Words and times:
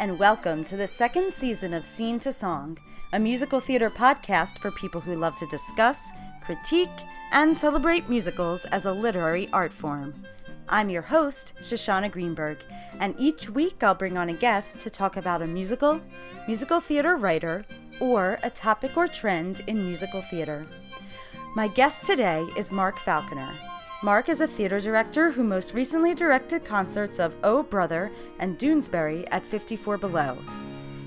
and 0.00 0.18
welcome 0.18 0.64
to 0.64 0.78
the 0.78 0.86
second 0.86 1.30
season 1.30 1.74
of 1.74 1.84
Scene 1.84 2.18
to 2.20 2.32
Song, 2.32 2.78
a 3.12 3.18
musical 3.18 3.60
theater 3.60 3.90
podcast 3.90 4.58
for 4.58 4.70
people 4.70 4.98
who 4.98 5.14
love 5.14 5.36
to 5.36 5.44
discuss, 5.48 6.10
critique, 6.40 6.88
and 7.32 7.54
celebrate 7.54 8.08
musicals 8.08 8.64
as 8.64 8.86
a 8.86 8.92
literary 8.94 9.46
art 9.52 9.74
form. 9.74 10.24
I'm 10.70 10.88
your 10.88 11.02
host, 11.02 11.52
Shoshana 11.60 12.10
Greenberg, 12.10 12.64
and 12.98 13.14
each 13.18 13.50
week 13.50 13.82
I'll 13.82 13.94
bring 13.94 14.16
on 14.16 14.30
a 14.30 14.32
guest 14.32 14.78
to 14.78 14.88
talk 14.88 15.18
about 15.18 15.42
a 15.42 15.46
musical, 15.46 16.00
musical 16.46 16.80
theater 16.80 17.16
writer, 17.16 17.66
or 18.00 18.38
a 18.42 18.48
topic 18.48 18.96
or 18.96 19.06
trend 19.06 19.60
in 19.66 19.84
musical 19.84 20.22
theater. 20.22 20.66
My 21.54 21.68
guest 21.68 22.06
today 22.06 22.48
is 22.56 22.72
Mark 22.72 22.98
Falconer. 23.00 23.52
Mark 24.02 24.30
is 24.30 24.40
a 24.40 24.46
theater 24.46 24.80
director 24.80 25.30
who 25.30 25.44
most 25.44 25.74
recently 25.74 26.14
directed 26.14 26.64
concerts 26.64 27.20
of 27.20 27.34
Oh 27.44 27.62
Brother 27.62 28.10
and 28.38 28.58
Doonesbury 28.58 29.28
at 29.30 29.46
54 29.46 29.98
Below. 29.98 30.38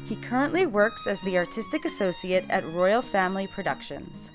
He 0.05 0.15
currently 0.17 0.67
works 0.67 1.07
as 1.07 1.19
the 1.21 1.39
artistic 1.39 1.85
associate 1.85 2.45
at 2.49 2.63
Royal 2.67 3.01
Family 3.01 3.47
Productions. 3.47 4.31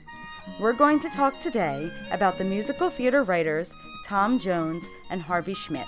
We're 0.58 0.72
going 0.72 0.98
to 1.00 1.08
talk 1.08 1.38
today 1.38 1.92
about 2.10 2.36
the 2.36 2.42
musical 2.42 2.90
theater 2.90 3.22
writers 3.22 3.72
Tom 4.04 4.40
Jones 4.40 4.88
and 5.08 5.22
Harvey 5.22 5.54
Schmidt. 5.54 5.86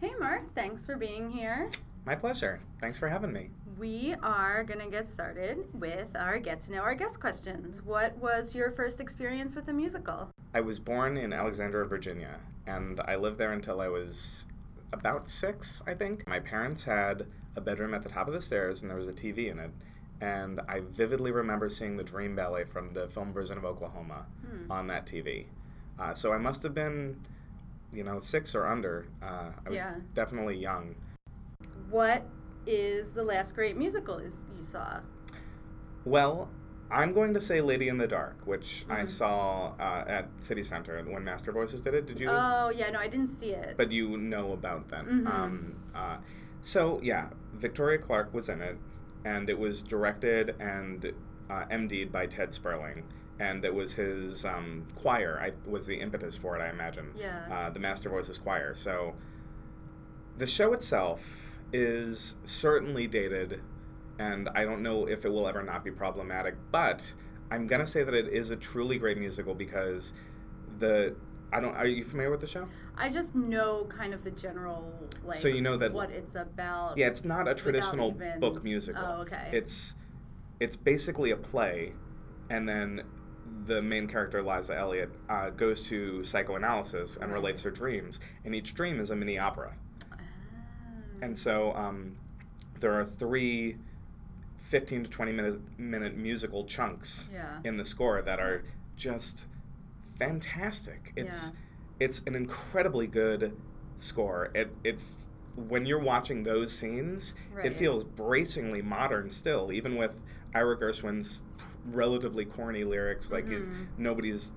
Hey, 0.00 0.14
Mark, 0.18 0.54
thanks 0.54 0.86
for 0.86 0.96
being 0.96 1.30
here. 1.30 1.70
My 2.06 2.14
pleasure. 2.14 2.60
Thanks 2.80 2.96
for 2.96 3.08
having 3.08 3.34
me. 3.34 3.50
We 3.78 4.16
are 4.24 4.64
going 4.64 4.80
to 4.80 4.90
get 4.90 5.08
started 5.08 5.58
with 5.72 6.08
our 6.16 6.40
get 6.40 6.60
to 6.62 6.72
know 6.72 6.80
our 6.80 6.96
guest 6.96 7.20
questions. 7.20 7.80
What 7.80 8.16
was 8.16 8.52
your 8.52 8.72
first 8.72 9.00
experience 9.00 9.54
with 9.54 9.68
a 9.68 9.72
musical? 9.72 10.30
I 10.52 10.60
was 10.60 10.80
born 10.80 11.16
in 11.16 11.32
Alexandria, 11.32 11.84
Virginia, 11.84 12.40
and 12.66 13.00
I 13.06 13.14
lived 13.14 13.38
there 13.38 13.52
until 13.52 13.80
I 13.80 13.86
was 13.86 14.46
about 14.92 15.30
six, 15.30 15.80
I 15.86 15.94
think. 15.94 16.26
My 16.26 16.40
parents 16.40 16.82
had 16.82 17.26
a 17.54 17.60
bedroom 17.60 17.94
at 17.94 18.02
the 18.02 18.08
top 18.08 18.26
of 18.26 18.34
the 18.34 18.40
stairs, 18.40 18.82
and 18.82 18.90
there 18.90 18.98
was 18.98 19.06
a 19.06 19.12
TV 19.12 19.48
in 19.48 19.60
it. 19.60 19.70
And 20.20 20.60
I 20.66 20.80
vividly 20.80 21.30
remember 21.30 21.68
seeing 21.68 21.96
the 21.96 22.02
Dream 22.02 22.34
Ballet 22.34 22.64
from 22.64 22.90
the 22.90 23.06
film 23.06 23.32
version 23.32 23.58
of 23.58 23.64
Oklahoma 23.64 24.26
hmm. 24.44 24.72
on 24.72 24.88
that 24.88 25.06
TV. 25.06 25.44
Uh, 26.00 26.14
so 26.14 26.32
I 26.32 26.38
must 26.38 26.64
have 26.64 26.74
been, 26.74 27.16
you 27.92 28.02
know, 28.02 28.18
six 28.18 28.56
or 28.56 28.66
under. 28.66 29.06
Uh, 29.22 29.50
I 29.64 29.68
was 29.68 29.76
yeah. 29.76 29.94
definitely 30.14 30.56
young. 30.56 30.96
What 31.90 32.24
is 32.68 33.12
the 33.12 33.24
last 33.24 33.54
great 33.54 33.76
musical 33.76 34.20
you 34.20 34.30
saw? 34.62 35.00
Well, 36.04 36.50
I'm 36.90 37.12
going 37.12 37.34
to 37.34 37.40
say 37.40 37.60
Lady 37.60 37.88
in 37.88 37.98
the 37.98 38.06
Dark, 38.06 38.36
which 38.44 38.84
mm-hmm. 38.84 38.92
I 38.92 39.06
saw 39.06 39.72
uh, 39.80 40.04
at 40.06 40.28
City 40.40 40.62
Center 40.62 41.02
when 41.02 41.24
Master 41.24 41.50
Voices 41.50 41.80
did 41.80 41.94
it. 41.94 42.06
Did 42.06 42.20
you? 42.20 42.28
Oh 42.30 42.70
yeah, 42.74 42.90
no, 42.90 42.98
I 42.98 43.08
didn't 43.08 43.28
see 43.38 43.50
it. 43.50 43.74
But 43.76 43.90
you 43.90 44.16
know 44.16 44.52
about 44.52 44.88
them. 44.88 45.06
Mm-hmm. 45.06 45.26
Um, 45.26 45.74
uh, 45.94 46.16
so 46.60 47.00
yeah, 47.02 47.28
Victoria 47.54 47.98
Clark 47.98 48.32
was 48.34 48.48
in 48.48 48.60
it, 48.60 48.76
and 49.24 49.48
it 49.48 49.58
was 49.58 49.82
directed 49.82 50.54
and 50.60 51.12
uh, 51.50 51.64
MD'd 51.70 52.12
by 52.12 52.26
Ted 52.26 52.52
Sperling. 52.52 53.04
And 53.40 53.64
it 53.64 53.72
was 53.72 53.92
his 53.92 54.44
um, 54.44 54.88
choir. 54.96 55.38
I 55.40 55.52
was 55.68 55.86
the 55.86 56.00
impetus 56.00 56.36
for 56.36 56.56
it, 56.56 56.60
I 56.60 56.70
imagine. 56.70 57.12
Yeah. 57.16 57.46
Uh, 57.48 57.70
the 57.70 57.78
Master 57.78 58.08
Voices 58.08 58.36
choir. 58.36 58.74
So, 58.74 59.14
the 60.36 60.46
show 60.48 60.72
itself 60.72 61.47
is 61.72 62.36
certainly 62.44 63.06
dated, 63.06 63.60
and 64.18 64.48
I 64.54 64.64
don't 64.64 64.82
know 64.82 65.06
if 65.06 65.24
it 65.24 65.28
will 65.28 65.48
ever 65.48 65.62
not 65.62 65.84
be 65.84 65.90
problematic, 65.90 66.56
but 66.70 67.12
I'm 67.50 67.66
gonna 67.66 67.86
say 67.86 68.02
that 68.02 68.14
it 68.14 68.28
is 68.28 68.50
a 68.50 68.56
truly 68.56 68.98
great 68.98 69.18
musical 69.18 69.54
because 69.54 70.14
the 70.78 71.14
I 71.52 71.60
don't. 71.60 71.74
Are 71.74 71.86
you 71.86 72.04
familiar 72.04 72.30
with 72.30 72.40
the 72.40 72.46
show? 72.46 72.66
I 72.96 73.08
just 73.08 73.34
know 73.34 73.84
kind 73.84 74.12
of 74.12 74.22
the 74.24 74.30
general 74.30 74.92
like. 75.24 75.38
So 75.38 75.48
you 75.48 75.62
know 75.62 75.76
that 75.76 75.92
what 75.92 76.10
it's 76.10 76.34
about. 76.34 76.98
Yeah, 76.98 77.06
it's 77.06 77.24
not 77.24 77.48
a 77.48 77.54
traditional 77.54 78.10
even, 78.10 78.40
book 78.40 78.62
musical. 78.62 79.02
Oh, 79.04 79.20
okay. 79.22 79.48
It's 79.52 79.94
it's 80.60 80.76
basically 80.76 81.30
a 81.30 81.36
play, 81.36 81.92
and 82.50 82.68
then 82.68 83.02
the 83.66 83.80
main 83.80 84.08
character 84.08 84.42
Liza 84.42 84.76
Elliott 84.76 85.10
uh, 85.28 85.50
goes 85.50 85.82
to 85.88 86.22
psychoanalysis 86.22 87.16
and 87.16 87.32
relates 87.32 87.62
her 87.62 87.70
dreams, 87.70 88.20
and 88.44 88.54
each 88.54 88.74
dream 88.74 89.00
is 89.00 89.10
a 89.10 89.16
mini 89.16 89.38
opera. 89.38 89.74
And 91.20 91.38
so 91.38 91.72
um, 91.74 92.16
there 92.80 92.98
are 92.98 93.04
three 93.04 93.76
15 94.68 95.04
to 95.04 95.10
20 95.10 95.32
minute, 95.32 95.78
minute 95.78 96.16
musical 96.16 96.64
chunks 96.64 97.28
yeah. 97.32 97.58
in 97.64 97.78
the 97.78 97.84
score 97.84 98.20
that 98.22 98.38
are 98.38 98.64
just 98.96 99.46
fantastic. 100.18 101.12
It's 101.16 101.44
yeah. 101.46 101.50
it's 102.00 102.22
an 102.26 102.34
incredibly 102.34 103.06
good 103.06 103.56
score. 103.98 104.50
It 104.54 104.70
it 104.84 104.98
when 105.56 105.86
you're 105.86 105.98
watching 105.98 106.44
those 106.44 106.72
scenes, 106.72 107.34
right. 107.52 107.66
it 107.66 107.74
feels 107.74 108.04
bracingly 108.04 108.82
modern 108.82 109.30
still, 109.30 109.72
even 109.72 109.96
with 109.96 110.22
Ira 110.54 110.78
Gershwin's 110.78 111.42
relatively 111.86 112.44
corny 112.44 112.84
lyrics. 112.84 113.30
Like 113.30 113.44
mm-hmm. 113.44 113.52
he's 113.54 113.88
nobody's 113.96 114.52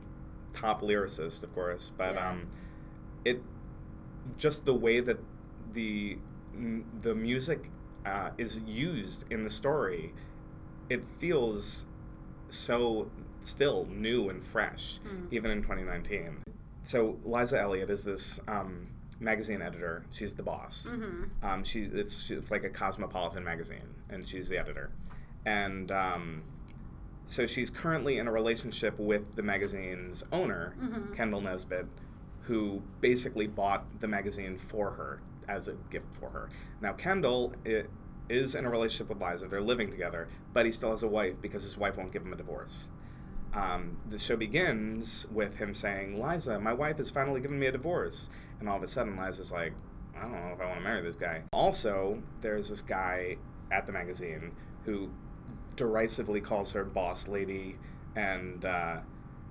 top 0.54 0.82
lyricist, 0.82 1.44
of 1.44 1.54
course, 1.54 1.92
but 1.98 2.16
yeah. 2.16 2.32
um, 2.32 2.48
it 3.24 3.42
just 4.38 4.66
the 4.66 4.74
way 4.74 5.00
that 5.00 5.18
the 5.74 6.18
the 7.02 7.16
music 7.16 7.70
uh, 8.06 8.30
is 8.38 8.60
used 8.66 9.26
in 9.32 9.44
the 9.44 9.50
story, 9.50 10.14
it 10.90 11.04
feels 11.20 11.86
so 12.50 13.10
still 13.44 13.88
new 13.90 14.30
and 14.30 14.46
fresh, 14.46 15.00
mm. 15.08 15.32
even 15.32 15.52
in 15.52 15.62
2019. 15.62 16.44
So 16.84 17.18
Liza 17.24 17.60
Elliott 17.60 17.90
is 17.90 18.04
this 18.04 18.40
um, 18.48 18.88
magazine 19.20 19.62
editor. 19.62 20.04
She's 20.14 20.34
the 20.34 20.44
boss. 20.44 20.88
Mm-hmm. 20.90 21.46
Um, 21.46 21.64
she 21.64 21.84
it's 21.84 22.30
it's 22.30 22.52
like 22.52 22.64
a 22.64 22.70
cosmopolitan 22.70 23.44
magazine, 23.44 23.96
and 24.10 24.28
she's 24.28 24.48
the 24.50 24.58
editor. 24.58 24.92
And 25.46 25.92
um, 25.92 26.44
so 27.28 27.48
she's 27.48 27.70
currently 27.70 28.18
in 28.18 28.28
a 28.28 28.32
relationship 28.32 29.00
with 29.00 29.36
the 29.36 29.42
magazine's 29.42 30.24
owner, 30.32 30.76
mm-hmm. 30.80 31.14
Kendall 31.14 31.42
Nesbitt, 31.42 31.88
who 32.42 32.82
basically 33.00 33.48
bought 33.48 34.02
the 34.02 34.08
magazine 34.08 34.58
for 34.58 34.92
her 34.92 35.22
as 35.48 35.68
a 35.68 35.74
gift 35.90 36.06
for 36.20 36.30
her. 36.30 36.50
Now, 36.82 36.94
Kendall 36.94 37.54
is 38.30 38.56
in 38.56 38.66
a 38.66 38.70
relationship 38.70 39.10
with 39.10 39.22
Liza. 39.22 39.48
They're 39.48 39.62
living 39.62 39.92
together, 39.92 40.28
but 40.54 40.66
he 40.66 40.72
still 40.72 40.92
has 40.92 41.04
a 41.04 41.08
wife 41.08 41.36
because 41.42 41.64
his 41.64 41.78
wife 41.78 41.98
won't 41.98 42.12
give 42.12 42.24
him 42.24 42.34
a 42.34 42.38
divorce. 42.38 42.88
Um, 43.54 43.98
the 44.10 44.18
show 44.18 44.38
begins 44.38 45.28
with 45.32 45.58
him 45.58 45.74
saying, 45.74 46.22
Liza, 46.22 46.60
my 46.60 46.74
wife 46.74 46.98
has 46.98 47.10
finally 47.10 47.42
given 47.42 47.60
me 47.60 47.68
a 47.68 47.72
divorce. 47.72 48.30
And 48.60 48.70
all 48.70 48.78
of 48.78 48.84
a 48.84 48.88
sudden, 48.88 49.18
Liza's 49.18 49.52
like, 49.52 49.74
I 50.16 50.22
don't 50.22 50.32
know 50.32 50.54
if 50.54 50.62
I 50.62 50.66
want 50.66 50.78
to 50.78 50.84
marry 50.84 51.02
this 51.02 51.16
guy. 51.16 51.44
Also, 51.52 52.22
there's 52.42 52.70
this 52.70 52.82
guy 52.82 53.38
at 53.72 53.86
the 53.88 53.92
magazine 53.92 54.52
who 54.86 55.10
derisively 55.76 56.42
calls 56.42 56.72
her 56.74 56.84
boss 56.84 57.28
lady 57.28 57.78
and 58.16 58.64
uh, 58.64 59.00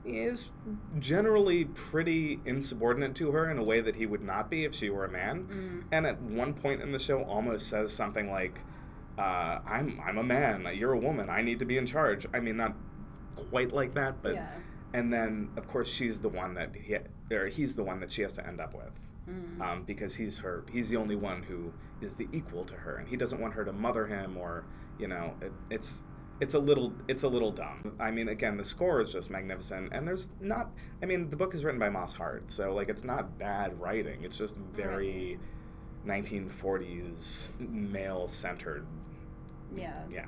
is 0.04 0.50
generally 0.98 1.64
pretty 1.66 2.40
insubordinate 2.44 3.14
to 3.16 3.32
her 3.32 3.50
in 3.50 3.58
a 3.58 3.62
way 3.62 3.80
that 3.80 3.96
he 3.96 4.06
would 4.06 4.22
not 4.22 4.50
be 4.50 4.64
if 4.64 4.74
she 4.74 4.90
were 4.90 5.04
a 5.04 5.10
man. 5.10 5.44
Mm. 5.44 5.84
And 5.92 6.06
at 6.06 6.20
one 6.20 6.54
point 6.54 6.82
in 6.82 6.92
the 6.92 6.98
show, 6.98 7.22
almost 7.22 7.68
says 7.68 7.92
something 7.92 8.30
like, 8.30 8.60
uh, 9.18 9.58
"I'm 9.66 10.00
I'm 10.04 10.18
a 10.18 10.22
man. 10.22 10.66
You're 10.74 10.92
a 10.92 10.98
woman. 10.98 11.28
I 11.28 11.42
need 11.42 11.58
to 11.58 11.64
be 11.64 11.76
in 11.76 11.86
charge." 11.86 12.26
I 12.32 12.40
mean, 12.40 12.56
not 12.56 12.74
quite 13.36 13.72
like 13.72 13.94
that, 13.94 14.22
but. 14.22 14.34
Yeah. 14.34 14.48
And 14.92 15.12
then, 15.12 15.50
of 15.56 15.68
course, 15.68 15.88
she's 15.88 16.20
the 16.20 16.28
one 16.28 16.54
that 16.54 16.74
he, 16.74 16.96
or 17.32 17.46
he's 17.46 17.76
the 17.76 17.84
one 17.84 18.00
that 18.00 18.10
she 18.10 18.22
has 18.22 18.32
to 18.34 18.46
end 18.46 18.60
up 18.60 18.74
with, 18.74 18.90
mm. 19.28 19.60
um, 19.60 19.84
because 19.84 20.16
he's 20.16 20.38
her. 20.38 20.64
He's 20.70 20.88
the 20.88 20.96
only 20.96 21.14
one 21.14 21.44
who 21.44 21.72
is 22.00 22.16
the 22.16 22.26
equal 22.32 22.64
to 22.64 22.74
her, 22.74 22.96
and 22.96 23.08
he 23.08 23.16
doesn't 23.16 23.40
want 23.40 23.54
her 23.54 23.64
to 23.64 23.72
mother 23.72 24.06
him, 24.06 24.36
or 24.36 24.64
you 24.98 25.06
know, 25.06 25.34
it, 25.40 25.52
it's 25.70 26.02
it's 26.40 26.54
a 26.54 26.58
little 26.58 26.92
it's 27.06 27.22
a 27.22 27.28
little 27.28 27.52
dumb. 27.52 27.96
I 28.00 28.10
mean, 28.10 28.28
again, 28.28 28.56
the 28.56 28.64
score 28.64 29.00
is 29.00 29.12
just 29.12 29.30
magnificent, 29.30 29.92
and 29.92 30.06
there's 30.06 30.30
not. 30.40 30.70
I 31.02 31.06
mean, 31.06 31.30
the 31.30 31.36
book 31.36 31.54
is 31.54 31.64
written 31.64 31.78
by 31.78 31.90
Moss 31.90 32.14
Hart, 32.14 32.50
so 32.50 32.74
like 32.74 32.88
it's 32.88 33.04
not 33.04 33.38
bad 33.38 33.78
writing. 33.80 34.24
It's 34.24 34.36
just 34.36 34.56
very 34.56 35.38
right. 36.06 36.22
1940s 36.22 37.58
male 37.60 38.26
centered. 38.26 38.86
Yeah. 39.74 40.02
Yeah. 40.10 40.26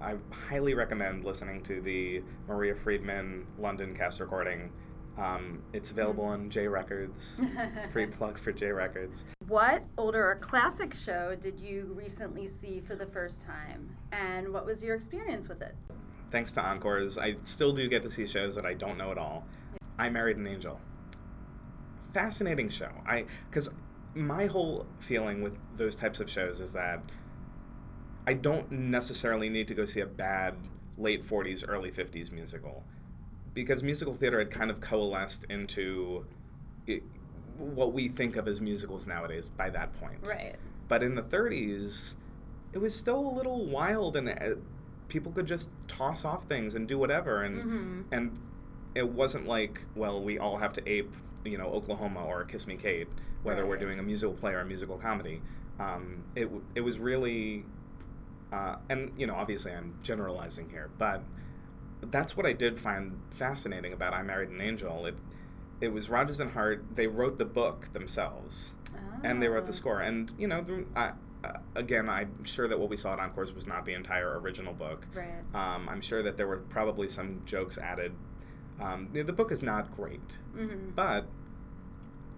I 0.00 0.16
highly 0.30 0.74
recommend 0.74 1.24
listening 1.24 1.62
to 1.64 1.80
the 1.80 2.22
Maria 2.48 2.74
Friedman 2.74 3.46
London 3.58 3.94
cast 3.94 4.20
recording. 4.20 4.72
Um, 5.18 5.62
it's 5.72 5.90
available 5.90 6.24
on 6.24 6.48
J 6.48 6.68
Records. 6.68 7.40
Free 7.92 8.06
plug 8.18 8.38
for 8.38 8.52
J 8.52 8.72
Records. 8.72 9.24
What 9.46 9.84
older 9.98 10.30
or 10.30 10.36
classic 10.36 10.94
show 10.94 11.34
did 11.34 11.60
you 11.60 11.92
recently 11.94 12.48
see 12.48 12.80
for 12.80 12.96
the 12.96 13.06
first 13.06 13.42
time, 13.42 13.94
and 14.10 14.52
what 14.52 14.64
was 14.64 14.82
your 14.82 14.94
experience 14.94 15.48
with 15.48 15.60
it? 15.60 15.74
Thanks 16.30 16.52
to 16.52 16.60
Encores, 16.60 17.18
I 17.18 17.36
still 17.44 17.72
do 17.72 17.88
get 17.88 18.02
to 18.04 18.10
see 18.10 18.26
shows 18.26 18.54
that 18.54 18.64
I 18.64 18.72
don't 18.72 18.96
know 18.96 19.10
at 19.10 19.18
all. 19.18 19.44
I 19.98 20.08
Married 20.08 20.38
an 20.38 20.46
Angel. 20.46 20.80
Fascinating 22.14 22.70
show. 22.70 22.90
I 23.06 23.26
because 23.50 23.68
my 24.14 24.46
whole 24.46 24.86
feeling 25.00 25.42
with 25.42 25.56
those 25.76 25.94
types 25.94 26.20
of 26.20 26.30
shows 26.30 26.60
is 26.60 26.72
that 26.72 27.02
I 28.26 28.34
don't 28.34 28.70
necessarily 28.70 29.50
need 29.50 29.68
to 29.68 29.74
go 29.74 29.84
see 29.84 30.00
a 30.00 30.06
bad 30.06 30.54
late 30.96 31.26
40s, 31.26 31.64
early 31.66 31.90
50s 31.90 32.32
musical 32.32 32.84
because 33.54 33.82
musical 33.82 34.14
theater 34.14 34.38
had 34.38 34.50
kind 34.50 34.70
of 34.70 34.80
coalesced 34.80 35.44
into 35.50 36.24
it, 36.86 37.02
what 37.58 37.92
we 37.92 38.08
think 38.08 38.36
of 38.36 38.48
as 38.48 38.60
musicals 38.60 39.06
nowadays 39.06 39.48
by 39.48 39.70
that 39.70 39.92
point. 40.00 40.18
Right. 40.26 40.56
But 40.88 41.02
in 41.02 41.14
the 41.14 41.22
30s, 41.22 42.14
it 42.72 42.78
was 42.78 42.94
still 42.94 43.18
a 43.18 43.32
little 43.34 43.66
wild 43.66 44.16
and 44.16 44.28
uh, 44.28 44.56
people 45.08 45.32
could 45.32 45.46
just 45.46 45.70
toss 45.88 46.24
off 46.24 46.46
things 46.48 46.74
and 46.74 46.88
do 46.88 46.96
whatever 46.98 47.42
and 47.42 47.56
Mhm. 47.56 48.04
and 48.12 48.38
it 48.94 49.08
wasn't 49.08 49.46
like, 49.46 49.84
well, 49.94 50.22
we 50.22 50.38
all 50.38 50.56
have 50.58 50.72
to 50.74 50.86
ape, 50.88 51.14
you 51.44 51.56
know, 51.56 51.66
Oklahoma 51.66 52.24
or 52.24 52.44
Kiss 52.44 52.66
Me 52.66 52.76
Kate, 52.76 53.08
whether 53.42 53.64
we're 53.66 53.78
doing 53.78 53.98
a 53.98 54.02
musical 54.02 54.34
play 54.34 54.52
or 54.52 54.60
a 54.60 54.64
musical 54.66 54.98
comedy. 54.98 55.40
Um, 55.80 56.24
it 56.34 56.50
it 56.74 56.80
was 56.82 56.98
really, 56.98 57.64
uh, 58.52 58.76
and 58.90 59.12
you 59.18 59.26
know, 59.26 59.34
obviously 59.34 59.72
I'm 59.72 59.94
generalizing 60.02 60.68
here, 60.70 60.90
but 60.98 61.22
that's 62.02 62.36
what 62.36 62.46
I 62.46 62.52
did 62.52 62.78
find 62.80 63.18
fascinating 63.30 63.92
about 63.92 64.12
I 64.12 64.22
Married 64.22 64.50
an 64.50 64.60
Angel. 64.60 65.06
It 65.06 65.16
it 65.80 65.92
was 65.92 66.08
Rodgers 66.08 66.38
and 66.40 66.52
Hart. 66.52 66.84
They 66.94 67.06
wrote 67.08 67.38
the 67.38 67.44
book 67.44 67.92
themselves, 67.92 68.72
and 69.24 69.42
they 69.42 69.48
wrote 69.48 69.64
the 69.66 69.72
Ah. 69.72 69.74
score. 69.74 70.00
And 70.00 70.30
you 70.38 70.46
know, 70.46 70.60
the, 70.62 70.84
I, 70.94 71.12
uh, 71.44 71.58
again, 71.74 72.08
I'm 72.08 72.44
sure 72.44 72.68
that 72.68 72.78
what 72.78 72.88
we 72.88 72.96
saw 72.96 73.14
at 73.14 73.18
Encores 73.18 73.52
was 73.52 73.66
not 73.66 73.84
the 73.84 73.94
entire 73.94 74.38
original 74.38 74.72
book. 74.74 75.06
Right. 75.14 75.42
Um, 75.54 75.88
I'm 75.88 76.00
sure 76.00 76.22
that 76.22 76.36
there 76.36 76.46
were 76.46 76.58
probably 76.58 77.08
some 77.08 77.42
jokes 77.46 77.78
added. 77.78 78.12
Um, 78.80 79.08
the, 79.12 79.22
the 79.22 79.32
book 79.32 79.50
is 79.52 79.62
not 79.62 79.94
great, 79.96 80.38
Mm-hmm. 80.56 80.90
but 80.94 81.26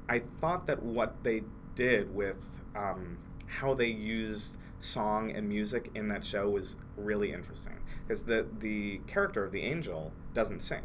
I 0.08 0.20
thought 0.40 0.66
that 0.66 0.82
what 0.82 1.22
they 1.22 1.42
did 1.74 2.14
with 2.14 2.36
um, 2.76 3.18
how 3.46 3.74
they 3.74 3.88
used 3.88 4.56
song 4.84 5.30
and 5.32 5.48
music 5.48 5.90
in 5.94 6.08
that 6.08 6.24
show 6.24 6.48
was 6.48 6.76
really 6.96 7.32
interesting 7.32 7.74
because 8.06 8.24
the 8.24 8.46
the 8.60 8.98
character 9.06 9.44
of 9.44 9.52
the 9.52 9.62
angel 9.62 10.12
doesn't 10.34 10.60
sing. 10.62 10.82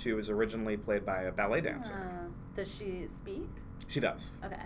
She 0.00 0.12
was 0.12 0.30
originally 0.30 0.76
played 0.76 1.04
by 1.06 1.22
a 1.22 1.32
ballet 1.32 1.62
dancer. 1.62 1.94
Uh, 1.94 2.28
does 2.54 2.72
she 2.74 3.06
speak? 3.06 3.48
She 3.88 4.00
does 4.00 4.36
Okay. 4.44 4.62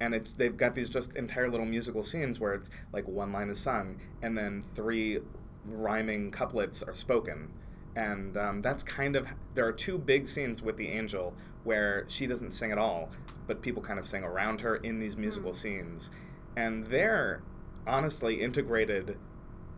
and 0.00 0.14
it's 0.14 0.32
they've 0.32 0.56
got 0.56 0.74
these 0.74 0.88
just 0.88 1.14
entire 1.16 1.50
little 1.50 1.66
musical 1.66 2.02
scenes 2.02 2.38
where 2.40 2.54
it's 2.54 2.70
like 2.92 3.06
one 3.08 3.32
line 3.32 3.48
is 3.50 3.58
sung 3.60 3.98
and 4.22 4.36
then 4.38 4.64
three 4.74 5.20
rhyming 5.66 6.30
couplets 6.30 6.82
are 6.82 6.94
spoken 6.94 7.48
and 7.96 8.36
um, 8.36 8.62
that's 8.62 8.82
kind 8.82 9.16
of 9.16 9.26
there 9.54 9.66
are 9.66 9.72
two 9.72 9.98
big 9.98 10.28
scenes 10.28 10.62
with 10.62 10.76
the 10.76 10.88
angel 10.88 11.34
where 11.64 12.04
she 12.08 12.26
doesn't 12.26 12.52
sing 12.52 12.70
at 12.72 12.78
all 12.78 13.10
but 13.46 13.60
people 13.60 13.82
kind 13.82 13.98
of 13.98 14.06
sing 14.06 14.22
around 14.22 14.60
her 14.60 14.76
in 14.76 14.98
these 15.00 15.16
musical 15.16 15.52
Mm. 15.52 15.56
scenes 15.56 16.10
and 16.56 16.86
they're 16.86 17.42
honestly 17.86 18.40
integrated 18.42 19.16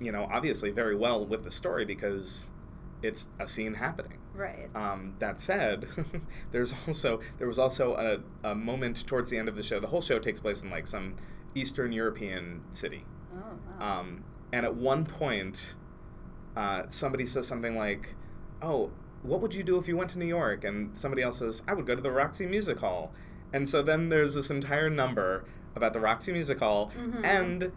you 0.00 0.10
know 0.12 0.28
obviously 0.32 0.70
very 0.70 0.96
well 0.96 1.24
with 1.24 1.44
the 1.44 1.50
story 1.50 1.84
because 1.84 2.48
it's 3.02 3.28
a 3.38 3.46
scene 3.48 3.74
happening 3.74 4.18
Right. 4.34 4.68
um, 4.74 5.14
that 5.18 5.42
said, 5.42 5.86
there's 6.52 6.72
also 6.86 7.20
there 7.38 7.46
was 7.46 7.58
also 7.58 7.94
a, 8.44 8.48
a 8.48 8.54
moment 8.54 9.06
towards 9.06 9.30
the 9.30 9.36
end 9.36 9.46
of 9.46 9.56
the 9.56 9.62
show. 9.62 9.78
The 9.78 9.88
whole 9.88 10.00
show 10.00 10.18
takes 10.18 10.40
place 10.40 10.62
in 10.62 10.70
like 10.70 10.86
some 10.86 11.16
Eastern 11.54 11.92
European 11.92 12.62
city, 12.72 13.04
oh 13.36 13.42
wow. 13.78 14.00
um, 14.00 14.24
and 14.50 14.64
at 14.64 14.74
one 14.74 15.04
point, 15.04 15.74
uh, 16.56 16.84
somebody 16.88 17.26
says 17.26 17.46
something 17.46 17.76
like, 17.76 18.14
"Oh, 18.62 18.90
what 19.22 19.42
would 19.42 19.54
you 19.54 19.62
do 19.62 19.76
if 19.76 19.86
you 19.86 19.98
went 19.98 20.10
to 20.12 20.18
New 20.18 20.24
York?" 20.26 20.64
And 20.64 20.98
somebody 20.98 21.20
else 21.20 21.40
says, 21.40 21.62
"I 21.68 21.74
would 21.74 21.84
go 21.86 21.94
to 21.94 22.00
the 22.00 22.10
Roxy 22.10 22.46
Music 22.46 22.78
Hall." 22.78 23.12
And 23.52 23.68
so 23.68 23.82
then 23.82 24.08
there's 24.08 24.32
this 24.32 24.48
entire 24.48 24.88
number 24.88 25.44
about 25.76 25.92
the 25.92 26.00
Roxy 26.00 26.32
Music 26.32 26.58
Hall, 26.60 26.90
Mhm. 26.96 27.22
and 27.24 27.72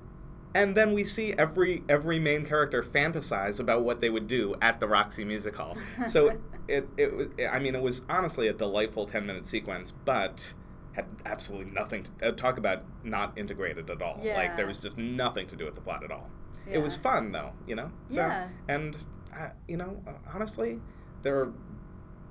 and 0.56 0.74
then 0.74 0.94
we 0.94 1.04
see 1.04 1.34
every 1.38 1.84
every 1.90 2.18
main 2.18 2.46
character 2.46 2.81
fantasize 2.81 3.60
about 3.60 3.84
what 3.84 4.00
they 4.00 4.10
would 4.10 4.28
do 4.28 4.56
at 4.62 4.80
the 4.80 4.88
Roxy 4.88 5.24
Music 5.24 5.56
Hall. 5.56 5.78
So 6.07 6.30
it, 6.68 6.88
it, 6.98 7.16
was- 7.16 7.28
I 7.52 7.60
mean, 7.60 7.75
it 7.75 7.81
was 7.81 8.02
honestly 8.10 8.48
a 8.48 8.54
delightful 8.54 9.06
10 9.06 9.25
minute 9.28 9.46
sequence, 9.46 9.92
but 9.92 10.54
had 10.94 11.06
absolutely 11.25 11.72
nothing 11.74 12.04
to 12.19 12.30
uh, 12.30 12.31
talk 12.31 12.57
about 12.57 12.84
not 13.04 13.38
integrated 13.38 13.90
at 13.90 14.02
all. 14.02 14.18
Yeah. 14.24 14.38
Like, 14.38 14.56
there 14.56 14.66
was 14.66 14.78
just 14.78 14.98
nothing 14.98 15.46
to 15.48 15.56
do 15.57 15.66
with 15.66 15.75
the 15.75 15.81
plot 15.81 16.06
at 16.06 16.12
all. 16.12 16.30
Yeah. 16.66 16.75
It 16.75 16.81
was 16.81 16.96
fun, 16.96 17.34
though, 17.34 17.52
you 17.68 17.75
know? 17.75 17.92
So, 18.07 18.22
Yeah. 18.22 18.48
And, 18.69 18.98
uh, 19.38 19.50
you 19.68 19.75
know, 19.75 20.02
uh, 20.07 20.12
honestly, 20.34 20.80
there 21.22 21.38
are 21.38 21.52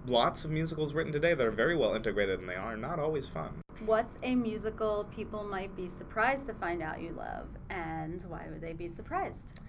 lots 0.06 0.47
of 0.47 0.50
musicals 0.50 0.94
written 0.94 1.12
today 1.12 1.35
that 1.35 1.47
are 1.47 1.50
very 1.50 1.76
well 1.76 1.94
integrated, 1.94 2.41
and 2.41 2.49
they 2.49 2.55
are 2.55 2.75
not 2.76 2.99
always 2.99 3.29
fun. 3.29 3.61
What's 3.85 4.19
a 4.23 4.35
musical 4.35 5.05
people 5.15 5.44
might 5.44 5.75
be 5.76 5.88
surprised 5.88 6.47
to 6.47 6.55
find 6.55 6.82
out 6.82 7.00
you 7.00 7.12
love, 7.12 7.49
and 7.71 8.23
why 8.29 8.47
would 8.50 8.61
they 8.61 8.73
be 8.73 8.88
surprised? 8.88 9.61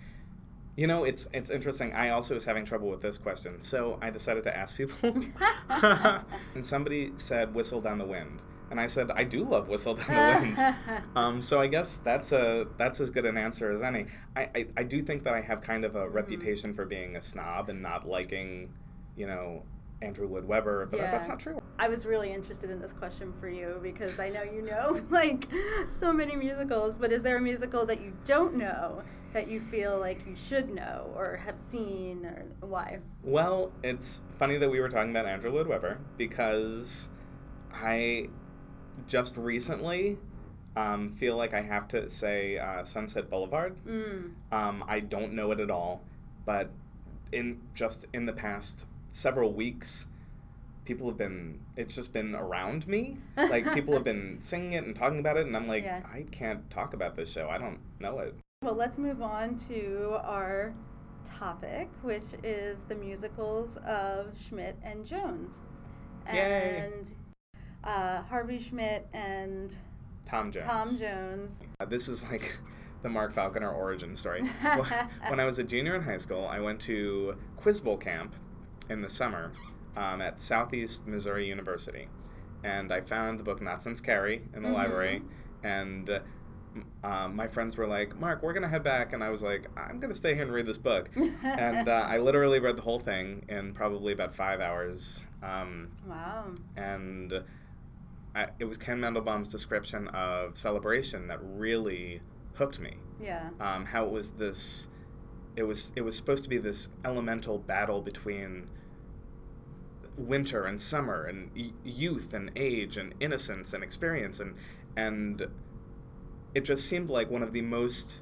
You 0.76 0.88
know, 0.88 1.06
it's 1.06 1.28
it's 1.34 1.50
interesting. 1.50 1.94
I 1.94 2.10
also 2.10 2.34
was 2.34 2.44
having 2.44 2.66
trouble 2.66 2.90
with 2.90 3.02
this 3.02 3.18
question, 3.18 3.62
so 3.62 3.98
I 4.02 4.10
decided 4.10 4.44
to 4.44 4.56
ask 4.56 4.76
people. 4.76 4.98
and 5.70 6.66
somebody 6.66 7.14
said 7.18 7.54
"Whistle 7.54 7.80
Down 7.80 7.98
the 7.98 8.06
Wind," 8.06 8.42
and 8.70 8.80
I 8.80 8.88
said 8.88 9.10
I 9.12 9.24
do 9.24 9.44
love 9.44 9.70
"Whistle 9.70 9.96
Down 9.96 10.08
the 10.08 10.62
Wind." 10.62 10.76
um, 11.16 11.42
so 11.42 11.62
I 11.62 11.68
guess 11.68 11.98
that's 11.98 12.34
a 12.34 12.68
that's 12.78 13.00
as 13.00 13.10
good 13.10 13.26
an 13.26 13.38
answer 13.38 13.72
as 13.72 13.82
any. 13.82 14.08
I, 14.36 14.50
I, 14.54 14.68
I 14.78 14.84
do 14.84 15.02
think 15.02 15.24
that 15.24 15.34
I 15.34 15.42
have 15.42 15.62
kind 15.62 15.86
of 15.86 15.96
a 15.96 16.10
reputation 16.10 16.74
for 16.74 16.86
being 16.86 17.16
a 17.16 17.22
snob 17.22 17.70
and 17.70 17.82
not 17.82 18.06
liking, 18.06 18.74
you 19.16 19.28
know, 19.28 19.64
Andrew 20.02 20.28
Lloyd 20.28 20.46
Webber, 20.46 20.86
but 20.86 21.00
that's 21.00 21.28
not 21.28 21.40
true. 21.40 21.62
I 21.80 21.88
was 21.88 22.06
really 22.06 22.32
interested 22.32 22.70
in 22.70 22.80
this 22.80 22.94
question 22.94 23.34
for 23.40 23.50
you 23.50 23.80
because 23.82 24.20
I 24.20 24.30
know 24.30 24.44
you 24.44 24.62
know 24.62 25.02
like 25.10 25.48
so 25.88 26.12
many 26.12 26.36
musicals, 26.36 26.98
but 26.98 27.12
is 27.12 27.24
there 27.24 27.38
a 27.38 27.42
musical 27.42 27.86
that 27.86 28.02
you 28.02 28.14
don't 28.26 28.56
know 28.56 29.04
that 29.34 29.50
you 29.50 29.60
feel 29.60 30.00
like 30.00 30.26
you 30.26 30.36
should 30.36 30.74
know 30.74 31.12
or 31.16 31.38
have 31.46 31.60
seen 31.60 32.26
or 32.26 32.46
why? 32.62 33.00
Well, 33.24 33.72
it's 33.84 34.22
funny 34.40 34.58
that 34.58 34.70
we 34.70 34.80
were 34.80 34.90
talking 34.90 35.12
about 35.12 35.26
Andrew 35.26 35.52
Lloyd 35.52 35.68
Webber 35.68 36.00
because 36.18 37.08
I 37.74 38.30
just 39.08 39.36
recently 39.36 40.18
um, 40.76 41.12
feel 41.12 41.36
like 41.36 41.54
I 41.54 41.62
have 41.62 41.88
to 41.90 42.10
say 42.10 42.58
uh, 42.58 42.84
Sunset 42.84 43.30
Boulevard. 43.30 43.78
Mm. 43.88 44.32
Um, 44.52 44.84
I 44.88 45.00
don't 45.00 45.34
know 45.34 45.52
it 45.52 45.60
at 45.60 45.70
all, 45.70 46.02
but 46.46 46.70
in 47.32 47.60
just 47.74 48.06
in 48.14 48.26
the 48.26 48.34
past 48.34 48.86
several 49.16 49.54
weeks, 49.54 50.06
people 50.84 51.08
have 51.08 51.18
been. 51.18 51.60
It's 51.78 51.96
just 51.96 52.12
been 52.14 52.36
around 52.36 52.88
me. 52.88 53.18
Like 53.38 53.74
people 53.74 53.94
have 53.94 54.04
been 54.04 54.38
singing 54.42 54.74
it 54.74 54.84
and 54.84 54.96
talking 54.96 55.20
about 55.20 55.38
it, 55.38 55.48
and 55.48 55.56
I'm 55.56 55.68
like, 55.68 55.84
Yeah. 55.84 56.02
I 56.14 56.26
can't 56.32 56.70
talk 56.70 56.94
about 56.94 57.16
this 57.16 57.32
show. 57.32 57.50
I 57.50 57.58
don't 57.58 57.80
know 58.00 58.20
it. 58.20 58.36
Well, 58.62 58.76
let's 58.76 58.98
move 58.98 59.22
on 59.22 59.56
to 59.70 60.18
our 60.22 60.74
topic, 61.24 61.90
which 62.02 62.24
is 62.44 62.82
the 62.88 62.96
musicals 62.96 63.78
of 63.78 64.38
Schmidt 64.40 64.78
and 64.84 65.06
Jones. 65.06 65.62
And 66.26 67.14
uh, 67.84 68.22
Harvey 68.24 68.60
Schmidt 68.60 69.08
and 69.14 69.76
Tom 70.26 70.52
Jones. 70.52 70.66
Tom 70.66 70.98
Jones. 70.98 71.62
Uh, 71.80 71.86
this 71.86 72.08
is 72.08 72.24
like 72.24 72.58
the 73.04 73.10
Mark 73.10 73.34
Falconer 73.34 73.72
origin 73.72 74.16
story. 74.16 74.42
When 75.30 75.40
I 75.40 75.46
was 75.46 75.60
a 75.60 75.64
junior 75.64 75.96
in 75.96 76.02
high 76.02 76.18
school, 76.18 76.48
I 76.48 76.60
went 76.60 76.82
to 76.82 77.36
Quiz 77.58 77.80
Bowl 77.80 77.98
camp 77.98 78.34
in 78.90 79.02
the 79.02 79.10
summer 79.10 79.52
um, 79.96 80.22
at 80.22 80.42
Southeast 80.42 81.08
Missouri 81.08 81.48
University, 81.48 82.08
and 82.64 82.92
I 82.92 83.02
found 83.02 83.40
the 83.40 83.44
book 83.44 83.62
Not 83.62 83.82
Since 83.82 84.02
Carrie 84.02 84.42
in 84.56 84.64
the 84.64 84.70
Mhm. 84.70 84.74
library, 84.74 85.22
and. 85.64 86.10
Uh, 86.10 86.20
um, 87.06 87.38
my 87.38 87.48
friends 87.48 87.78
were 87.78 87.88
like, 87.88 88.20
"Mark, 88.20 88.44
we're 88.44 88.52
gonna 88.52 88.68
head 88.68 88.84
back," 88.84 89.14
and 89.14 89.24
I 89.24 89.30
was 89.30 89.42
like, 89.42 89.66
"I'm 89.78 90.02
gonna 90.02 90.14
stay 90.14 90.34
here 90.34 90.44
and 90.44 90.52
read 90.52 90.66
this 90.66 90.78
book." 90.78 91.10
and 91.44 91.88
uh, 91.88 92.06
I 92.06 92.18
literally 92.18 92.60
read 92.60 92.76
the 92.76 92.82
whole 92.82 93.00
thing 93.00 93.46
in 93.48 93.74
probably 93.74 94.12
about 94.12 94.36
five 94.36 94.60
hours. 94.60 95.24
Um, 95.42 95.92
Wow. 96.06 96.48
and 96.76 97.46
I, 98.36 98.48
it 98.60 98.66
was 98.66 98.78
Ken 98.78 99.00
Mandelbaum's 99.00 99.48
description 99.48 100.10
of 100.10 100.58
celebration 100.58 101.28
that 101.30 101.40
really 101.42 102.20
hooked 102.56 102.82
me. 102.82 102.98
Yeah. 103.22 103.52
Um, 103.62 103.86
how 103.86 104.04
it 104.06 104.12
was 104.12 104.32
this, 104.32 104.90
it 105.56 105.64
was 105.64 105.92
it 105.96 106.02
was 106.02 106.16
supposed 106.18 106.44
to 106.44 106.50
be 106.50 106.58
this 106.58 106.90
elemental 107.06 107.58
battle 107.58 108.02
between 108.02 108.68
winter 110.18 110.66
and 110.66 110.82
summer 110.82 111.26
and 111.26 111.50
y- 111.56 111.72
youth 111.84 112.34
and 112.34 112.50
age 112.56 112.98
and 112.98 113.14
innocence 113.20 113.74
and 113.74 113.84
experience 113.84 114.40
and 114.40 114.56
and 114.96 115.46
it 116.54 116.62
just 116.64 116.86
seemed 116.88 117.10
like 117.10 117.30
one 117.30 117.44
of 117.44 117.52
the 117.52 117.62
most 117.62 118.20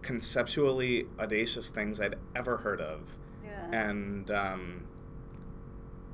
conceptually 0.00 1.06
audacious 1.20 1.68
things 1.68 2.00
I'd 2.00 2.14
ever 2.34 2.56
heard 2.58 2.80
of 2.80 3.00
Yeah. 3.44 3.88
and 3.88 4.30
um, 4.30 4.86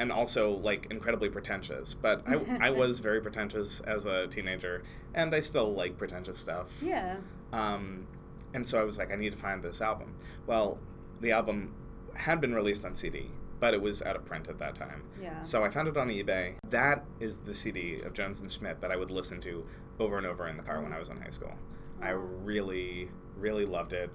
and 0.00 0.10
also 0.10 0.52
like 0.52 0.86
incredibly 0.90 1.28
pretentious. 1.28 1.94
But 1.94 2.22
I, 2.26 2.40
I 2.68 2.70
was 2.70 2.98
very 3.00 3.20
pretentious 3.20 3.80
as 3.80 4.06
a 4.06 4.26
teenager, 4.28 4.82
and 5.14 5.34
I 5.34 5.40
still 5.40 5.74
like 5.74 5.98
pretentious 5.98 6.38
stuff. 6.38 6.68
yeah. 6.82 7.16
Um, 7.52 8.06
and 8.54 8.66
so 8.66 8.80
I 8.80 8.84
was 8.84 8.98
like, 8.98 9.12
I 9.12 9.16
need 9.16 9.32
to 9.32 9.38
find 9.38 9.62
this 9.62 9.80
album. 9.80 10.14
Well, 10.46 10.78
the 11.20 11.32
album 11.32 11.74
had 12.14 12.40
been 12.40 12.54
released 12.54 12.84
on 12.84 12.94
CD, 12.96 13.30
but 13.60 13.74
it 13.74 13.80
was 13.80 14.02
out 14.02 14.16
of 14.16 14.24
print 14.24 14.48
at 14.48 14.58
that 14.58 14.74
time. 14.74 15.02
Yeah. 15.20 15.42
So 15.42 15.64
I 15.64 15.70
found 15.70 15.88
it 15.88 15.96
on 15.96 16.08
eBay. 16.08 16.54
That 16.70 17.04
is 17.20 17.38
the 17.40 17.54
CD 17.54 18.00
of 18.02 18.12
Jones 18.12 18.40
and 18.40 18.50
Schmidt 18.50 18.80
that 18.80 18.90
I 18.90 18.96
would 18.96 19.10
listen 19.10 19.40
to 19.42 19.64
over 19.98 20.18
and 20.18 20.26
over 20.26 20.48
in 20.48 20.56
the 20.56 20.62
car 20.62 20.80
when 20.82 20.92
I 20.92 20.98
was 20.98 21.08
in 21.08 21.16
high 21.20 21.30
school. 21.30 21.52
I 22.00 22.10
really, 22.10 23.10
really 23.36 23.66
loved 23.66 23.92
it. 23.92 24.10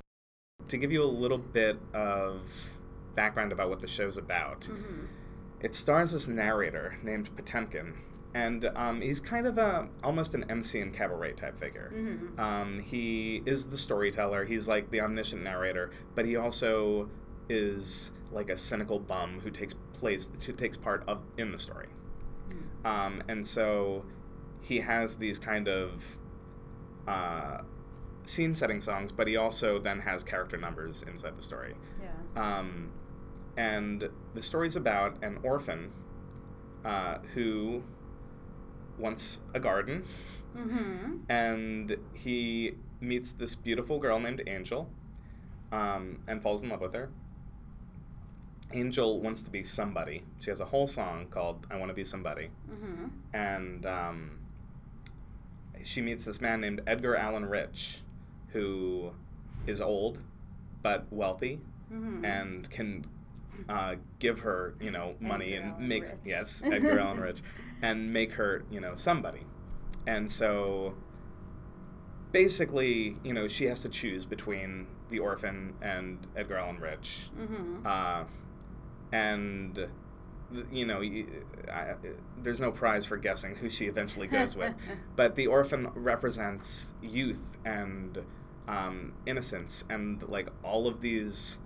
To 0.70 0.78
give 0.78 0.92
you 0.92 1.04
a 1.04 1.06
little 1.06 1.38
bit 1.38 1.78
of 1.94 2.42
background 3.14 3.52
about 3.52 3.70
what 3.70 3.80
the 3.80 3.88
show's 3.88 4.18
about, 4.18 4.62
Mhm. 4.62 5.08
it 5.62 5.76
stars 5.76 6.12
this 6.12 6.28
narrator 6.28 6.96
named 7.04 7.36
Potemkin, 7.36 7.94
and 8.36 8.70
um, 8.76 9.00
he's 9.00 9.22
kind 9.22 9.48
of 9.48 9.58
a 9.58 9.88
almost 10.04 10.34
an 10.34 10.44
MC 10.50 10.82
and 10.82 10.94
cabaret 10.94 11.32
type 11.34 11.58
figure. 11.58 11.90
Mhm. 11.96 12.38
Um, 12.38 12.80
he 12.82 13.42
is 13.46 13.68
the 13.70 13.78
storyteller. 13.78 14.44
He's 14.44 14.68
like 14.68 14.92
the 14.92 15.00
omniscient 15.00 15.42
narrator, 15.42 15.90
but 16.16 16.26
he 16.26 16.36
also 16.36 17.10
is 17.48 18.12
like 18.34 18.50
a 18.50 18.58
cynical 18.58 19.00
bum 19.00 19.40
who 19.40 19.50
takes 19.50 19.74
place 19.94 20.30
who 20.46 20.52
takes 20.52 20.76
part 20.76 21.04
of 21.08 21.22
in 21.38 21.54
the 21.54 21.58
story. 21.58 21.88
Um, 22.84 23.24
and 23.28 23.48
so 23.48 24.04
he 24.62 24.82
has 24.82 25.16
these 25.16 25.40
kind 25.40 25.68
of 25.70 26.18
uh, 27.08 27.62
scene 28.26 28.54
setting 28.54 28.82
songs, 28.82 29.14
but 29.14 29.28
he 29.28 29.38
also 29.38 29.80
then 29.80 30.02
has 30.02 30.24
character 30.24 30.58
numbers 30.58 31.04
inside 31.08 31.38
the 31.38 31.42
story. 31.42 31.74
Yeah. 32.02 32.58
Um, 32.60 32.92
and 33.56 34.10
the 34.34 34.42
story's 34.42 34.76
about 34.76 35.24
an 35.24 35.40
orphan 35.42 35.92
uh, 36.84 37.20
who 37.34 37.82
wants 38.98 39.40
a 39.54 39.60
garden, 39.60 40.04
Mm-hmm. 40.58 41.18
and 41.30 41.98
he 42.14 42.76
meets 43.02 43.34
this 43.34 43.56
beautiful 43.56 44.00
girl 44.00 44.20
named 44.20 44.42
Angel 44.48 44.90
um, 45.72 46.20
and 46.28 46.42
falls 46.42 46.64
in 46.64 46.70
love 46.70 46.80
with 46.80 46.94
her. 46.94 47.10
Angel 48.72 49.20
wants 49.20 49.42
to 49.44 49.50
be 49.52 49.64
somebody. 49.64 50.24
She 50.40 50.50
has 50.50 50.60
a 50.62 50.66
whole 50.66 50.88
song 50.88 51.28
called 51.30 51.68
I 51.70 51.76
Want 51.78 51.90
to 51.90 51.94
Be 51.94 52.04
Somebody. 52.06 52.50
Mm-hmm. 52.72 53.06
And 53.34 53.86
um, 53.86 54.32
she 55.84 56.02
meets 56.02 56.26
this 56.26 56.40
man 56.42 56.62
named 56.62 56.82
Edgar 56.88 57.16
Allan 57.16 57.46
Rich, 57.46 58.00
who 58.54 59.12
is 59.68 59.82
old 59.82 60.20
but 60.82 61.06
wealthy 61.12 61.60
Mm-hmm. 61.94 62.26
and 62.26 62.68
can 62.72 63.06
uh, 63.70 63.96
give 64.20 64.40
her, 64.40 64.76
you 64.80 64.92
know, 64.92 65.16
money 65.20 65.54
Edgar 65.54 65.62
and 65.64 65.72
Allan 65.74 65.88
make 65.88 66.04
Rich. 66.04 66.18
yes, 66.26 66.62
Edgar 66.66 67.00
Allan 67.00 67.20
Rich, 67.28 67.42
and 67.82 68.12
make 68.14 68.34
her, 68.34 68.64
you 68.72 68.80
know, 68.80 68.96
somebody. 68.96 69.42
And 70.08 70.32
so, 70.32 70.96
basically, 72.32 73.18
you 73.24 73.34
know, 73.34 73.48
she 73.48 73.66
has 73.66 73.80
to 73.82 73.90
choose 73.90 74.26
between 74.26 74.88
the 75.10 75.20
orphan 75.20 75.74
and 75.82 76.26
Edgar 76.36 76.58
Allan 76.58 76.80
Rich, 76.80 77.30
Mm-hmm. 77.40 77.86
uh, 77.86 78.24
and 79.12 79.88
you 80.72 80.86
know, 80.86 81.02
I, 81.72 81.96
there's 82.42 82.60
no 82.60 82.72
prize 82.72 83.04
for 83.06 83.18
guessing 83.18 83.56
who 83.56 83.68
she 83.70 83.86
eventually 83.88 84.28
goes 84.28 84.56
with. 84.56 84.74
But 85.16 85.36
the 85.36 85.48
orphan 85.48 85.90
represents 85.96 86.94
youth 87.02 87.42
and 87.66 88.20
um, 88.68 89.14
innocence 89.26 89.84
and 89.90 90.22
like 90.30 90.50
all 90.64 90.88
of 90.88 91.02
these 91.02 91.58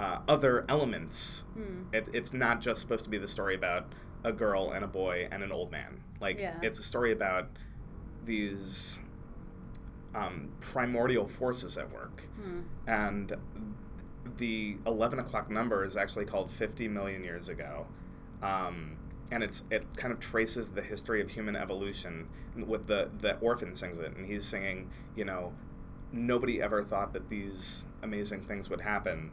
uh, 0.00 0.18
other 0.28 0.64
elements. 0.68 1.44
Hmm. 1.54 1.82
It, 1.92 2.08
it's 2.12 2.32
not 2.32 2.60
just 2.60 2.80
supposed 2.80 3.04
to 3.04 3.10
be 3.10 3.18
the 3.18 3.28
story 3.28 3.54
about 3.54 3.92
a 4.24 4.32
girl 4.32 4.70
and 4.72 4.84
a 4.84 4.88
boy 4.88 5.28
and 5.30 5.42
an 5.42 5.52
old 5.52 5.70
man. 5.70 6.00
Like 6.20 6.38
Yeah. 6.38 6.58
it's 6.62 6.78
a 6.78 6.82
story 6.84 7.12
about 7.12 7.48
these 8.24 9.00
um, 10.14 10.50
primordial 10.60 11.26
forces 11.26 11.76
at 11.78 11.90
work 11.92 12.22
Hmm. 12.40 12.60
and 12.86 13.32
the 14.36 14.76
11 14.86 15.18
o'clock 15.18 15.50
number 15.50 15.84
is 15.84 15.96
actually 15.96 16.26
called 16.26 16.50
50 16.50 16.86
million 16.88 17.24
years 17.24 17.48
ago 17.48 17.86
um, 18.42 18.96
and 19.30 19.42
it's 19.42 19.62
it 19.70 19.84
kind 19.96 20.12
of 20.12 20.20
traces 20.20 20.70
the 20.72 20.82
history 20.82 21.20
of 21.20 21.30
human 21.30 21.56
evolution 21.56 22.28
with 22.56 22.86
the 22.86 23.10
the 23.18 23.36
orphan 23.38 23.74
sings 23.74 23.98
it 23.98 24.14
and 24.16 24.26
he's 24.26 24.46
singing 24.46 24.90
you 25.16 25.24
know 25.24 25.52
nobody 26.12 26.60
ever 26.62 26.82
thought 26.84 27.12
that 27.14 27.28
these 27.30 27.86
amazing 28.02 28.40
things 28.42 28.68
would 28.70 28.80
happen 28.82 29.30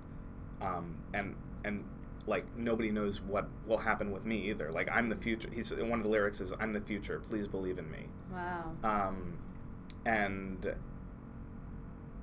um, 0.61 0.95
and 1.13 1.35
and 1.63 1.83
like 2.27 2.45
nobody 2.57 2.91
knows 2.91 3.21
what 3.21 3.47
will 3.65 3.77
happen 3.77 4.11
with 4.11 4.25
me 4.25 4.49
either 4.49 4.71
like 4.71 4.87
i'm 4.91 5.09
the 5.09 5.15
future 5.15 5.49
he's 5.51 5.71
one 5.73 5.99
of 5.99 6.03
the 6.03 6.09
lyrics 6.09 6.39
is 6.41 6.53
i'm 6.59 6.73
the 6.73 6.81
future 6.81 7.21
please 7.29 7.47
believe 7.47 7.79
in 7.79 7.89
me 7.89 8.05
Wow. 8.31 8.71
um, 8.83 9.37
and 10.05 10.75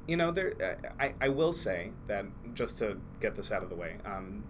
you 0.07 0.17
know, 0.17 0.31
there. 0.31 0.79
I, 1.01 1.15
I 1.21 1.29
will 1.31 1.53
say 1.53 1.91
that 2.07 2.25
just 2.55 2.79
to 2.79 2.97
get 3.21 3.35
this 3.35 3.51
out 3.51 3.65
of 3.65 3.71
the 3.71 3.75
way, 3.75 3.97
um, 4.05 4.45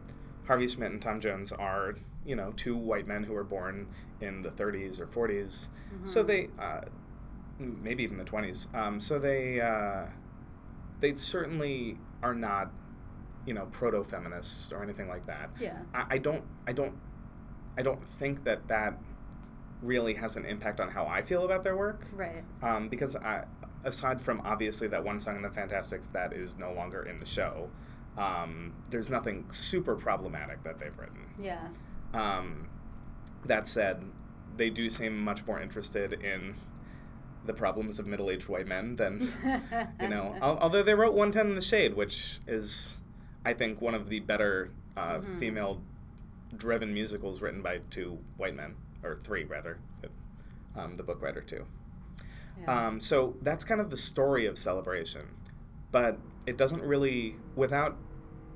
Harvey 0.47 0.69
Schmidt 0.69 0.93
and 0.93 1.01
Tom 1.01 1.19
Jones 1.19 1.51
are 1.51 1.95
you 2.27 2.37
know 2.37 2.53
two 2.57 2.77
white 2.77 3.07
men 3.07 3.23
who 3.25 3.33
were 3.33 3.43
born 3.43 3.87
in 4.21 4.43
the 4.43 4.51
30s 4.51 5.01
or 5.01 5.07
40s, 5.07 5.69
so 6.05 6.23
Mhm. 6.23 6.27
they 6.27 6.49
uh, 6.59 6.81
maybe 7.59 8.03
even 8.03 8.19
the 8.19 8.25
20s. 8.25 8.67
Um, 8.75 9.01
so 9.01 9.19
they 9.19 9.59
uh, 9.63 10.09
they 11.01 11.15
certainly 11.15 11.97
are 12.23 12.35
not 12.35 12.71
you 13.47 13.55
know 13.55 13.67
proto 13.67 14.05
feminists 14.05 14.73
or 14.73 14.83
anything 14.83 15.09
like 15.09 15.27
that. 15.27 15.51
Yeah. 15.61 15.79
I, 15.95 16.05
I 16.11 16.19
don't 16.19 16.43
I 16.67 16.73
don't 16.73 16.95
I 17.79 17.83
don't 17.83 18.05
think 18.19 18.45
that 18.45 18.69
that 18.69 18.99
really 19.83 20.15
has 20.15 20.37
an 20.37 20.45
impact 20.45 20.81
on 20.81 20.89
how 20.89 21.07
I 21.07 21.23
feel 21.23 21.45
about 21.45 21.63
their 21.63 21.77
work. 21.77 22.07
Right. 22.15 22.43
Um, 22.63 22.89
because 22.89 23.15
I, 23.17 23.45
aside 23.85 24.21
from 24.21 24.41
obviously 24.45 24.89
that 24.89 25.05
one 25.05 25.21
song 25.21 25.37
in 25.37 25.43
the 25.43 25.51
Fantasticks 25.51 26.09
that 26.09 26.33
is 26.33 26.57
no 26.57 26.73
longer 26.73 27.03
in 27.03 27.19
the 27.19 27.27
show, 27.27 27.69
um, 28.17 28.73
there's 28.91 29.11
nothing 29.11 29.45
super 29.51 29.95
problematic 29.95 30.63
that 30.65 30.79
they've 30.79 30.97
written. 30.99 31.27
Yeah. 31.39 31.69
Um, 32.15 32.69
that 33.45 33.69
said, 33.69 34.05
they 34.57 34.71
do 34.71 34.89
seem 34.89 35.19
much 35.19 35.47
more 35.47 35.61
interested 35.61 36.15
in 36.15 36.55
the 37.45 37.53
problems 37.53 37.99
of 37.99 38.07
middle-aged 38.07 38.49
white 38.49 38.67
men 38.67 38.97
than 38.97 39.33
you 40.01 40.09
know. 40.09 40.37
although 40.41 40.83
they 40.83 40.95
wrote 40.95 41.13
110 41.13 41.49
in 41.49 41.55
the 41.55 41.61
Shade, 41.61 41.95
which 41.95 42.41
is, 42.47 42.95
I 43.47 43.55
think, 43.55 43.81
one 43.81 43.95
of 43.95 44.09
the 44.11 44.21
better 44.21 44.71
uh, 44.97 45.19
Mhm. 45.21 45.39
female-driven 45.39 46.93
musicals 46.93 47.41
written 47.43 47.63
by 47.63 47.79
two 47.91 48.19
white 48.39 48.55
men, 48.57 48.75
or 49.03 49.17
three 49.23 49.45
rather, 49.45 49.79
with 50.03 50.11
um, 50.75 50.97
the 50.97 51.03
book 51.03 51.23
writer 51.23 51.41
too. 51.43 51.65
Yeah. 52.61 52.87
Um, 52.89 53.01
so 53.01 53.37
that's 53.43 53.63
kind 53.65 53.81
of 53.81 53.89
the 53.91 53.97
story 53.97 54.47
of 54.47 54.59
Celebration, 54.59 55.27
but 55.93 56.19
it 56.47 56.57
doesn't 56.59 56.83
really 56.83 57.37
without 57.57 57.97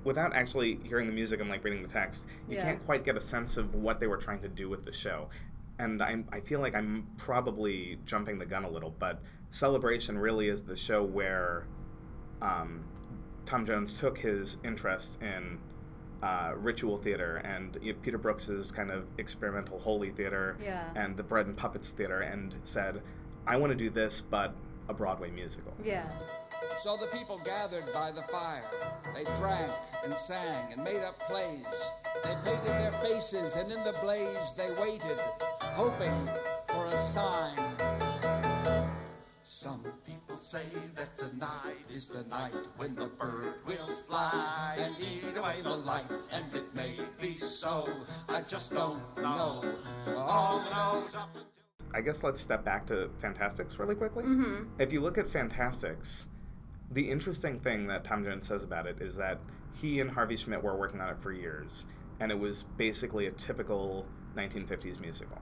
without 0.02 0.34
actually 0.34 0.76
hearing 0.84 1.06
the 1.06 1.12
music 1.12 1.40
and 1.42 1.50
like 1.50 1.62
reading 1.62 1.82
the 1.82 1.88
text, 1.88 2.26
you 2.48 2.56
Yeah. 2.56 2.64
can't 2.64 2.84
quite 2.86 3.04
get 3.04 3.16
a 3.16 3.20
sense 3.20 3.58
of 3.58 3.74
what 3.74 4.00
they 4.00 4.06
were 4.06 4.16
trying 4.16 4.40
to 4.40 4.48
do 4.48 4.66
with 4.70 4.86
the 4.86 4.92
show. 4.92 5.28
And 5.78 6.02
I 6.02 6.24
I 6.32 6.40
feel 6.40 6.60
like 6.60 6.74
I'm 6.74 7.06
probably 7.18 7.98
jumping 8.06 8.38
the 8.38 8.46
gun 8.46 8.64
a 8.64 8.68
little, 8.70 8.94
but 8.98 9.20
Celebration 9.50 10.16
really 10.18 10.48
is 10.48 10.62
the 10.64 10.76
show 10.76 11.04
where 11.04 11.66
um, 12.40 12.82
Tom 13.50 13.66
Jones 13.66 13.98
took 13.98 14.16
his 14.16 14.58
interest 14.62 15.18
in 15.20 15.58
uh, 16.22 16.52
ritual 16.56 16.96
theater 16.98 17.38
and 17.38 17.76
you 17.82 17.92
know, 17.92 17.98
Peter 18.00 18.16
Brooks's 18.16 18.70
kind 18.70 18.92
of 18.92 19.04
experimental 19.18 19.76
holy 19.80 20.10
theater 20.10 20.56
yeah. 20.62 20.84
and 20.94 21.16
the 21.16 21.24
Bread 21.24 21.46
and 21.46 21.56
Puppets 21.56 21.90
Theater 21.90 22.20
and 22.20 22.54
said, 22.62 23.02
I 23.48 23.56
want 23.56 23.72
to 23.72 23.76
do 23.76 23.90
this, 23.90 24.20
but 24.20 24.54
a 24.88 24.94
Broadway 24.94 25.30
musical. 25.30 25.74
yeah. 25.84 26.08
So 26.76 26.96
the 26.96 27.08
people 27.16 27.40
gathered 27.44 27.92
by 27.92 28.12
the 28.12 28.22
fire. 28.22 28.62
They 29.14 29.24
drank 29.34 29.72
and 30.04 30.14
sang 30.14 30.72
and 30.72 30.84
made 30.84 31.02
up 31.02 31.18
plays. 31.20 31.92
They 32.22 32.34
painted 32.44 32.74
their 32.78 32.92
faces, 32.92 33.56
and 33.56 33.70
in 33.70 33.82
the 33.82 33.94
blaze 34.00 34.54
they 34.54 34.68
waited, 34.80 35.18
hoping 35.60 36.28
for 36.68 36.86
a 36.86 36.92
sign. 36.92 37.59
Some 40.50 40.60
people 40.62 40.80
say 40.80 41.04
that 41.04 41.14
tonight 41.14 41.84
is 41.90 42.08
the 42.08 42.28
night 42.28 42.52
when 42.76 42.96
the 42.96 43.06
bird 43.06 43.54
will 43.66 43.86
fly 43.86 44.76
and 44.80 44.96
eat 44.98 45.22
away 45.38 45.54
the 45.62 45.76
light, 45.86 46.10
and 46.32 46.44
it 46.52 46.74
may 46.74 46.92
be 47.20 47.28
so. 47.28 47.88
I 48.28 48.40
just 48.40 48.72
don't 48.72 48.98
know. 49.18 49.62
All 50.08 50.60
I 50.74 51.02
up 51.16 51.28
until. 51.34 51.46
I 51.94 52.00
guess 52.00 52.24
let's 52.24 52.40
step 52.40 52.64
back 52.64 52.84
to 52.88 53.10
Fantasticks 53.20 53.78
really 53.78 53.94
quickly. 53.94 54.24
Mm-hmm. 54.24 54.64
If 54.80 54.92
you 54.92 55.00
look 55.00 55.18
at 55.18 55.30
Fantasticks, 55.30 56.24
the 56.90 57.08
interesting 57.08 57.60
thing 57.60 57.86
that 57.86 58.02
Tom 58.02 58.24
Jones 58.24 58.48
says 58.48 58.64
about 58.64 58.88
it 58.88 58.96
is 59.00 59.14
that 59.16 59.38
he 59.80 60.00
and 60.00 60.10
Harvey 60.10 60.36
Schmidt 60.36 60.64
were 60.64 60.76
working 60.76 61.00
on 61.00 61.10
it 61.10 61.18
for 61.20 61.32
years, 61.32 61.84
and 62.18 62.32
it 62.32 62.38
was 62.38 62.64
basically 62.76 63.26
a 63.26 63.32
typical 63.32 64.04
1950s 64.36 65.00
musical. 65.00 65.40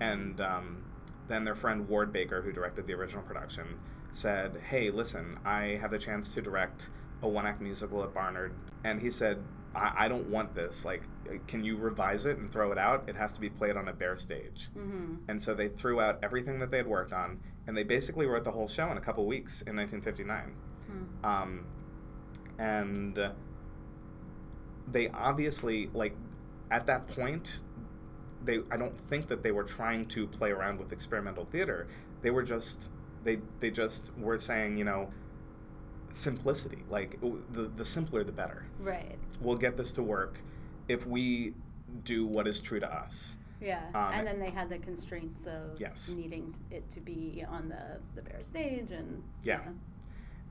And 0.00 0.40
um, 0.40 0.82
then 1.28 1.44
their 1.44 1.54
friend 1.54 1.86
Word 1.90 2.10
Baker, 2.10 2.40
who 2.40 2.52
directed 2.52 2.86
the 2.86 2.94
original 2.94 3.22
production, 3.22 3.66
said, 4.12 4.60
Hey, 4.68 4.90
listen, 4.90 5.38
I 5.44 5.78
have 5.80 5.90
the 5.90 5.98
chance 5.98 6.32
to 6.34 6.42
direct 6.42 6.88
a 7.22 7.28
one 7.28 7.46
act 7.46 7.60
musical 7.60 8.02
at 8.02 8.14
Barnard. 8.14 8.52
And 8.84 9.00
he 9.00 9.10
said, 9.10 9.42
I-, 9.74 10.04
I 10.04 10.08
don't 10.08 10.28
want 10.28 10.54
this. 10.54 10.84
Like, 10.84 11.02
can 11.46 11.64
you 11.64 11.76
revise 11.76 12.26
it 12.26 12.38
and 12.38 12.50
throw 12.50 12.72
it 12.72 12.78
out? 12.78 13.08
It 13.08 13.16
has 13.16 13.32
to 13.34 13.40
be 13.40 13.50
played 13.50 13.76
on 13.76 13.88
a 13.88 13.92
bare 13.92 14.16
stage. 14.16 14.68
Mm-hmm. 14.76 15.16
And 15.28 15.42
so 15.42 15.54
they 15.54 15.68
threw 15.68 16.00
out 16.00 16.18
everything 16.22 16.58
that 16.60 16.70
they 16.70 16.78
had 16.78 16.86
worked 16.86 17.12
on, 17.12 17.40
and 17.66 17.76
they 17.76 17.82
basically 17.82 18.26
wrote 18.26 18.44
the 18.44 18.52
whole 18.52 18.68
show 18.68 18.90
in 18.90 18.96
a 18.96 19.00
couple 19.00 19.26
weeks 19.26 19.62
in 19.62 19.76
1959. 19.76 20.54
Hmm. 20.86 21.24
Um, 21.24 21.66
and 22.58 23.18
they 24.90 25.08
obviously, 25.08 25.88
like, 25.94 26.16
at 26.70 26.86
that 26.86 27.08
point, 27.08 27.60
they 28.44 28.60
I 28.70 28.76
don't 28.76 28.98
think 29.08 29.28
that 29.28 29.42
they 29.42 29.52
were 29.52 29.64
trying 29.64 30.06
to 30.06 30.26
play 30.26 30.50
around 30.50 30.78
with 30.78 30.92
experimental 30.92 31.44
theater. 31.44 31.88
They 32.22 32.30
were 32.30 32.42
just 32.42 32.88
they 33.24 33.38
they 33.60 33.70
just 33.70 34.10
were 34.18 34.38
saying, 34.38 34.76
you 34.78 34.84
know, 34.84 35.10
simplicity. 36.12 36.82
Like 36.88 37.20
the 37.52 37.70
the 37.76 37.84
simpler 37.84 38.24
the 38.24 38.32
better 38.32 38.64
Right. 38.80 39.18
we'll 39.40 39.56
get 39.56 39.76
this 39.76 39.92
to 39.94 40.02
work 40.02 40.38
if 40.88 41.06
we 41.06 41.54
do 42.04 42.26
what 42.26 42.46
is 42.46 42.60
true 42.60 42.80
to 42.80 42.92
us. 42.92 43.36
Yeah, 43.60 43.82
Um, 43.94 44.12
and 44.14 44.26
then 44.26 44.40
they 44.40 44.50
had 44.50 44.70
the 44.70 44.78
constraints 44.78 45.46
of 45.46 45.78
Yes. 45.78 46.08
needing 46.08 46.54
it 46.70 46.88
to 46.90 47.00
be 47.00 47.44
on 47.46 47.68
the 47.68 48.00
the 48.14 48.22
bare 48.22 48.42
stage 48.42 48.90
and 48.90 49.22
Yeah. 49.42 49.60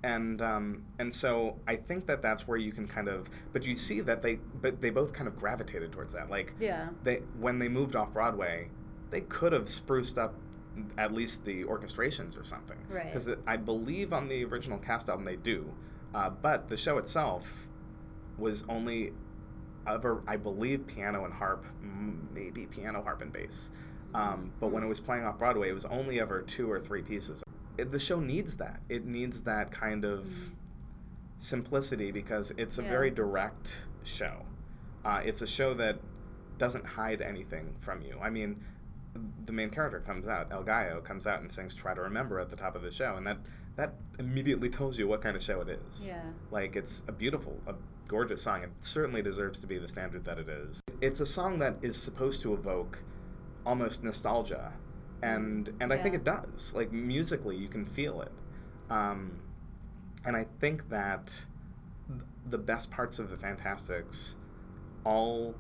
and 0.04 0.42
um, 0.42 0.84
and 1.00 1.14
so 1.14 1.58
I 1.68 1.76
think 1.76 2.06
that 2.06 2.22
that's 2.22 2.48
where 2.48 2.58
you 2.58 2.72
can 2.72 2.88
kind 2.88 3.08
of, 3.10 3.28
but 3.52 3.66
you 3.66 3.76
see 3.76 4.00
that 4.02 4.22
they, 4.22 4.36
but 4.36 4.80
they 4.80 4.92
both 4.92 5.12
kind 5.12 5.28
of 5.28 5.38
gravitated 5.38 5.92
towards 5.92 6.14
that. 6.14 6.30
Like 6.30 6.54
yeah, 6.60 6.90
they 7.04 7.18
when 7.40 7.60
they 7.60 7.68
moved 7.68 7.96
off 7.96 8.14
Broadway, 8.14 8.70
they 9.10 9.22
could 9.22 9.52
have 9.54 9.70
spruced 9.70 10.18
up 10.18 10.36
at 10.98 11.14
least 11.14 11.46
the 11.46 11.64
orchestrations 11.66 12.40
or 12.40 12.44
something. 12.44 12.78
Right. 12.90 13.06
Because 13.06 13.30
I 13.48 13.58
believe 13.58 14.14
on 14.14 14.28
the 14.28 14.44
original 14.46 14.78
cast 14.78 15.10
album 15.10 15.26
they 15.26 15.36
do, 15.36 15.74
uh, 16.16 16.30
but 16.30 16.70
the 16.70 16.78
show 16.78 16.98
itself 16.98 17.46
was 18.38 18.64
only 18.70 19.12
ever 19.88 20.22
I 20.28 20.38
believe 20.38 20.86
piano 20.88 21.26
and 21.26 21.34
harp, 21.34 21.66
maybe 22.34 22.66
piano, 22.66 23.02
harp, 23.04 23.22
and 23.22 23.34
bass. 23.34 23.70
Um, 24.14 24.52
but 24.60 24.68
when 24.72 24.84
it 24.84 24.88
was 24.88 25.00
playing 25.00 25.24
off 25.26 25.38
Broadway, 25.38 25.70
it 25.70 25.74
was 25.74 25.86
only 25.86 26.20
ever 26.20 26.42
two 26.42 26.72
or 26.72 26.80
three 26.80 27.02
pieces. 27.02 27.44
It, 27.78 27.92
the 27.92 28.00
show 28.00 28.20
needs 28.20 28.58
that. 28.58 28.80
It 28.90 29.06
needs 29.06 29.42
that 29.44 29.72
kind 29.72 30.04
of 30.06 30.26
simplicity 31.38 32.12
because 32.12 32.52
it's 32.58 32.78
a 32.78 32.84
Yeah. 32.84 32.90
very 32.90 33.10
direct 33.12 33.82
show. 34.04 34.46
Uh, 35.06 35.22
it's 35.24 35.42
a 35.42 35.48
show 35.48 35.74
that 35.76 36.00
doesn't 36.58 36.86
hide 36.86 37.22
anything 37.22 37.76
from 37.80 38.02
you. 38.02 38.18
I 38.22 38.30
mean, 38.30 38.62
the 39.46 39.52
main 39.52 39.70
character 39.70 40.00
comes 40.00 40.28
out, 40.28 40.52
El 40.52 40.64
Gallo 40.64 41.02
comes 41.02 41.26
out 41.28 41.42
and 41.42 41.52
sings 41.52 41.76
"Try 41.76 41.94
to 41.94 42.02
Remember" 42.02 42.40
at 42.40 42.50
the 42.50 42.56
top 42.56 42.76
of 42.76 42.82
the 42.82 42.92
show, 42.92 43.16
and 43.16 43.26
that 43.28 43.38
that 43.76 43.94
immediately 44.20 44.70
tells 44.70 45.00
you 45.00 45.08
what 45.08 45.22
kind 45.22 45.36
of 45.38 45.44
show 45.44 45.62
it 45.62 45.70
is. 45.70 46.02
yeah, 46.02 46.22
Like 46.52 46.76
it's 46.76 47.04
a 47.08 47.12
beautiful, 47.12 47.58
a 47.68 47.76
gorgeous 48.08 48.42
song. 48.42 48.64
It 48.64 48.72
certainly 48.82 49.22
deserves 49.22 49.62
to 49.62 49.68
be 49.68 49.78
the 49.78 49.88
standard 49.88 50.26
that 50.26 50.38
it 50.38 50.50
is. 50.50 50.82
It's 51.00 51.22
a 51.22 51.26
song 51.26 51.60
that 51.60 51.76
is 51.82 51.96
supposed 52.02 52.42
to 52.42 52.54
evoke 52.54 53.00
almost 53.66 54.04
nostalgia, 54.04 54.74
and 55.22 55.74
and 55.80 55.94
I 55.94 55.98
think 55.98 56.16
it 56.16 56.24
does. 56.24 56.74
Like 56.76 56.92
musically, 56.92 57.56
you 57.56 57.68
can 57.70 57.86
feel 57.86 58.22
it, 58.22 58.32
um, 58.90 59.40
and 60.26 60.36
I 60.36 60.46
think 60.60 60.90
that 60.90 61.28
th- 62.08 62.22
the 62.50 62.58
best 62.58 62.92
parts 62.92 63.20
of 63.20 63.30
the 63.30 63.38
Fantasticks 63.38 64.36
all 65.06 65.56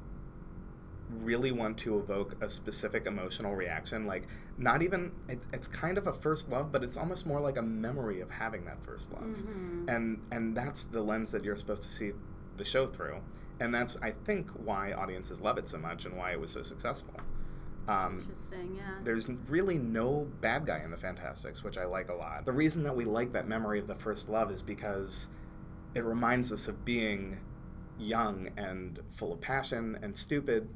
really 1.10 1.52
want 1.52 1.78
to 1.80 1.98
evoke 1.98 2.36
a 2.42 2.50
specific 2.50 3.06
emotional 3.08 3.56
reaction 3.56 4.06
like 4.06 4.28
not 4.58 4.82
even 4.84 5.12
it's, 5.28 5.48
it's 5.54 5.68
kind 5.68 5.98
of 5.98 6.06
a 6.08 6.14
first 6.14 6.50
love 6.50 6.72
but 6.72 6.84
it's 6.84 6.98
almost 6.98 7.26
more 7.26 7.40
like 7.40 7.58
a 7.58 7.62
memory 7.62 8.22
of 8.22 8.30
having 8.30 8.64
that 8.66 8.78
first 8.86 9.12
love 9.12 9.24
Mhm. 9.24 9.88
and 9.88 10.22
and 10.32 10.56
that's 10.56 10.84
the 10.86 11.02
lens 11.02 11.32
that 11.32 11.44
you're 11.44 11.58
supposed 11.58 11.84
to 11.84 11.90
see 11.90 12.12
the 12.58 12.64
show 12.64 12.86
through 12.88 13.18
and 13.60 13.74
that's 13.74 13.98
i 14.04 14.12
think 14.12 14.50
why 14.52 14.94
audiences 14.94 15.42
love 15.42 15.58
it 15.58 15.68
so 15.68 15.78
much 15.80 16.06
and 16.06 16.16
why 16.16 16.32
it 16.32 16.40
was 16.40 16.52
so 16.52 16.62
successful 16.62 17.14
um, 17.88 18.20
interesting. 18.20 18.76
Yeah, 18.76 18.84
there's 19.04 19.28
really 19.48 19.80
no 19.80 20.28
bad 20.42 20.68
guy 20.68 20.82
in 20.84 20.92
the 20.92 20.98
Fantasticks, 20.98 21.64
which 21.64 21.76
I 21.76 21.86
like 21.86 22.10
a 22.10 22.14
lot. 22.14 22.46
The 22.46 22.52
reason 22.52 22.84
that 22.84 22.96
we 22.96 23.04
like 23.04 23.32
that 23.34 23.48
memory 23.48 23.80
of 23.80 23.88
the 23.88 23.96
first 23.96 24.30
love 24.30 24.52
is 24.52 24.62
because 24.62 25.26
it 25.96 26.04
reminds 26.04 26.52
us 26.54 26.68
of 26.68 26.86
being 26.86 27.40
young 27.98 28.50
and 28.58 29.00
full 29.16 29.34
of 29.34 29.42
passion 29.42 29.98
and 30.04 30.16
stupid, 30.16 30.70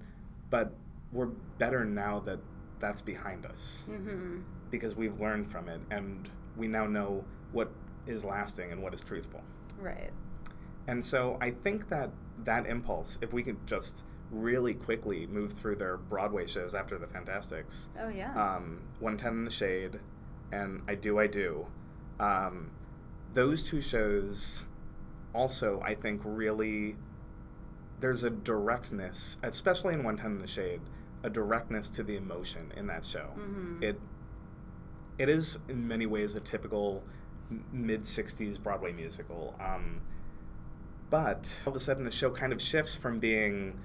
but 0.53 0.71
we're 1.11 1.31
better 1.57 1.83
now 1.83 2.19
that 2.19 2.37
that's 2.77 3.01
behind 3.01 3.43
us 3.47 3.81
mm-hmm. 3.89 4.41
because 4.69 4.93
we've 4.95 5.19
learned 5.19 5.51
from 5.51 5.67
it 5.67 5.81
and 5.89 6.29
we 6.55 6.67
now 6.67 6.85
know 6.85 7.25
what 7.53 7.71
is 8.05 8.23
lasting 8.23 8.71
and 8.71 8.79
what 8.79 8.93
is 8.93 9.01
truthful. 9.01 9.41
right. 9.79 10.11
And 10.87 11.03
so 11.03 11.39
I 11.41 11.49
think 11.49 11.89
that 11.89 12.11
that 12.43 12.67
impulse, 12.67 13.17
if 13.21 13.33
we 13.33 13.41
could 13.41 13.65
just 13.65 14.03
really 14.29 14.75
quickly 14.75 15.25
move 15.25 15.53
through 15.53 15.77
their 15.77 15.97
Broadway 15.97 16.45
shows 16.45 16.75
after 16.75 16.99
the 16.99 17.07
Fantasticks, 17.07 17.89
Oh 17.99 18.09
yeah, 18.09 18.31
um, 18.33 18.81
110 18.99 19.39
in 19.39 19.43
the 19.45 19.49
Shade 19.49 19.99
and 20.51 20.83
I 20.87 20.93
Do, 20.93 21.17
I 21.17 21.25
Do, 21.25 21.65
um, 22.19 22.69
those 23.33 23.63
two 23.63 23.81
shows 23.81 24.65
also, 25.33 25.81
I 25.83 25.95
think, 25.95 26.21
really, 26.23 26.95
there's 27.99 28.23
a 28.23 28.29
directness, 28.29 29.37
especially 29.43 29.93
in 29.93 30.03
110 30.03 30.31
in 30.33 30.39
the 30.41 30.47
Shade, 30.47 30.81
a 31.23 31.29
directness 31.29 31.89
to 31.89 32.03
the 32.03 32.15
emotion 32.17 32.71
in 32.75 32.87
that 32.87 33.05
show. 33.05 33.29
Mhm. 33.37 33.81
It, 33.81 33.99
it 35.17 35.29
is 35.29 35.57
in 35.69 35.87
many 35.87 36.05
ways 36.05 36.35
a 36.35 36.39
typical 36.39 37.03
mid 37.71 38.01
60s 38.03 38.61
Broadway 38.61 38.91
musical. 38.91 39.55
Um, 39.59 40.01
but 41.09 41.63
all 41.65 41.71
of 41.73 41.77
a 41.77 41.79
sudden, 41.79 42.03
the 42.05 42.11
show 42.11 42.31
kind 42.31 42.51
of 42.51 42.61
shifts 42.61 42.95
from 42.95 43.19
being 43.19 43.79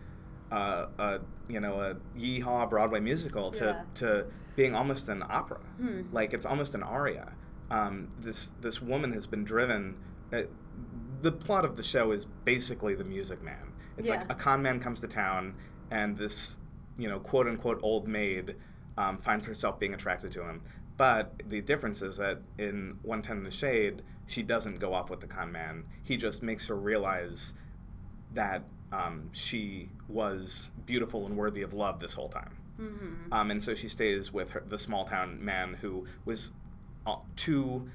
uh, 0.50 0.86
a 0.98 1.18
you 1.48 1.60
know 1.60 1.80
a 1.80 1.94
yeehaw 2.18 2.68
Broadway 2.70 3.00
musical 3.00 3.50
to 3.52 3.64
Yeah. 3.64 3.82
to 3.96 4.24
being 4.56 4.74
almost 4.74 5.08
an 5.08 5.22
opera. 5.28 5.60
Hmm. 5.78 6.02
Like 6.12 6.32
it's 6.32 6.46
almost 6.46 6.74
an 6.74 6.82
aria. 6.82 7.32
Um, 7.70 8.08
this 8.20 8.52
this 8.62 8.80
woman 8.80 9.12
has 9.12 9.26
been 9.26 9.44
driven. 9.44 9.96
Uh, 10.32 10.42
the 11.20 11.32
plot 11.32 11.64
of 11.66 11.76
the 11.76 11.82
show 11.82 12.12
is 12.12 12.24
basically 12.44 12.94
the 12.94 13.04
Music 13.04 13.42
Man. 13.42 13.67
It's 13.98 14.08
like 14.08 14.30
a 14.30 14.34
con 14.34 14.62
man 14.62 14.80
comes 14.80 15.00
to 15.00 15.08
town, 15.08 15.54
and 15.90 16.16
this 16.16 16.56
you 16.96 17.08
know 17.08 17.18
quote 17.18 17.46
unquote 17.46 17.80
old 17.82 18.08
maid 18.08 18.56
um, 18.96 19.18
finds 19.18 19.44
herself 19.44 19.78
being 19.78 19.94
attracted 19.94 20.32
to 20.32 20.42
him. 20.42 20.62
But 20.96 21.42
the 21.48 21.60
difference 21.60 22.02
is 22.02 22.16
that 22.16 22.40
in 22.58 22.98
110 23.02 23.38
in 23.38 23.44
the 23.44 23.50
Shade, 23.52 24.02
she 24.26 24.42
doesn't 24.42 24.80
go 24.80 24.92
off 24.92 25.10
with 25.10 25.20
the 25.20 25.28
con 25.28 25.52
man. 25.52 25.84
He 26.02 26.16
just 26.16 26.42
makes 26.42 26.66
her 26.66 26.74
realize 26.74 27.52
that 28.34 28.64
um, 28.92 29.30
she 29.32 29.90
was 30.08 30.70
beautiful 30.86 31.26
and 31.26 31.36
worthy 31.36 31.62
of 31.62 31.72
love 31.72 32.00
this 32.00 32.14
whole 32.14 32.28
time. 32.28 32.56
Mm-hmm. 32.80 33.32
Um, 33.32 33.50
and 33.50 33.62
so 33.62 33.74
she 33.74 33.88
stays 33.88 34.32
with 34.32 34.50
her, 34.50 34.62
the 34.68 34.78
small 34.78 35.04
town 35.04 35.44
man 35.44 35.74
who 35.74 36.06
was 36.24 36.52
uh, 37.06 37.16
too 37.36 37.88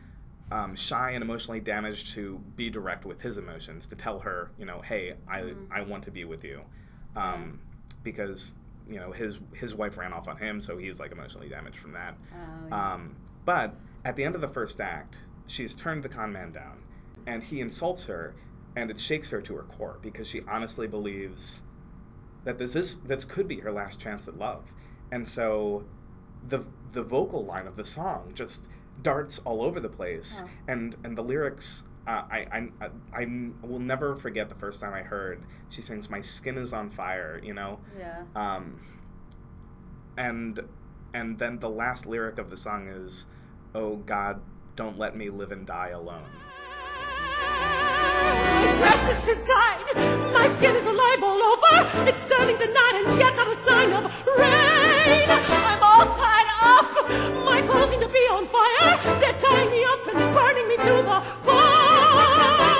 um, 0.53 0.75
shy 0.75 1.11
and 1.11 1.23
emotionally 1.23 1.59
damaged 1.59 2.13
to 2.13 2.39
be 2.55 2.69
direct 2.69 3.05
with 3.05 3.19
his 3.21 3.37
emotions, 3.37 3.87
to 3.87 3.95
tell 3.95 4.19
her, 4.19 4.51
you 4.59 4.65
know, 4.65 4.79
hey, 4.81 5.15
I, 5.27 5.39
Mhm. 5.41 5.71
I 5.71 5.81
want 5.81 6.03
to 6.03 6.11
be 6.11 6.25
with 6.25 6.43
you. 6.43 6.61
Um, 7.15 7.59
Because, 8.03 8.55
you 8.87 8.99
know, 8.99 9.11
his, 9.13 9.39
his 9.53 9.73
wife 9.73 9.97
ran 9.97 10.11
off 10.13 10.27
on 10.27 10.35
him, 10.37 10.59
so 10.61 10.77
he's 10.77 10.99
like 10.99 11.11
emotionally 11.13 11.47
damaged 11.49 11.77
from 11.77 11.93
that. 11.93 12.15
Oh, 12.33 12.67
yeah. 12.67 12.93
Um, 12.93 13.15
but 13.45 13.75
at 14.03 14.15
the 14.17 14.23
end 14.25 14.35
of 14.35 14.41
the 14.41 14.47
first 14.49 14.81
act, 14.81 15.23
she's 15.47 15.73
turned 15.73 16.03
the 16.03 16.09
con 16.09 16.31
man 16.33 16.51
down, 16.51 16.77
and 17.25 17.41
he 17.41 17.61
insults 17.61 18.03
her, 18.05 18.35
and 18.75 18.91
it 18.91 18.99
shakes 18.99 19.29
her 19.29 19.41
to 19.41 19.55
her 19.55 19.63
core 19.63 19.99
because 20.01 20.27
she 20.27 20.41
honestly 20.49 20.85
believes 20.87 21.61
that 22.43 22.57
this 22.57 22.75
is 22.75 22.99
this 23.01 23.23
could 23.23 23.47
be 23.47 23.61
her 23.61 23.71
last 23.71 23.99
chance 24.01 24.27
at 24.27 24.37
love, 24.37 24.63
and 25.13 25.27
so 25.29 25.85
the 26.49 26.59
the 26.91 27.03
vocal 27.03 27.45
line 27.45 27.67
of 27.67 27.77
the 27.77 27.85
song 27.85 28.31
just 28.35 28.67
darts 29.01 29.39
all 29.45 29.61
over 29.63 29.79
the 29.79 29.89
place, 29.89 30.39
Huh. 30.41 30.47
and 30.67 30.95
and 31.03 31.17
the 31.17 31.23
lyrics. 31.23 31.83
Uh, 32.05 32.23
I, 32.29 32.37
I 32.51 32.69
I 32.81 32.89
I 33.21 33.25
will 33.65 33.79
never 33.79 34.15
forget 34.15 34.49
the 34.49 34.55
first 34.55 34.81
time 34.81 34.93
I 34.93 35.03
heard 35.03 35.41
she 35.69 35.81
sings 35.81 36.09
"My 36.09 36.21
skin 36.21 36.57
is 36.57 36.73
on 36.73 36.89
fire," 36.89 37.39
you 37.41 37.53
know, 37.53 37.79
yeah. 37.97 38.23
um, 38.35 38.81
and 40.17 40.59
and 41.13 41.39
then 41.39 41.59
the 41.59 41.69
last 41.69 42.05
lyric 42.05 42.37
of 42.39 42.49
the 42.49 42.57
song 42.57 42.87
is, 42.89 43.25
"Oh 43.73 43.95
God, 43.97 44.41
don't 44.75 44.97
let 44.97 45.15
me 45.15 45.29
live 45.29 45.51
and 45.53 45.65
die 45.65 45.89
alone." 45.89 46.27
My 47.43 48.73
dress 48.79 49.17
is 49.17 49.25
too 49.27 49.41
tight. 49.45 50.31
My 50.33 50.47
skin 50.47 50.75
is 50.75 50.85
alive 50.85 51.23
all 51.23 51.41
over. 51.41 52.09
It's 52.09 52.25
turning 52.29 52.57
to 52.57 52.65
night 52.65 53.03
and 53.05 53.17
yet 53.19 53.35
not 53.35 53.47
a 53.47 53.55
sign 53.55 53.91
of 53.93 54.27
rain. 54.37 55.29
Up. 56.77 56.85
My 57.45 57.61
clothes 57.67 57.89
seem 57.91 57.99
to 58.01 58.07
be 58.07 58.23
on 58.35 58.45
fire. 58.45 59.19
They're 59.19 59.39
tying 59.39 59.69
me 59.71 59.83
up 59.83 60.07
and 60.07 60.19
burning 60.33 60.67
me 60.67 60.77
to 60.77 60.93
the 60.97 61.03
bone. 61.45 62.72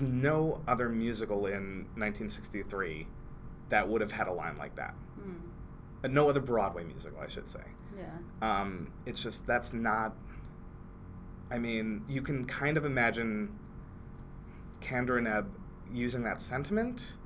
No 0.00 0.60
other 0.66 0.88
musical 0.88 1.46
in 1.46 1.86
1963 1.96 3.06
that 3.68 3.88
would 3.88 4.00
have 4.00 4.12
had 4.12 4.26
a 4.28 4.32
line 4.32 4.56
like 4.58 4.76
that. 4.76 4.94
Uh, 6.02 6.08
No 6.08 6.28
other 6.28 6.40
Broadway 6.40 6.84
musical, 6.84 7.20
I 7.20 7.28
should 7.28 7.48
say. 7.48 7.60
Yeah. 7.96 8.60
Um, 8.60 8.92
it's 9.06 9.22
just 9.22 9.46
that's 9.46 9.72
not. 9.72 10.14
I 11.50 11.58
mean, 11.58 12.04
you 12.08 12.22
can 12.22 12.46
kind 12.46 12.76
of 12.76 12.84
imagine 12.84 13.58
Kander 14.80 15.18
and 15.18 15.26
Ebb 15.26 15.50
using 15.92 16.22
that 16.22 16.40
sentiment, 16.40 17.16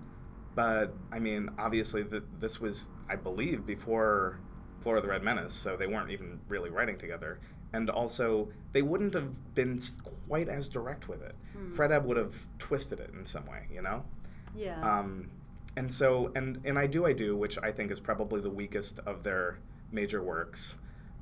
but 0.55 0.95
I 1.13 1.19
mean, 1.19 1.51
obviously, 1.59 2.03
that 2.05 2.41
this 2.41 2.61
was, 2.61 2.89
I 3.09 3.17
believe, 3.17 3.67
before 3.67 4.41
Flora 4.81 5.01
the 5.03 5.09
Red 5.09 5.23
Menace, 5.23 5.53
so 5.53 5.77
they 5.77 5.87
weren't 5.87 6.11
even 6.11 6.41
really 6.49 6.71
writing 6.71 6.97
together. 6.99 7.41
And 7.75 7.91
also, 7.91 8.49
they 8.73 8.83
wouldn't 8.83 9.15
have 9.15 9.55
been 9.55 9.83
quite 10.29 10.49
as 10.49 10.69
direct 10.69 11.09
with 11.09 11.23
it. 11.23 11.35
Fred 11.75 11.91
Ebb 11.91 12.07
would 12.07 12.17
have 12.17 12.35
twisted 12.59 13.01
it 13.01 13.11
in 13.19 13.27
some 13.27 13.45
way, 13.47 13.67
you 13.73 13.83
know? 13.83 14.05
Yeah. 14.55 14.81
Um, 14.81 15.29
and 15.77 15.93
so, 15.93 16.31
and 16.37 16.61
and 16.65 16.79
I 16.79 16.87
do, 16.87 17.05
I 17.05 17.13
do, 17.13 17.37
which 17.37 17.59
I 17.59 17.73
think 17.73 17.91
is 17.91 17.99
probably 17.99 18.41
the 18.41 18.51
weakest 18.51 19.01
of 19.01 19.25
their 19.25 19.59
major 19.91 20.23
works. 20.23 20.77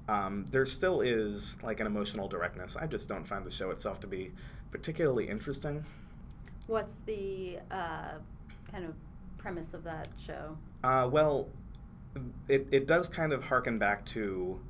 Um, 0.08 0.46
there 0.50 0.66
still 0.66 1.00
is 1.00 1.56
like 1.62 1.80
an 1.80 1.86
emotional 1.86 2.28
directness. 2.28 2.76
I 2.76 2.86
just 2.86 3.08
don't 3.08 3.26
find 3.26 3.46
the 3.46 3.50
show 3.50 3.70
itself 3.70 4.00
to 4.00 4.06
be 4.06 4.32
particularly 4.70 5.28
interesting. 5.28 5.86
What's 6.66 6.96
the 7.06 7.60
uh, 7.70 8.18
kind 8.70 8.84
of 8.84 8.94
premise 9.38 9.72
of 9.72 9.84
that 9.84 10.08
show? 10.18 10.58
Uh, 10.84 11.08
well, 11.10 11.48
it 12.48 12.68
it 12.70 12.86
does 12.86 13.08
kind 13.08 13.32
of 13.32 13.42
harken 13.44 13.78
back 13.78 14.04
to 14.06 14.60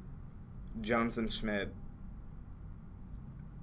Jones 0.81 1.19
and 1.19 1.31
Schmidt 1.33 1.73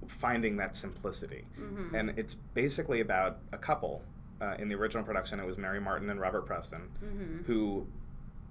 finding 0.06 0.56
that 0.56 0.76
simplicity, 0.76 1.46
Mhm. 1.58 1.92
and 1.94 2.10
it's 2.18 2.34
basically 2.54 3.00
about 3.00 3.38
a 3.52 3.58
couple. 3.58 4.02
Uh, 4.40 4.54
in 4.58 4.68
the 4.68 4.74
original 4.74 5.04
production, 5.04 5.38
it 5.38 5.44
was 5.46 5.58
Mary 5.58 5.80
Martin 5.80 6.08
and 6.08 6.18
Robert 6.18 6.46
Preston, 6.46 6.88
Mhm. 7.02 7.44
who 7.44 7.86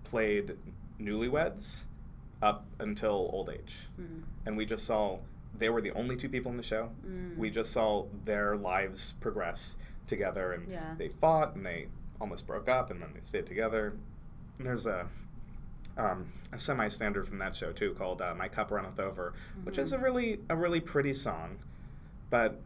played 0.04 0.56
newlyweds 1.00 1.86
up 2.42 2.66
until 2.80 3.30
old 3.34 3.50
age. 3.50 3.90
Mm. 4.00 4.22
And 4.46 4.56
we 4.58 4.66
just 4.66 4.86
saw 4.86 5.20
they 5.58 5.68
were 5.70 5.82
the 5.82 5.92
only 5.92 6.16
two 6.16 6.30
people 6.30 6.52
in 6.52 6.58
the 6.58 6.64
show. 6.64 6.92
Mm. 7.06 7.36
We 7.38 7.50
just 7.50 7.72
saw 7.72 8.06
their 8.24 8.56
lives 8.56 9.14
progress 9.20 9.76
together, 10.08 10.54
and 10.54 10.70
Yeah. 10.70 10.94
they 10.98 11.10
fought 11.10 11.56
and 11.56 11.66
they 11.66 11.90
almost 12.22 12.46
broke 12.48 12.70
up, 12.70 12.92
and 12.92 13.02
then 13.02 13.14
they 13.14 13.22
stayed 13.22 13.48
together. 13.48 13.94
And 14.58 14.68
there's 14.68 14.86
a 14.86 15.08
um, 16.00 16.32
a 16.52 16.58
semi-standard 16.60 17.28
from 17.28 17.38
that 17.40 17.56
show 17.56 17.72
too 17.72 17.94
called 17.98 18.22
uh, 18.22 18.34
"My 18.36 18.48
Cup 18.48 18.72
Runneth 18.72 19.00
Over," 19.00 19.34
which 19.64 19.78
is 19.78 19.92
a 19.92 19.96
Mm-hmm. 19.98 20.06
really 20.06 20.40
a 20.50 20.56
really 20.56 20.80
pretty 20.80 21.14
song, 21.14 21.58
but 22.30 22.60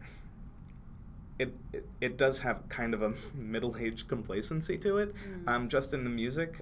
it, 1.39 1.53
it 1.73 1.85
it 1.99 2.17
does 2.17 2.39
have 2.39 2.69
kind 2.69 2.93
of 2.93 3.01
a 3.01 3.13
middle-aged 3.35 4.07
complacency 4.07 4.77
to 4.77 4.97
it, 4.99 5.13
Mm. 5.15 5.47
um, 5.47 5.69
just 5.69 5.93
in 5.93 6.03
the 6.03 6.09
music. 6.09 6.59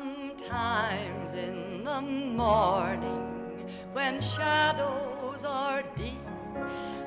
Sometimes 0.00 1.34
in 1.34 1.84
the 1.84 2.00
morning, 2.00 3.68
when 3.92 4.20
shadows 4.20 5.44
are 5.44 5.82
deep, 5.96 6.24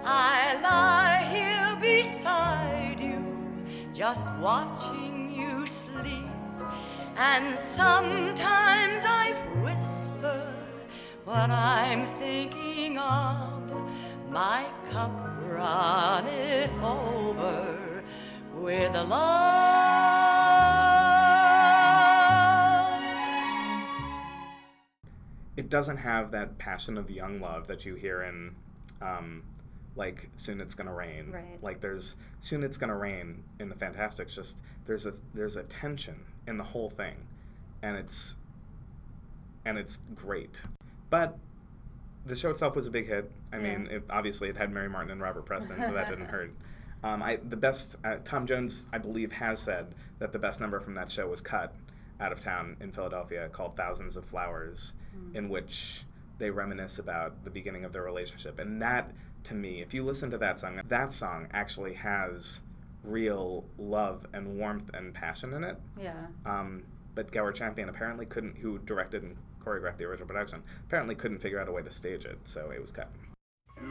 I 0.03 0.59
lie 0.61 1.12
here 1.12 1.12
beside 1.12 1.12
you, 1.12 1.12
just 4.03 4.27
watching 4.33 5.31
you 5.31 5.65
sleep. 5.65 6.27
And 7.15 7.57
sometimes 7.57 9.03
I 9.05 9.31
whisper 9.63 10.45
what 11.23 11.49
I'm 11.49 12.03
thinking 12.19 12.97
of. 12.97 13.61
My 14.29 14.65
cup 14.91 15.13
runneth 15.47 16.73
over 16.83 18.03
with 18.57 18.93
a 18.93 19.03
love. 19.05 19.63
it 25.55 25.69
doesn't 25.69 25.97
have 25.97 26.31
that 26.31 26.57
passion 26.57 26.97
of 26.97 27.09
young 27.09 27.39
love 27.39 27.67
that 27.67 27.85
you 27.85 27.95
hear 27.95 28.23
in 28.23 28.53
um, 29.01 29.43
like 29.95 30.29
soon 30.37 30.59
it's 30.61 30.75
gonna 30.75 30.93
rain. 30.93 31.31
Right. 31.31 31.61
like 31.61 31.79
there's 31.81 32.15
soon 32.41 32.63
it's 32.63 32.77
gonna 32.77 32.97
rain 32.97 33.43
in 33.59 33.69
the 33.69 33.75
fantasticks 33.75 34.33
just 34.35 34.59
there's 34.85 35.05
a 35.05 35.13
there's 35.33 35.55
a 35.55 35.63
tension 35.63 36.15
in 36.47 36.57
the 36.57 36.63
whole 36.63 36.89
thing. 36.89 37.15
And 37.81 37.95
it's 37.97 38.35
and 39.65 39.77
it's 39.77 39.99
great. 40.15 40.61
But 41.09 41.37
the 42.25 42.35
show 42.35 42.49
itself 42.51 42.75
was 42.75 42.87
a 42.87 42.91
big 42.91 43.07
hit. 43.07 43.29
I 43.51 43.57
mean 43.57 43.87
Yeah. 43.89 43.97
it, 43.97 44.03
obviously 44.09 44.49
it 44.49 44.57
had 44.57 44.71
mary 44.71 44.89
martin 44.89 45.11
and 45.11 45.21
robert 45.21 45.45
preston 45.45 45.75
so 45.77 45.93
that 45.93 46.09
didn't 46.09 46.25
hurt. 46.37 46.51
Um, 47.03 47.21
I, 47.21 47.35
the 47.49 47.57
best 47.57 47.97
uh, 48.05 48.15
tom 48.23 48.47
jones 48.47 48.85
i 48.93 48.97
believe 48.97 49.31
has 49.33 49.59
said 49.59 49.93
that 50.19 50.31
the 50.31 50.39
best 50.39 50.61
number 50.61 50.79
from 50.79 50.93
that 50.93 51.11
show 51.11 51.27
was 51.27 51.41
cut 51.41 51.75
out 52.21 52.31
of 52.31 52.39
town 52.39 52.77
in 52.79 52.93
philadelphia 52.93 53.49
called 53.51 53.75
thousands 53.75 54.15
of 54.15 54.23
flowers 54.23 54.93
in 55.33 55.49
which 55.49 56.05
they 56.39 56.49
reminisce 56.49 56.99
about 56.99 57.43
the 57.43 57.49
beginning 57.49 57.85
of 57.85 57.93
their 57.93 58.03
relationship 58.03 58.59
and 58.59 58.81
that 58.81 59.11
to 59.43 59.53
me 59.53 59.81
if 59.81 59.93
you 59.93 60.03
listen 60.03 60.31
to 60.31 60.37
that 60.37 60.59
song 60.59 60.81
that 60.87 61.13
song 61.13 61.47
actually 61.53 61.93
has 61.93 62.59
real 63.03 63.63
love 63.77 64.25
and 64.33 64.57
warmth 64.57 64.89
and 64.93 65.13
passion 65.13 65.53
in 65.53 65.63
it 65.63 65.77
Yeah. 65.99 66.13
um, 66.45 66.83
but 67.15 67.31
Gower 67.31 67.51
Champion 67.51 67.89
apparently 67.89 68.25
couldn't, 68.25 68.57
who 68.57 68.79
directed 68.79 69.21
and 69.21 69.35
choreographed 69.63 69.97
the 69.97 70.05
original 70.05 70.27
production, 70.27 70.63
apparently 70.87 71.13
couldn't 71.13 71.37
figure 71.39 71.59
out 71.59 71.67
a 71.67 71.71
way 71.71 71.83
to 71.83 71.91
stage 71.91 72.25
it, 72.25 72.39
so 72.45 72.71
it 72.71 72.81
was 72.81 72.91
cut. 72.91 73.07
Do 73.79 73.85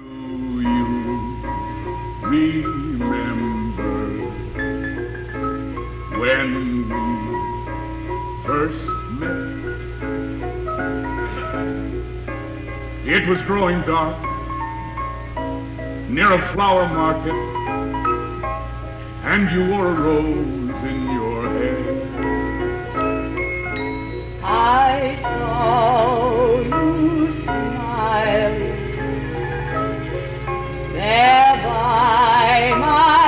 you 2.37 2.97
remember 2.99 4.33
when 6.19 6.89
we 6.89 8.45
first 8.45 8.92
It 13.15 13.29
was 13.29 13.43
growing 13.43 13.83
dark 13.83 14.17
near 16.09 16.33
a 16.33 16.39
flower 16.55 16.89
market, 16.89 17.35
and 19.25 19.51
you 19.51 19.69
wore 19.69 19.89
a 19.89 19.93
rose 19.93 20.83
in 20.83 21.11
your 21.13 21.43
hair. 21.47 21.85
I 24.43 25.15
saw 25.21 26.59
you 26.61 27.43
smiling 27.43 28.79
there 30.95 31.57
by 31.65 32.75
my 32.79 33.22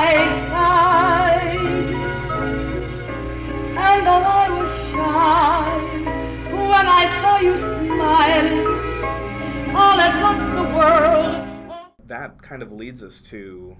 world. 10.84 11.70
That 12.06 12.40
kind 12.42 12.62
of 12.62 12.72
leads 12.72 13.02
us 13.02 13.20
to 13.22 13.76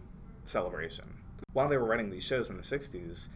Celebration. 0.47 1.07
While 1.53 1.69
they 1.69 1.77
were 1.77 1.87
writing 1.87 2.11
these 2.11 2.25
shows 2.25 2.51
in 2.51 2.57
the 2.57 2.63
60s, 2.63 3.29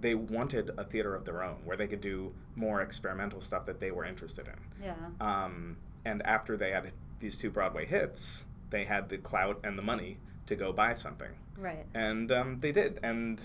they 0.00 0.14
wanted 0.14 0.70
a 0.76 0.84
theater 0.84 1.14
of 1.14 1.24
their 1.24 1.42
own 1.42 1.56
where 1.64 1.76
they 1.76 1.86
could 1.86 2.00
do 2.00 2.32
more 2.54 2.82
experimental 2.82 3.40
stuff 3.40 3.66
that 3.66 3.80
they 3.80 3.90
were 3.90 4.04
interested 4.04 4.46
in. 4.46 4.84
Yeah. 4.86 4.94
Um, 5.20 5.76
and 6.04 6.22
after 6.26 6.56
they 6.56 6.70
had 6.70 6.92
these 7.20 7.36
two 7.36 7.50
Broadway 7.50 7.86
hits, 7.86 8.44
they 8.70 8.84
had 8.84 9.08
the 9.08 9.18
clout 9.18 9.60
and 9.64 9.78
the 9.78 9.82
money 9.82 10.18
to 10.46 10.56
go 10.56 10.72
buy 10.72 10.94
something. 10.94 11.30
Right. 11.58 11.84
and 11.94 12.32
um, 12.32 12.58
they 12.60 12.72
did. 12.72 12.98
And 13.02 13.40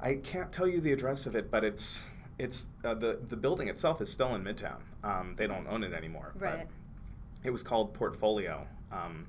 I 0.00 0.14
can't 0.14 0.52
tell 0.52 0.66
you 0.66 0.80
the 0.80 0.92
address 0.92 1.26
of 1.26 1.34
it, 1.36 1.50
but 1.50 1.64
it's 1.64 2.06
it's 2.38 2.68
uh, 2.84 2.94
the 2.94 3.18
the 3.28 3.36
building 3.36 3.68
itself 3.68 4.00
is 4.00 4.10
still 4.10 4.34
in 4.34 4.42
Midtown. 4.42 4.80
Um, 5.04 5.34
they 5.36 5.46
don't 5.46 5.66
own 5.66 5.84
it 5.84 5.92
anymore. 5.92 6.32
but 6.38 6.44
Right. 6.44 6.66
It 7.44 7.50
was 7.50 7.62
called 7.62 7.94
Portfolio, 7.94 8.66
um, 8.92 9.26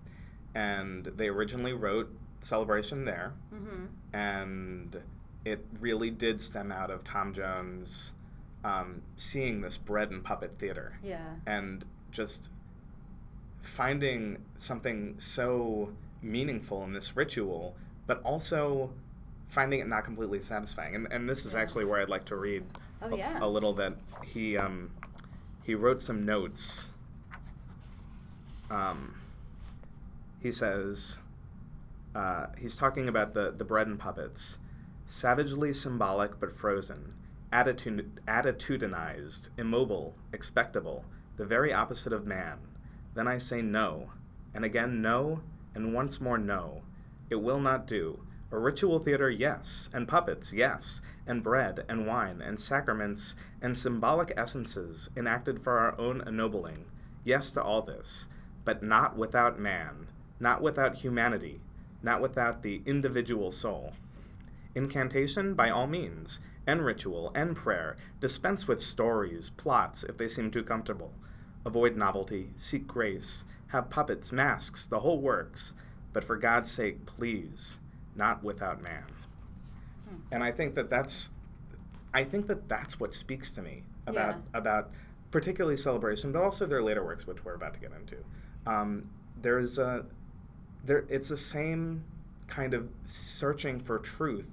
and 0.56 1.06
they 1.06 1.28
originally 1.28 1.74
wrote 1.74 2.10
Celebration 2.42 3.06
there, 3.06 3.34
Mm-hmm. 3.54 3.86
and 4.16 5.02
it 5.46 5.66
really 5.80 6.10
did 6.10 6.42
stem 6.42 6.72
out 6.72 6.90
of 6.92 7.04
Tom 7.04 7.34
Jones 7.34 8.12
um, 8.64 9.02
seeing 9.18 9.62
this 9.62 9.76
bread 9.78 10.12
and 10.12 10.24
puppet 10.24 10.54
theater 10.60 10.98
Yeah. 11.04 11.36
and 11.46 11.84
just 12.12 12.50
finding 13.62 14.38
something 14.58 15.16
so 15.20 15.90
meaningful 16.22 16.84
in 16.84 16.94
this 16.94 17.16
ritual, 17.16 17.76
but 18.08 18.22
also 18.24 18.92
finding 19.50 19.80
it 19.80 19.88
not 19.88 20.04
completely 20.04 20.40
satisfying. 20.42 20.96
And, 20.96 21.12
and 21.12 21.30
this 21.30 21.46
is 21.46 21.54
Yeah. 21.54 21.60
actually 21.62 21.86
where 21.86 22.02
I'd 22.02 22.10
like 22.10 22.26
to 22.26 22.36
read 22.36 22.64
Oh, 23.02 23.14
a, 23.14 23.18
yeah. 23.18 23.40
a 23.42 23.48
little 23.48 23.74
that 23.74 23.94
he 24.24 24.58
um, 24.58 24.92
he 25.64 25.76
wrote 25.76 26.02
some 26.02 26.24
notes. 26.26 26.92
Um, 28.74 29.14
he 30.42 30.52
says 30.52 31.20
uh, 32.16 32.48
he's 32.58 32.76
talking 32.76 33.08
about 33.08 33.36
the 33.36 33.54
the 33.56 33.64
bread 33.64 33.86
and 33.86 34.00
puppets, 34.00 34.58
savagely 35.06 35.74
symbolic 35.74 36.40
but 36.40 36.56
frozen, 36.56 37.14
attitude, 37.52 38.20
attitudinized, 38.28 39.50
immobile, 39.60 40.16
expectable, 40.34 41.06
the 41.38 41.46
very 41.46 41.72
opposite 41.72 42.14
of 42.14 42.26
man. 42.26 42.58
Then 43.14 43.28
I 43.28 43.38
say 43.38 43.62
no, 43.62 44.10
and 44.56 44.66
again 44.66 45.04
no, 45.04 45.42
and 45.76 45.94
once 45.94 46.20
more 46.20 46.40
no. 46.40 46.82
It 47.30 47.36
will 47.36 47.60
not 47.60 47.86
do. 47.86 48.20
A 48.52 48.58
ritual 48.58 49.00
theater, 49.00 49.30
yes, 49.30 49.90
and 49.94 50.08
puppets, 50.08 50.52
yes, 50.52 51.02
and 51.28 51.44
bread 51.44 51.86
and 51.88 52.08
wine 52.08 52.42
and 52.42 52.60
sacraments 52.60 53.36
and 53.62 53.78
symbolic 53.78 54.32
essences 54.36 55.12
enacted 55.16 55.64
for 55.64 55.78
our 55.78 56.00
own 56.00 56.22
ennobling, 56.28 56.86
yes 57.24 57.52
to 57.52 57.62
all 57.62 57.82
this, 57.84 58.28
but 58.66 58.82
not 58.84 59.18
without 59.18 59.60
man, 59.60 60.08
not 60.40 60.62
without 60.62 60.96
humanity. 60.98 61.60
not 62.06 62.20
without 62.22 62.64
the 62.64 62.82
individual 62.86 63.50
soul. 63.50 63.94
Incantation, 64.76 65.54
by 65.54 65.70
all 65.70 65.88
means, 65.88 66.42
and 66.68 66.84
ritual, 66.84 67.32
and 67.34 67.56
prayer. 67.56 67.96
Dispense 68.20 68.68
with 68.68 68.82
stories, 68.82 69.50
plots, 69.52 70.04
if 70.04 70.18
they 70.18 70.28
seem 70.28 70.52
too 70.52 70.64
comfortable. 70.64 71.14
Avoid 71.66 71.96
novelty, 71.96 72.50
seek 72.58 72.88
grace, 72.88 73.46
have 73.68 73.90
puppets, 73.90 74.34
masks, 74.34 74.86
the 74.86 75.00
whole 75.00 75.20
works. 75.22 75.74
But 76.12 76.26
for 76.26 76.36
God's 76.36 76.70
sake, 76.70 77.06
please, 77.06 77.78
not 78.16 78.44
without 78.44 78.82
man. 78.84 79.06
Hmm. 80.10 80.16
And 80.32 80.44
I 80.44 80.52
think 80.52 80.76
that 80.76 80.90
that's, 80.90 81.30
I 82.14 82.26
think 82.26 82.48
that 82.48 82.68
that's 82.68 83.00
what 83.00 83.14
speaks 83.14 83.50
to 83.54 83.62
me 83.62 83.84
about 84.08 84.36
Yeah. 84.36 84.58
about 84.60 84.92
particularly 85.32 85.78
celebration, 85.78 86.34
but 86.34 86.42
also 86.44 86.66
their 86.66 86.84
later 86.84 87.04
works, 87.04 87.26
which 87.26 87.46
we're 87.46 87.56
about 87.56 87.74
to 87.76 87.80
get 87.80 87.92
into. 87.94 88.18
Um, 88.66 89.10
there's 89.42 89.78
a, 89.80 90.06
there 90.86 91.06
it's 91.10 91.30
the 91.30 91.38
same 91.38 92.04
kind 92.48 92.74
of 92.74 92.90
searching 93.06 93.80
for 93.80 94.00
truth 94.00 94.48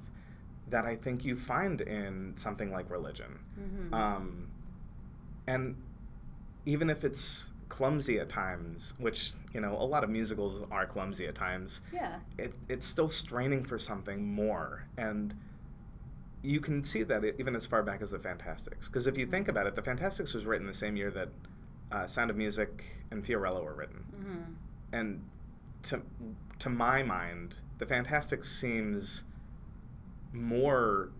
that 0.70 0.85
I 0.85 0.96
think 0.96 1.25
you 1.25 1.37
find 1.37 1.81
in 1.81 2.35
something 2.37 2.70
like 2.73 2.90
religion. 2.90 3.38
Um, 3.92 4.49
and 5.46 5.77
even 6.66 6.88
if 6.90 7.05
it's 7.05 7.51
clumsy 7.68 8.18
at 8.20 8.29
times, 8.29 8.94
which 8.99 9.33
you 9.53 9.61
know 9.61 9.75
a 9.77 9.85
lot 9.85 10.03
of 10.05 10.11
musicals 10.11 10.64
are 10.70 10.87
clumsy 10.87 11.27
at 11.27 11.35
times, 11.35 11.81
Yeah. 11.92 12.18
it, 12.38 12.53
it's 12.68 12.87
still 12.87 13.09
straining 13.09 13.64
for 13.64 13.79
something 13.79 14.33
more 14.33 14.85
and 14.96 15.35
you 16.42 16.59
can 16.61 16.83
see 16.85 17.03
that 17.03 17.23
it, 17.23 17.37
even 17.38 17.55
as 17.55 17.66
far 17.66 17.83
back 17.83 18.01
as 18.01 18.12
the 18.12 18.18
fantasticks 18.18 18.87
because 18.88 19.07
if 19.07 19.18
you 19.18 19.27
think 19.27 19.49
about 19.49 19.66
it 19.66 19.75
the 19.77 19.83
fantasticks 19.83 20.33
was 20.33 20.46
written 20.46 20.66
the 20.66 20.73
same 20.73 20.96
year 20.96 21.11
that 21.11 21.29
uh, 21.92 22.07
sound 22.07 22.31
of 22.31 22.37
music 22.37 22.85
and 23.11 23.24
fiorello 23.24 23.62
were 23.64 23.74
written 23.74 24.05
Mm-hmm. 24.18 24.53
and 24.92 25.22
to 25.85 26.03
to 26.59 26.68
my 26.70 27.03
mind 27.03 27.55
the 27.79 27.87
fantasticks 27.87 28.50
seems 28.50 29.24
more 30.33 31.11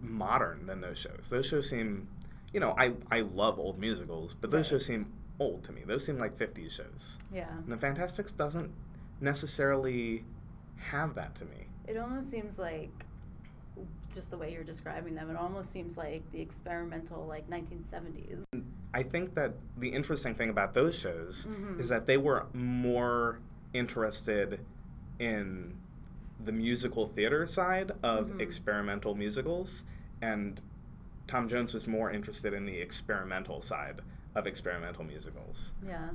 modern 0.00 0.66
than 0.66 0.80
those 0.80 0.98
shows 0.98 1.28
those 1.30 1.46
shows 1.46 1.68
seem 1.68 2.06
you 2.52 2.60
know 2.60 2.74
i 2.78 2.92
i 3.10 3.20
love 3.20 3.58
old 3.58 3.78
musicals 3.78 4.34
but 4.34 4.50
those 4.50 4.66
Right. 4.66 4.70
shows 4.70 4.86
seem 4.86 5.12
old 5.40 5.64
to 5.64 5.72
me 5.72 5.82
those 5.86 6.04
seem 6.04 6.18
like 6.18 6.36
50s 6.38 6.70
shows 6.70 7.18
Yeah. 7.32 7.48
and 7.50 7.68
the 7.72 7.76
fantasticks 7.76 8.32
doesn't 8.32 8.70
necessarily 9.20 10.24
have 10.76 11.14
that 11.16 11.34
to 11.36 11.44
me 11.46 11.66
It 11.88 11.96
almost 11.96 12.30
seems 12.30 12.58
like 12.58 12.90
just 14.12 14.30
the 14.30 14.36
way 14.36 14.52
you're 14.52 14.64
describing 14.64 15.14
them. 15.14 15.30
It 15.30 15.36
almost 15.36 15.70
seems 15.70 15.96
like 15.96 16.22
the 16.32 16.40
experimental 16.40 17.24
like 17.26 17.48
1970s. 17.48 18.42
I 18.94 19.02
think 19.02 19.34
that 19.34 19.52
the 19.76 19.88
interesting 19.90 20.34
thing 20.34 20.48
about 20.50 20.74
those 20.74 20.98
shows 20.98 21.46
Mhm. 21.46 21.78
is 21.78 21.88
that 21.90 22.06
they 22.06 22.16
were 22.16 22.46
more 22.54 23.38
interested 23.72 24.60
in 25.18 25.76
the 26.44 26.52
musical 26.52 27.06
theater 27.06 27.46
side 27.46 27.92
of 28.02 28.28
Mhm. 28.28 28.40
experimental 28.40 29.14
musicals, 29.14 29.82
and 30.22 30.60
Tom 31.26 31.48
Jones 31.48 31.74
was 31.74 31.86
more 31.86 32.10
interested 32.10 32.54
in 32.54 32.64
the 32.64 32.78
experimental 32.78 33.60
side 33.60 34.00
of 34.34 34.46
experimental 34.46 35.04
musicals. 35.04 35.74
Yeah. 35.84 36.10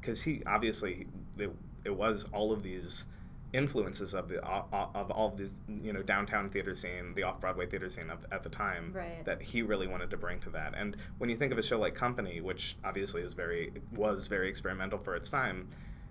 Because 0.00 0.22
he 0.22 0.42
obviously 0.46 1.06
it, 1.38 1.50
it 1.84 1.94
was 1.94 2.24
all 2.32 2.52
of 2.52 2.62
these 2.62 3.04
influences 3.52 4.14
of 4.14 4.28
the 4.28 4.42
of 4.44 4.64
of 4.94 5.10
all 5.10 5.28
of 5.28 5.36
these 5.36 5.60
you 5.82 5.92
know 5.92 6.02
downtown 6.02 6.50
theater 6.50 6.74
scene, 6.74 7.14
the 7.14 7.22
off 7.22 7.40
Broadway 7.40 7.66
theater 7.66 7.88
scene 7.88 8.10
of, 8.10 8.24
at 8.32 8.42
the 8.42 8.48
time 8.48 8.92
Right. 8.92 9.24
that 9.24 9.40
he 9.40 9.62
really 9.62 9.86
wanted 9.86 10.10
to 10.10 10.16
bring 10.16 10.40
to 10.40 10.50
that. 10.50 10.74
And 10.76 10.96
when 11.18 11.30
you 11.30 11.36
think 11.36 11.52
of 11.52 11.58
a 11.58 11.62
show 11.62 11.78
like 11.78 11.94
Company, 11.94 12.40
which 12.40 12.76
obviously 12.84 13.22
is 13.22 13.32
very 13.34 13.72
was 13.94 14.26
very 14.26 14.48
experimental 14.48 14.98
for 14.98 15.14
its 15.16 15.30
time, 15.30 15.68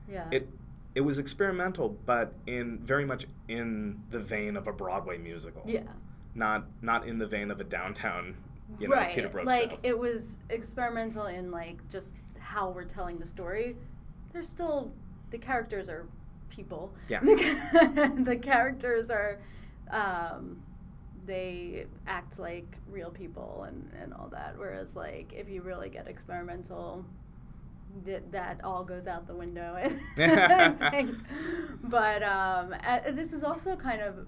Yeah. 0.10 0.28
it 0.32 0.48
it 0.96 1.02
was 1.02 1.20
experimental, 1.20 1.90
but 2.06 2.34
in 2.48 2.80
very 2.80 3.06
much 3.06 3.26
in 3.50 4.02
the 4.12 4.20
vein 4.20 4.56
of 4.56 4.68
a 4.68 4.72
Broadway 4.74 5.18
musical. 5.18 5.62
yeah. 5.66 5.82
Not 6.36 6.66
not 6.82 7.08
in 7.08 7.18
the 7.18 7.28
vein 7.28 7.52
of 7.52 7.60
a 7.60 7.64
downtown, 7.66 8.36
you 8.80 8.88
know, 8.88 8.96
right. 8.96 9.34
Like 9.46 9.72
show. 9.72 9.78
it 9.84 9.98
was 9.98 10.38
experimental 10.50 11.26
in 11.28 11.52
like 11.52 11.86
just 11.90 12.14
how 12.40 12.70
we're 12.70 12.84
telling 12.86 13.18
the 13.18 13.26
story. 13.26 13.76
There's 14.32 14.50
still 14.50 14.92
the 15.32 15.38
characters 15.38 15.90
are 15.90 16.06
people. 16.56 16.94
Yeah. 17.10 17.20
The, 17.24 18.24
the 18.24 18.36
characters 18.38 19.10
are 19.10 19.40
um 19.92 20.62
they 21.26 21.86
act 22.06 22.38
like 22.38 22.78
real 22.88 23.10
people 23.10 23.66
and, 23.68 23.92
and 24.00 24.14
all 24.14 24.28
that. 24.30 24.54
Whereas 24.58 24.96
like 24.96 25.34
if 25.34 25.50
you 25.50 25.62
really 25.62 25.90
get 25.90 26.08
experimental 26.08 27.06
that 28.04 28.32
that 28.32 28.64
all 28.64 28.84
goes 28.84 29.08
out 29.08 29.28
the 29.28 29.36
window. 29.36 29.78
But 31.84 32.24
um, 32.24 32.76
this 33.14 33.32
is 33.34 33.44
also 33.44 33.76
kind 33.76 34.02
of 34.02 34.28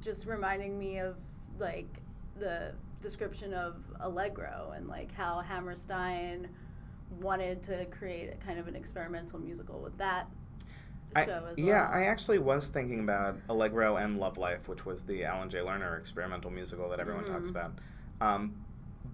just 0.00 0.26
reminding 0.26 0.78
me 0.78 0.98
of 0.98 1.16
like 1.58 2.02
the 2.38 2.72
description 3.00 3.54
of 3.54 3.76
Allegro 4.00 4.72
and 4.76 4.88
like 4.88 5.14
how 5.14 5.40
Hammerstein 5.40 6.48
wanted 7.20 7.62
to 7.64 7.86
create 7.86 8.32
a 8.32 8.36
kind 8.36 8.58
of 8.58 8.68
an 8.68 8.76
experimental 8.76 9.38
musical 9.38 9.80
with 9.80 9.96
that 9.98 10.28
I- 11.16 11.24
show 11.24 11.46
as 11.50 11.58
yeah, 11.58 11.88
well. 11.88 11.98
I 11.98 12.04
actually 12.06 12.38
was 12.38 12.68
thinking 12.68 13.00
about 13.00 13.36
Allegro 13.48 13.96
and 13.96 14.18
Love 14.18 14.38
Life, 14.38 14.68
which 14.68 14.84
was 14.84 15.02
the 15.04 15.24
Alan 15.24 15.48
J. 15.50 15.58
Lerner 15.58 15.98
experimental 15.98 16.50
musical 16.50 16.88
that 16.90 17.00
everyone 17.00 17.24
talks 17.24 17.46
Mhm. 17.48 17.50
about. 17.50 17.72
Um, 18.20 18.64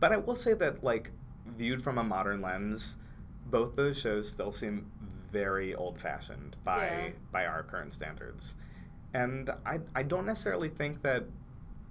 but 0.00 0.12
I 0.12 0.16
will 0.16 0.34
say 0.34 0.54
that, 0.54 0.82
like, 0.82 1.10
viewed 1.46 1.82
from 1.82 1.98
a 1.98 2.04
modern 2.04 2.40
lens, 2.42 2.96
both 3.46 3.76
those 3.76 3.98
shows 3.98 4.28
still 4.28 4.50
seem 4.52 4.90
very 5.30 5.74
old-fashioned 5.74 6.56
by 6.64 6.86
Yeah. 6.86 7.10
by 7.32 7.44
our 7.46 7.62
current 7.64 7.92
standards, 7.92 8.54
and 9.12 9.50
I 9.66 9.80
I 9.94 10.02
don't 10.04 10.26
necessarily 10.26 10.68
think 10.68 11.02
that 11.02 11.24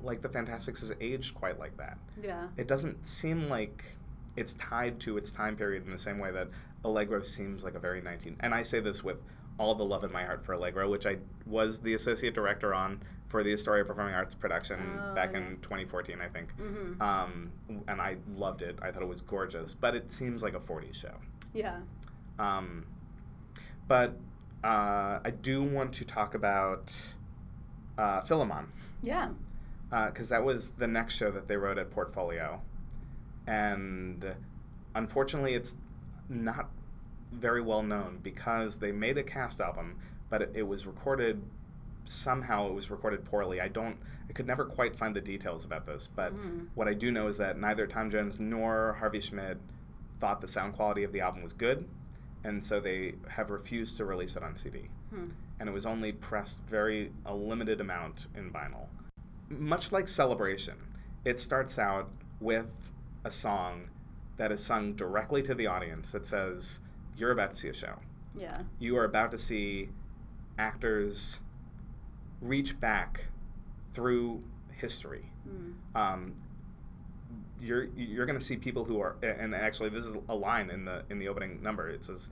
like 0.01 0.21
the 0.21 0.27
Fantasticks 0.29 0.81
has 0.81 0.91
aged 0.99 1.33
quite 1.35 1.59
like 1.59 1.77
that. 1.77 1.97
yeah. 2.21 2.47
It 2.57 2.67
doesn't 2.67 3.05
seem 3.07 3.47
like 3.47 3.85
it's 4.35 4.53
tied 4.55 4.99
to 5.01 5.17
its 5.17 5.31
time 5.31 5.55
period 5.55 5.85
in 5.85 5.91
the 5.91 5.97
same 5.97 6.19
way 6.19 6.31
that 6.31 6.49
Allegro 6.83 7.21
seems 7.21 7.63
like 7.63 7.75
a 7.75 7.79
very 7.79 8.01
19 8.01 8.35
and 8.41 8.53
I 8.53 8.63
say 8.63 8.79
this 8.81 9.01
with 9.03 9.21
all 9.57 9.75
the 9.75 9.83
love 9.85 10.03
in 10.03 10.11
my 10.11 10.23
heart 10.25 10.45
for 10.45 10.53
Allegro, 10.53 10.89
which 10.89 11.05
I 11.05 11.17
was 11.45 11.79
the 11.79 11.93
associate 11.93 12.33
director 12.33 12.73
on 12.73 13.01
for 13.27 13.43
the 13.43 13.53
Astoria 13.53 13.83
Performing 13.85 14.13
Arts 14.13 14.33
production 14.35 14.79
Oh, 14.99 15.13
back 15.15 15.33
in 15.33 15.57
2014, 15.61 16.19
I 16.21 16.27
think. 16.27 16.55
Mhm. 16.57 17.01
Um, 17.01 17.51
and 17.87 18.01
I 18.01 18.17
loved 18.35 18.61
it. 18.61 18.77
I 18.81 18.91
thought 18.91 19.01
it 19.01 19.07
was 19.07 19.21
gorgeous, 19.21 19.73
but 19.73 19.95
it 19.95 20.11
seems 20.11 20.43
like 20.43 20.53
a 20.53 20.59
40s 20.59 20.95
show. 20.95 21.15
Yeah. 21.53 21.79
Um, 22.39 22.85
but 23.87 24.17
uh, 24.63 25.19
I 25.23 25.31
do 25.41 25.61
want 25.63 25.93
to 25.95 26.05
talk 26.05 26.35
about 26.35 27.15
uh, 27.97 28.21
Philemon 28.21 28.71
Yeah. 29.01 29.29
because 29.89 30.29
that 30.29 30.43
was 30.43 30.69
the 30.71 30.87
next 30.87 31.15
show 31.15 31.29
that 31.31 31.47
they 31.47 31.57
wrote 31.57 31.77
at 31.77 31.91
Portfolio, 31.91 32.61
and 33.45 34.33
unfortunately, 34.95 35.53
it's 35.53 35.75
not 36.29 36.69
very 37.33 37.61
well 37.61 37.83
known 37.83 38.19
because 38.23 38.77
they 38.79 38.91
made 38.91 39.17
a 39.17 39.23
cast 39.23 39.59
album, 39.61 39.95
but 40.29 40.41
it, 40.41 40.51
it 40.55 40.63
was 40.63 40.85
recorded 40.85 41.41
somehow. 42.05 42.67
It 42.67 42.73
was 42.73 42.89
recorded 42.91 43.25
poorly. 43.25 43.61
I 43.61 43.67
don't. 43.67 43.97
I 44.29 44.33
could 44.33 44.47
never 44.47 44.65
quite 44.65 44.95
find 44.95 45.15
the 45.15 45.21
details 45.21 45.65
about 45.65 45.85
this, 45.85 46.07
but 46.15 46.33
Mhm. 46.33 46.67
what 46.75 46.87
I 46.87 46.93
do 46.93 47.11
know 47.11 47.27
is 47.27 47.37
that 47.37 47.59
neither 47.59 47.85
Tom 47.87 48.09
Jones 48.09 48.39
nor 48.39 48.93
Harvey 48.93 49.19
Schmidt 49.19 49.57
thought 50.19 50.41
the 50.41 50.47
sound 50.47 50.73
quality 50.73 51.03
of 51.03 51.11
the 51.11 51.21
album 51.21 51.43
was 51.43 51.53
good, 51.53 51.87
and 52.43 52.63
so 52.65 52.79
they 52.79 53.15
have 53.27 53.49
refused 53.49 53.97
to 53.97 54.05
release 54.05 54.35
it 54.35 54.43
on 54.43 54.55
CD 54.55 54.89
Hmm. 55.09 55.29
and 55.59 55.69
it 55.69 55.71
was 55.71 55.85
only 55.85 56.11
pressed 56.13 56.61
very 56.63 57.11
a 57.25 57.35
limited 57.35 57.79
amount 57.81 58.27
in 58.35 58.49
vinyl. 58.51 58.87
Much 59.49 59.91
like 59.91 60.07
Celebration, 60.07 60.75
it 61.25 61.39
starts 61.39 61.77
out 61.77 62.09
with 62.39 62.67
a 63.23 63.31
song 63.31 63.89
that 64.37 64.51
is 64.51 64.63
sung 64.63 64.93
directly 64.93 65.41
to 65.43 65.53
the 65.53 65.67
audience 65.67 66.11
that 66.11 66.25
says, 66.25 66.79
You're 67.17 67.31
about 67.31 67.53
to 67.53 67.59
see 67.59 67.69
a 67.69 67.73
show. 67.73 67.95
Yeah. 68.35 68.57
You 68.79 68.97
are 68.97 69.05
about 69.05 69.31
to 69.31 69.37
see 69.37 69.89
actors 70.57 71.39
reach 72.41 72.79
back 72.79 73.25
through 73.93 74.43
history. 74.71 75.25
Mm. 75.47 75.73
Um, 75.99 76.33
you're 77.61 77.85
you're 77.95 78.25
going 78.25 78.37
to 78.37 78.43
see 78.43 78.57
people 78.57 78.83
who 78.83 78.99
are 78.99 79.15
and 79.23 79.55
actually 79.55 79.89
this 79.89 80.03
is 80.03 80.15
a 80.27 80.35
line 80.35 80.69
in 80.69 80.83
the 80.83 81.03
in 81.09 81.17
the 81.17 81.29
opening 81.29 81.61
number 81.63 81.89
it 81.89 82.03
says 82.03 82.29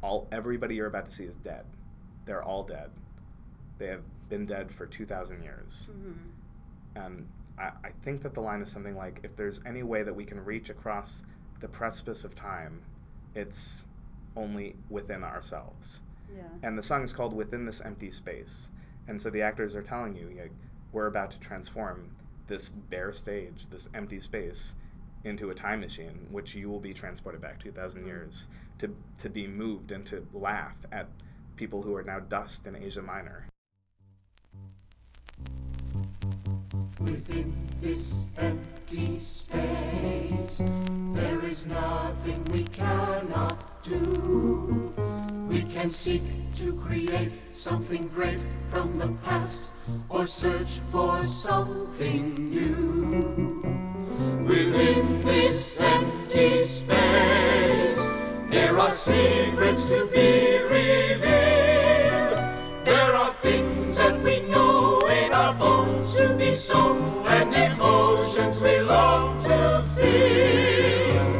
all 0.00 0.28
everybody 0.30 0.76
you're 0.76 0.86
about 0.86 1.08
to 1.08 1.12
see 1.14 1.24
is 1.24 1.34
dead 1.36 1.64
they're 2.24 2.44
all 2.44 2.62
dead 2.62 2.88
they 3.78 3.86
have 3.88 4.02
been 4.28 4.46
dead 4.46 4.70
for 4.70 4.86
2000 4.86 5.42
years 5.42 5.88
Mhm. 5.90 6.14
and 7.04 7.28
I, 7.58 7.72
I 7.82 7.90
think 8.02 8.22
that 8.22 8.32
the 8.32 8.40
line 8.40 8.62
is 8.62 8.70
something 8.70 8.96
like 8.96 9.18
if 9.24 9.34
there's 9.34 9.60
any 9.66 9.82
way 9.82 10.04
that 10.04 10.14
we 10.14 10.24
can 10.24 10.42
reach 10.44 10.70
across 10.70 11.24
the 11.58 11.66
precipice 11.68 12.22
of 12.24 12.36
time 12.36 12.80
it's 13.34 13.82
only 14.36 14.76
within 14.88 15.24
ourselves 15.24 16.00
Yeah. 16.34 16.42
and 16.62 16.78
the 16.78 16.82
song 16.82 17.02
is 17.02 17.12
called 17.12 17.32
Within 17.32 17.64
This 17.66 17.80
Empty 17.80 18.10
Space. 18.10 18.68
And 19.08 19.20
so 19.20 19.30
the 19.30 19.42
actors 19.42 19.74
are 19.74 19.82
telling 19.82 20.14
you, 20.14 20.30
like, 20.38 20.52
we're 20.92 21.06
about 21.06 21.30
to 21.32 21.40
transform 21.40 22.10
this 22.46 22.68
bare 22.68 23.12
stage, 23.12 23.66
this 23.70 23.88
empty 23.94 24.20
space, 24.20 24.74
into 25.24 25.50
a 25.50 25.54
time 25.54 25.80
machine, 25.80 26.26
which 26.30 26.54
you 26.54 26.68
will 26.70 26.80
be 26.80 26.94
transported 26.94 27.40
back 27.40 27.60
2,000 27.60 28.00
mm-hmm. 28.00 28.08
years 28.08 28.46
to, 28.78 28.94
to 29.18 29.28
be 29.28 29.46
moved 29.46 29.92
and 29.92 30.06
to 30.06 30.26
laugh 30.32 30.76
at 30.92 31.08
people 31.56 31.82
who 31.82 31.94
are 31.94 32.02
now 32.02 32.20
dust 32.20 32.66
in 32.66 32.76
Asia 32.76 33.02
Minor. 33.02 33.46
Within 37.00 37.54
this 37.80 38.26
empty 38.36 39.18
space, 39.18 40.60
there 41.14 41.42
is 41.46 41.64
nothing 41.64 42.44
we 42.52 42.64
cannot 42.64 43.82
do. 43.82 44.92
We 45.48 45.62
can 45.62 45.88
seek 45.88 46.22
to 46.56 46.74
create 46.74 47.32
something 47.52 48.08
great 48.08 48.42
from 48.68 48.98
the 48.98 49.08
past, 49.24 49.62
or 50.10 50.26
search 50.26 50.80
for 50.92 51.24
something 51.24 52.34
new. 52.34 53.62
Within 54.46 55.22
this 55.22 55.74
empty 55.78 56.64
space, 56.64 57.98
there 58.50 58.78
are 58.78 58.92
secrets 58.92 59.88
to 59.88 60.06
be 60.12 60.58
revealed. 60.68 61.39
So, 66.60 66.94
and 67.24 67.54
emotions 67.54 68.60
we 68.60 68.80
long 68.80 69.42
to 69.44 69.82
feel. 69.96 71.32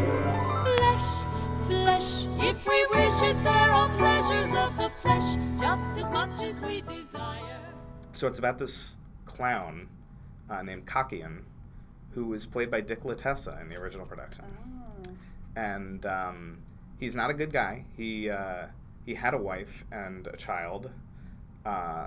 Flesh, 0.65 1.67
flesh, 1.67 2.27
if 2.39 2.67
we 2.67 2.87
wish 2.87 3.23
it, 3.23 3.45
there 3.45 3.71
are 3.71 3.91
pleasures 3.99 4.49
of 4.55 4.75
the 4.79 4.89
flesh 5.03 5.37
just 5.61 6.01
as 6.01 6.11
much 6.11 6.41
as 6.41 6.63
we 6.63 6.81
desire. 6.81 7.61
So 8.15 8.29
it's 8.29 8.39
about 8.39 8.57
this 8.57 8.97
clown 9.27 9.89
uh, 10.49 10.63
named 10.63 10.87
Cockian, 10.87 11.43
who 12.13 12.25
was 12.25 12.47
played 12.47 12.71
by 12.71 12.81
Dick 12.81 13.03
Latessa 13.03 13.61
in 13.61 13.69
the 13.69 13.77
original 13.77 14.07
production. 14.07 14.47
And 15.55 16.07
um, 16.07 16.63
he's 16.99 17.15
not 17.15 17.29
a 17.29 17.35
good 17.35 17.53
guy. 17.53 17.85
He 17.95 18.31
uh, 18.31 18.69
he 19.05 19.17
had 19.17 19.35
a 19.35 19.39
wife 19.39 19.85
and 19.93 20.27
a 20.29 20.37
child. 20.39 20.91
Uh, 21.67 22.07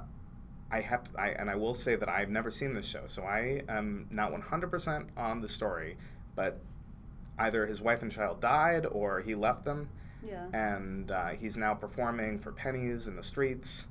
I 0.71 0.81
have 0.81 1.03
to, 1.05 1.19
I, 1.19 1.27
and 1.29 1.49
I 1.49 1.55
will 1.55 1.75
say 1.75 1.95
that 1.95 2.09
I've 2.09 2.29
never 2.29 2.49
seen 2.51 2.73
this 2.73 2.85
show, 2.85 3.03
so 3.07 3.23
I 3.23 3.61
am 3.69 4.07
not 4.09 4.33
100% 4.33 5.05
on 5.17 5.41
the 5.41 5.47
story. 5.49 5.97
But 6.35 6.59
either 7.37 7.65
his 7.67 7.79
wife 7.81 8.01
and 8.01 8.11
child 8.11 8.41
died, 8.41 8.85
or 8.87 9.21
he 9.21 9.35
left 9.35 9.65
them, 9.65 9.89
Yeah. 10.23 10.47
and 10.53 11.11
uh, 11.11 11.29
he's 11.29 11.55
now 11.57 11.73
performing 11.75 12.39
for 12.39 12.51
pennies 12.51 13.07
in 13.07 13.15
the 13.15 13.23
streets, 13.23 13.85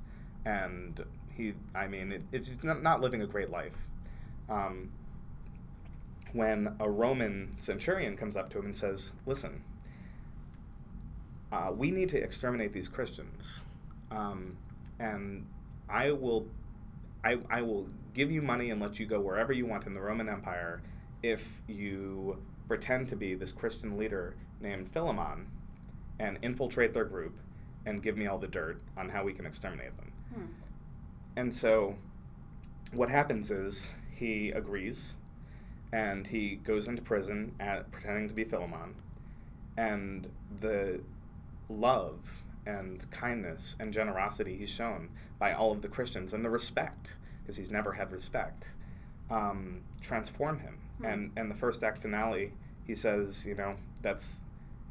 and 0.45 1.03
he, 1.33 1.53
I 1.73 1.87
mean, 1.87 2.11
it, 2.11 2.21
it's 2.33 2.63
not, 2.63 2.83
not 2.83 2.99
living 3.01 3.21
a 3.21 3.27
great 3.27 3.49
life. 3.49 3.75
Um, 4.49 4.91
when 6.33 6.75
a 6.79 6.89
Roman 6.89 7.55
centurion 7.59 8.17
comes 8.17 8.35
up 8.35 8.49
to 8.49 8.59
him 8.59 8.65
and 8.65 8.75
says, 8.75 9.11
"Listen, 9.25 9.63
uh, 11.51 11.71
we 11.75 11.91
need 11.91 12.09
to 12.09 12.17
exterminate 12.21 12.73
these 12.73 12.89
Christians, 12.89 13.63
um, 14.11 14.57
and 14.99 15.45
I 15.87 16.11
will, 16.11 16.47
I, 17.23 17.37
I 17.49 17.61
will 17.61 17.87
give 18.13 18.31
you 18.31 18.41
money 18.41 18.69
and 18.69 18.81
let 18.81 18.99
you 18.99 19.05
go 19.05 19.19
wherever 19.19 19.53
you 19.53 19.65
want 19.65 19.85
in 19.85 19.93
the 19.93 20.01
Roman 20.01 20.27
Empire 20.29 20.81
if 21.21 21.61
you 21.67 22.37
pretend 22.67 23.07
to 23.09 23.15
be 23.15 23.33
this 23.33 23.51
Christian 23.51 23.97
leader 23.97 24.35
named 24.59 24.91
Philemon 24.91 25.47
and 26.19 26.37
infiltrate 26.41 26.93
their 26.93 27.05
group 27.05 27.37
and 27.85 28.01
give 28.01 28.17
me 28.17 28.27
all 28.27 28.37
the 28.37 28.47
dirt 28.47 28.81
on 28.97 29.09
how 29.09 29.23
we 29.23 29.33
can 29.33 29.45
exterminate 29.45 29.95
them." 29.97 30.11
Hmm. 30.33 30.45
And 31.35 31.55
so, 31.55 31.95
what 32.91 33.09
happens 33.09 33.51
is 33.51 33.91
he 34.11 34.51
agrees, 34.51 35.15
and 35.91 36.27
he 36.27 36.55
goes 36.55 36.87
into 36.87 37.01
prison 37.01 37.55
at 37.59 37.91
pretending 37.91 38.27
to 38.27 38.33
be 38.33 38.43
Philemon, 38.43 38.95
and 39.77 40.29
the 40.61 41.01
love 41.69 42.43
and 42.65 43.09
kindness 43.11 43.75
and 43.79 43.91
generosity 43.93 44.57
he's 44.57 44.69
shown 44.69 45.09
by 45.39 45.51
all 45.53 45.71
of 45.71 45.81
the 45.81 45.87
Christians 45.87 46.33
and 46.33 46.43
the 46.45 46.49
respect, 46.49 47.15
because 47.41 47.57
he's 47.57 47.71
never 47.71 47.93
had 47.93 48.11
respect, 48.11 48.73
um, 49.29 49.81
transform 50.01 50.59
him. 50.59 50.77
And 51.03 51.31
and 51.35 51.51
the 51.51 51.55
first 51.55 51.83
act 51.83 51.99
finale, 51.99 52.53
he 52.87 52.95
says, 52.95 53.45
you 53.45 53.55
know, 53.55 53.75
that's 54.01 54.35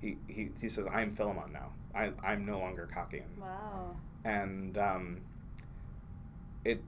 he, 0.00 0.16
he, 0.26 0.50
he 0.60 0.68
says, 0.68 0.86
I'm 0.92 1.14
Philemon 1.14 1.52
now. 1.52 1.70
I, 1.94 2.10
I'm 2.24 2.44
no 2.44 2.58
longer 2.58 2.88
Cockian 2.92 3.38
Wow. 3.38 3.96
and 4.24 4.76
um, 4.78 5.20
it 6.64 6.82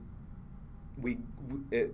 we 1.01 1.17
it 1.71 1.93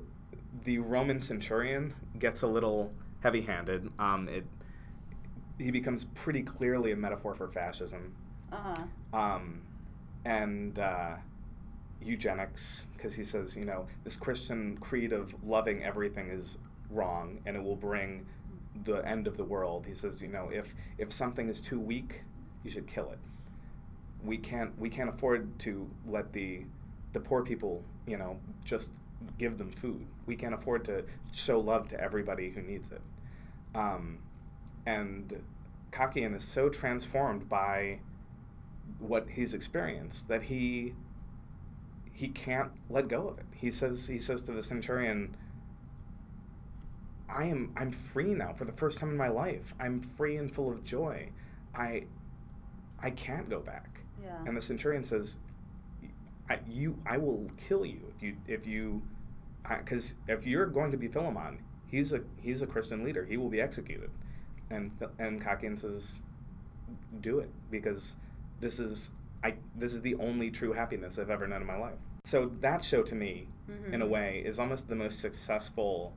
the 0.63 0.79
Roman 0.79 1.21
centurion 1.21 1.93
gets 2.19 2.41
a 2.41 2.47
little 2.47 2.91
heavy-handed. 3.21 3.89
Um, 3.99 4.27
it 4.29 4.45
he 5.57 5.71
becomes 5.71 6.05
pretty 6.15 6.41
clearly 6.41 6.91
a 6.91 6.95
metaphor 6.95 7.35
for 7.35 7.47
fascism, 7.47 8.15
Uh 8.51 8.57
huh. 9.13 9.17
um, 9.17 9.61
and 10.25 10.77
uh, 10.79 11.15
eugenics 12.01 12.85
because 12.95 13.13
he 13.13 13.23
says 13.25 13.55
you 13.55 13.65
know 13.65 13.87
this 14.03 14.15
Christian 14.15 14.77
creed 14.77 15.13
of 15.13 15.33
loving 15.45 15.83
everything 15.83 16.29
is 16.29 16.57
wrong 16.89 17.39
and 17.45 17.55
it 17.55 17.63
will 17.63 17.75
bring 17.75 18.25
the 18.83 18.97
end 19.07 19.27
of 19.27 19.37
the 19.37 19.43
world. 19.43 19.85
He 19.87 19.93
says 19.93 20.21
you 20.21 20.27
know 20.27 20.49
if 20.51 20.75
if 20.97 21.11
something 21.13 21.49
is 21.49 21.61
too 21.61 21.79
weak, 21.79 22.23
you 22.63 22.69
should 22.69 22.87
kill 22.87 23.09
it 23.11 23.19
we 24.23 24.37
can't 24.37 24.77
we 24.79 24.89
can't 24.89 25.09
afford 25.09 25.57
to 25.59 25.89
let 26.07 26.31
the 26.33 26.61
the 27.13 27.19
poor 27.19 27.43
people 27.43 27.83
you 28.05 28.17
know 28.17 28.39
just 28.63 28.91
give 29.37 29.57
them 29.57 29.71
food 29.71 30.05
we 30.25 30.35
can't 30.35 30.53
afford 30.53 30.83
to 30.85 31.03
show 31.31 31.59
love 31.59 31.87
to 31.87 31.99
everybody 31.99 32.49
who 32.49 32.61
needs 32.61 32.91
it 32.91 33.01
um, 33.75 34.17
and 34.85 35.41
Cockian 35.91 36.35
is 36.35 36.43
so 36.43 36.69
transformed 36.69 37.47
by 37.47 37.99
what 39.01 39.27
he's 39.31 39.53
experienced 39.53 40.27
that 40.27 40.43
he 40.43 40.93
he 42.13 42.27
can't 42.27 42.71
let 42.89 43.07
go 43.07 43.27
of 43.29 43.39
it 43.39 43.45
he 43.55 43.71
says 43.71 44.07
he 44.07 44.19
says 44.19 44.41
to 44.43 44.51
the 44.51 44.61
centurion 44.63 45.35
I 47.29 47.45
am 47.45 47.71
I'm 47.77 47.91
free 47.91 48.33
now 48.33 48.53
for 48.53 48.65
the 48.65 48.71
first 48.73 48.99
time 48.99 49.09
in 49.09 49.17
my 49.17 49.29
life 49.29 49.73
I'm 49.79 50.01
free 50.01 50.35
and 50.37 50.53
full 50.53 50.69
of 50.71 50.83
joy 50.83 51.29
I 51.73 52.03
I 52.99 53.09
can't 53.11 53.49
go 53.49 53.59
back 53.59 54.01
Yeah. 54.21 54.37
and 54.45 54.55
the 54.55 54.61
centurion 54.61 55.03
says, 55.03 55.37
I, 56.49 56.59
"You, 56.67 56.97
I 57.05 57.17
will 57.17 57.49
kill 57.57 57.85
you 57.85 58.13
if 58.15 58.21
you 58.21 58.35
if 58.47 58.67
you, 58.67 59.01
because 59.67 60.15
if 60.27 60.45
you're 60.45 60.67
going 60.67 60.91
to 60.91 60.97
be 60.97 61.07
Philemon, 61.07 61.59
he's 61.87 62.13
a 62.13 62.21
he's 62.39 62.61
a 62.61 62.67
Christian 62.67 63.03
leader. 63.03 63.25
He 63.25 63.37
will 63.37 63.49
be 63.49 63.59
executed." 63.61 64.11
And 64.69 64.91
and 65.17 65.41
Cockian 65.41 65.79
says, 65.79 66.21
"Do 67.21 67.39
it 67.39 67.49
because 67.71 68.15
this 68.61 68.79
is 68.79 69.11
I 69.43 69.55
this 69.75 69.93
is 69.93 70.01
the 70.01 70.15
only 70.15 70.51
true 70.51 70.73
happiness 70.73 71.17
I've 71.19 71.29
ever 71.29 71.47
known 71.47 71.61
in 71.61 71.67
my 71.67 71.77
life." 71.77 71.97
So 72.25 72.51
that 72.61 72.83
show 72.83 73.01
to 73.03 73.15
me, 73.15 73.47
in 73.91 74.01
a 74.01 74.07
way, 74.07 74.41
is 74.45 74.59
almost 74.59 74.87
the 74.87 74.95
most 74.95 75.19
successful 75.19 76.13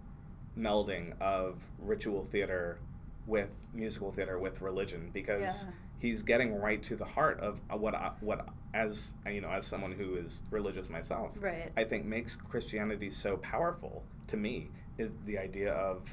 melding 0.57 1.21
of 1.21 1.65
ritual 1.79 2.25
theater 2.25 2.79
with 3.27 3.51
musical 3.73 4.13
theater 4.13 4.39
with 4.39 4.61
religion 4.61 5.11
because 5.13 5.65
Yeah. 5.67 5.73
he's 5.99 6.23
getting 6.23 6.61
right 6.61 6.83
to 6.85 6.95
the 6.95 7.05
heart 7.07 7.41
of 7.41 7.61
uh, 7.71 7.77
what 7.77 7.95
I, 7.95 8.13
what 8.21 8.47
as 8.75 9.15
you 9.27 9.41
know 9.41 9.49
as 9.51 9.67
someone 9.67 9.93
who 9.93 10.17
is 10.17 10.43
religious 10.51 10.91
myself 10.91 11.31
Right. 11.41 11.73
I 11.77 11.85
think 11.85 12.05
makes 12.05 12.37
Christianity 12.37 13.09
so 13.11 13.37
powerful 13.39 14.05
to 14.29 14.37
me 14.37 14.69
is 14.99 15.11
the 15.25 15.39
idea 15.39 15.73
of 15.73 16.09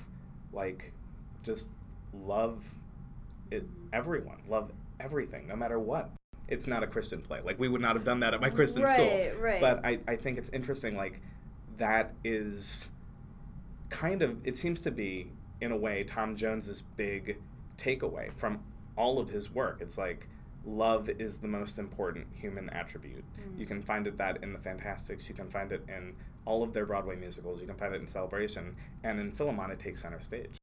like 0.54 0.94
just 1.44 1.72
love 2.14 2.64
it 3.52 3.66
everyone 3.94 4.38
love 4.48 4.72
everything 5.00 5.48
no 5.48 5.56
matter 5.56 5.78
what 5.80 6.10
it's 6.52 6.68
not 6.68 6.84
a 6.84 6.88
Christian 6.88 7.22
play 7.22 7.40
like 7.44 7.58
we 7.60 7.68
would 7.68 7.82
not 7.82 7.96
have 7.96 8.04
done 8.04 8.20
that 8.20 8.34
at 8.34 8.42
my 8.42 8.50
Christian 8.50 8.82
Right, 8.84 8.96
school 9.32 9.42
right. 9.42 9.62
but 9.62 9.84
I, 9.86 10.00
I 10.08 10.16
think 10.16 10.38
it's 10.38 10.50
interesting 10.50 10.96
like 10.96 11.22
that 11.78 12.14
is 12.24 12.90
kind 13.90 14.22
of 14.22 14.38
it 14.46 14.58
seems 14.58 14.82
to 14.84 14.92
be 14.92 15.32
in 15.60 15.72
a 15.72 15.78
way 15.78 16.04
Tom 16.04 16.36
Jones's 16.36 16.82
big 16.98 17.38
takeaway 17.78 18.34
from 18.36 18.60
all 18.98 19.20
of 19.20 19.30
his 19.30 19.52
work. 19.52 19.80
It's 19.82 19.98
like 19.98 20.28
love 20.66 21.10
is 21.10 21.40
the 21.40 21.48
most 21.48 21.80
important 21.80 22.28
human 22.36 22.70
attribute. 22.70 23.24
You 23.58 23.66
can 23.66 23.82
find 23.82 24.06
it 24.08 24.18
that 24.18 24.44
in 24.44 24.54
the 24.54 24.60
Fantasticks, 24.60 25.28
you 25.28 25.34
can 25.36 25.50
find 25.50 25.72
it 25.72 25.84
in 25.88 26.14
all 26.46 26.64
of 26.64 26.74
their 26.74 26.86
Broadway 26.86 27.16
musicals, 27.16 27.62
you 27.62 27.68
can 27.68 27.76
find 27.76 27.94
it 27.96 28.02
in 28.02 28.08
Celebration, 28.08 28.76
and 29.04 29.20
in 29.20 29.32
Philemon 29.32 29.72
it 29.72 29.80
takes 29.80 30.02
center 30.02 30.20
stage. 30.20 30.58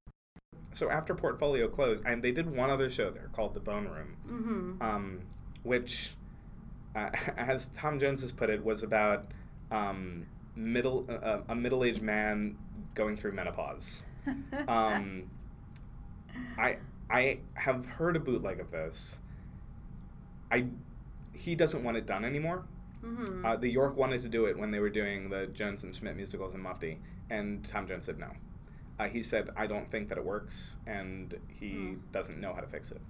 So 0.72 0.90
after 0.90 1.14
Portfolio 1.14 1.68
closed, 1.68 2.02
and 2.06 2.22
they 2.22 2.32
did 2.32 2.54
one 2.54 2.70
other 2.70 2.90
show 2.90 3.10
there 3.10 3.28
called 3.32 3.54
The 3.54 3.60
Bone 3.60 3.86
Room, 3.88 4.16
Mm-hmm. 4.28 4.82
um, 4.82 5.20
which, 5.68 6.14
uh, 6.96 7.10
as 7.36 7.68
Tom 7.68 7.98
Jones 7.98 8.22
has 8.22 8.32
put 8.32 8.50
it, 8.50 8.64
was 8.64 8.82
about 8.82 9.26
um, 9.70 10.26
middle 10.56 11.06
uh, 11.08 11.40
a 11.48 11.54
middle 11.54 11.84
aged 11.84 12.02
man 12.02 12.56
going 12.94 13.16
through 13.16 13.32
menopause. 13.32 14.04
Um, 14.68 15.30
I 16.58 16.76
I 17.10 17.38
have 17.54 17.86
heard 17.86 18.16
a 18.16 18.20
bootleg 18.20 18.60
of 18.60 18.70
this. 18.70 19.20
I 20.50 20.66
he 21.32 21.54
doesn't 21.54 21.82
want 21.84 21.96
it 21.96 22.06
done 22.06 22.24
anymore. 22.24 22.64
mm-hmm. 23.04 23.44
Uh, 23.44 23.56
the 23.56 23.68
York 23.70 23.96
wanted 23.96 24.22
to 24.22 24.28
do 24.28 24.46
it 24.46 24.58
when 24.58 24.70
they 24.70 24.80
were 24.80 24.90
doing 24.90 25.30
the 25.30 25.46
Jones 25.46 25.84
and 25.84 25.94
Schmidt 25.94 26.16
musicals 26.16 26.54
in 26.54 26.60
Mufti, 26.60 26.98
and 27.30 27.64
Tom 27.64 27.86
Jones 27.86 28.06
said 28.06 28.18
no. 28.18 28.32
Uh, 28.98 29.08
he 29.08 29.22
said, 29.22 29.50
"I 29.56 29.66
don't 29.66 29.90
think 29.90 30.08
that 30.08 30.18
it 30.18 30.24
works, 30.24 30.78
and 30.86 31.38
he 31.48 31.70
Hmm. 31.70 31.94
doesn't 32.12 32.40
know 32.40 32.52
how 32.52 32.60
to 32.60 32.66
fix 32.66 32.90
it." 32.90 33.00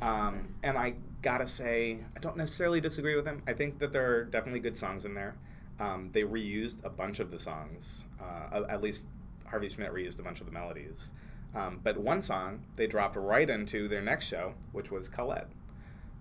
Um, 0.00 0.54
and 0.62 0.76
I 0.78 0.94
gotta 1.22 1.46
say, 1.46 1.98
I 2.16 2.20
don't 2.20 2.36
necessarily 2.36 2.80
disagree 2.80 3.14
with 3.16 3.26
him. 3.26 3.42
I 3.46 3.52
think 3.52 3.78
that 3.78 3.92
there 3.92 4.16
are 4.16 4.24
definitely 4.24 4.60
good 4.60 4.76
songs 4.76 5.04
in 5.04 5.14
there. 5.14 5.34
Um, 5.78 6.10
they 6.12 6.22
reused 6.22 6.84
a 6.84 6.90
bunch 6.90 7.20
of 7.20 7.30
the 7.30 7.38
songs. 7.38 8.04
Uh, 8.20 8.62
at 8.68 8.82
least 8.82 9.06
Harvey 9.46 9.68
Schmidt 9.68 9.92
reused 9.92 10.18
a 10.18 10.22
bunch 10.22 10.40
of 10.40 10.46
the 10.46 10.52
melodies. 10.52 11.12
Um, 11.54 11.80
but 11.82 11.98
one 11.98 12.22
song 12.22 12.64
they 12.76 12.86
dropped 12.86 13.16
right 13.16 13.48
into 13.48 13.86
their 13.88 14.00
next 14.02 14.26
show, 14.26 14.54
which 14.72 14.90
was 14.90 15.08
Colette. 15.08 15.48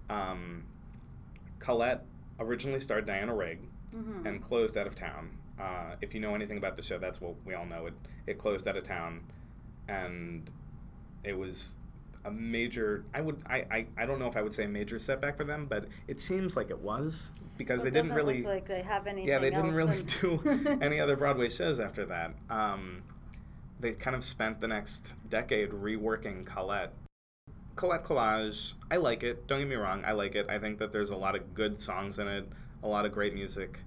Um, 0.10 0.66
Colette 1.60 2.04
originally 2.40 2.80
starred 2.80 3.06
Diana 3.06 3.34
Rigg 3.36 3.60
Mm-hmm. 3.96 4.26
and 4.26 4.42
closed 4.42 4.78
out 4.78 4.88
of 4.88 4.96
town. 4.96 5.32
Uh, 5.60 5.96
if 6.00 6.14
you 6.14 6.22
know 6.22 6.34
anything 6.34 6.58
about 6.58 6.78
the 6.78 6.82
show, 6.82 6.98
that's 6.98 7.20
what 7.20 7.34
we 7.44 7.54
all 7.56 7.66
know. 7.66 7.88
It 7.88 7.94
it 8.26 8.38
closed 8.38 8.66
out 8.70 8.78
of 8.78 8.86
town, 8.86 9.20
and 9.90 10.50
it 11.26 11.38
was 11.38 11.76
a 12.26 12.32
major. 12.32 13.04
I 13.14 13.22
would 13.22 13.42
I, 13.46 13.66
I, 13.72 13.86
I 13.98 14.06
don't 14.06 14.20
know 14.20 14.28
if 14.28 14.38
I 14.38 14.42
would 14.42 14.54
say 14.54 14.66
a 14.66 14.68
major 14.68 15.00
setback 15.00 15.38
for 15.38 15.44
them, 15.44 15.66
but 15.70 15.86
it 16.08 16.20
seems 16.22 16.56
like 16.56 16.70
it 16.70 16.80
was 16.80 17.32
because 17.58 17.78
Well, 17.78 17.86
they 17.86 17.92
didn't 17.92 18.16
really. 18.16 18.38
look 18.40 18.48
like 18.48 18.68
they 18.68 18.82
have 18.82 19.08
anything 19.08 19.30
yeah, 19.30 19.40
they 19.40 19.50
didn't 19.50 19.74
really 19.74 20.04
do 20.04 20.42
any 20.82 21.00
other 21.00 21.16
Broadway 21.16 21.50
shows 21.50 21.80
after 21.80 22.06
that. 22.08 22.34
Um, 22.50 23.04
they 23.80 23.94
kind 23.94 24.16
of 24.16 24.24
spent 24.24 24.62
the 24.62 24.68
next 24.68 25.14
decade 25.30 25.70
reworking 25.72 26.46
Colette. 26.46 26.94
Colette 27.76 28.04
Collage, 28.04 28.74
I 28.92 28.98
like 28.98 29.24
it. 29.24 29.48
Don't 29.48 29.60
get 29.60 29.68
me 29.68 29.76
wrong, 29.76 30.04
I 30.06 30.12
like 30.12 30.36
it. 30.36 30.48
I 30.50 30.60
think 30.60 30.78
that 30.80 30.92
there's 30.92 31.10
a 31.10 31.16
lot 31.16 31.36
of 31.36 31.54
good 31.54 31.80
songs 31.80 32.20
in 32.20 32.28
it, 32.28 32.48
a 32.84 32.88
lot 32.88 33.06
of 33.06 33.12
great 33.12 33.34
music. 33.34 33.80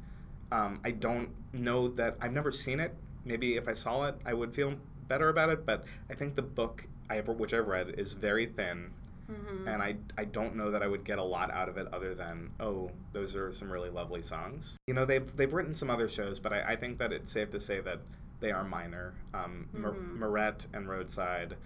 Um, 0.51 0.81
I 0.85 0.91
don't 0.93 1.29
know 1.53 1.89
that 1.89 2.17
I've 2.21 2.33
never 2.33 2.51
seen 2.51 2.81
it. 2.81 2.95
Maybe 3.25 3.57
if 3.57 3.69
I 3.69 3.73
saw 3.75 4.05
it, 4.07 4.17
I 4.25 4.35
would 4.35 4.55
feel 4.55 4.75
better 5.09 5.29
about 5.29 5.51
it. 5.51 5.65
But 5.67 5.85
I 6.11 6.15
think 6.15 6.35
the 6.35 6.43
book, 6.43 6.87
I 7.11 7.19
ever, 7.19 7.33
which 7.33 7.53
I've 7.53 7.67
read, 7.69 7.95
is 7.99 8.13
very 8.13 8.47
thin, 8.47 8.91
Mhm. 9.31 9.67
and 9.69 9.83
I 9.83 9.97
I 10.19 10.25
don't 10.25 10.57
know 10.57 10.71
that 10.71 10.83
I 10.83 10.87
would 10.87 11.05
get 11.05 11.19
a 11.19 11.23
lot 11.23 11.51
out 11.51 11.69
of 11.69 11.77
it 11.79 11.87
other 11.93 12.15
than 12.15 12.51
oh, 12.61 12.91
those 13.13 13.35
are 13.37 13.53
some 13.53 13.71
really 13.73 13.91
lovely 13.91 14.23
songs. 14.23 14.77
You 14.87 14.95
know, 14.95 15.05
they've 15.05 15.35
they've 15.37 15.53
written 15.53 15.75
some 15.75 15.91
other 15.91 16.09
shows, 16.09 16.39
but 16.39 16.53
I, 16.53 16.73
I 16.73 16.77
think 16.77 16.99
that 16.99 17.13
it's 17.13 17.33
safe 17.33 17.51
to 17.53 17.61
say 17.61 17.81
that 17.81 18.01
they 18.41 18.51
are 18.53 18.65
minor. 18.65 19.15
Um, 19.33 19.69
Mhm. 19.75 20.17
Mirette 20.19 20.67
and 20.75 20.89
Roadside. 20.89 21.57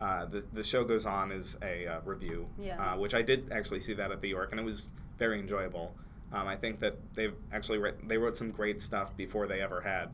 Uh, 0.00 0.26
the 0.26 0.44
the 0.52 0.62
show 0.64 0.84
goes 0.84 1.06
on 1.06 1.32
is 1.32 1.56
a 1.62 1.86
uh, 1.86 2.00
revue, 2.04 2.46
Yeah. 2.58 2.94
uh, 2.94 2.98
which 2.98 3.14
I 3.14 3.22
did 3.22 3.50
actually 3.52 3.80
see 3.80 3.94
that 3.94 4.10
at 4.12 4.20
the 4.20 4.28
York, 4.28 4.50
and 4.50 4.60
it 4.60 4.64
was 4.64 4.90
very 5.18 5.38
enjoyable. 5.40 5.96
Um, 6.32 6.46
I 6.48 6.56
think 6.56 6.80
that 6.80 6.96
they've 7.14 7.34
actually 7.52 7.78
written 7.78 8.06
they 8.08 8.18
wrote 8.18 8.36
some 8.36 8.50
great 8.50 8.82
stuff 8.82 9.16
before 9.16 9.46
they 9.46 9.60
ever 9.62 9.80
had 9.80 10.10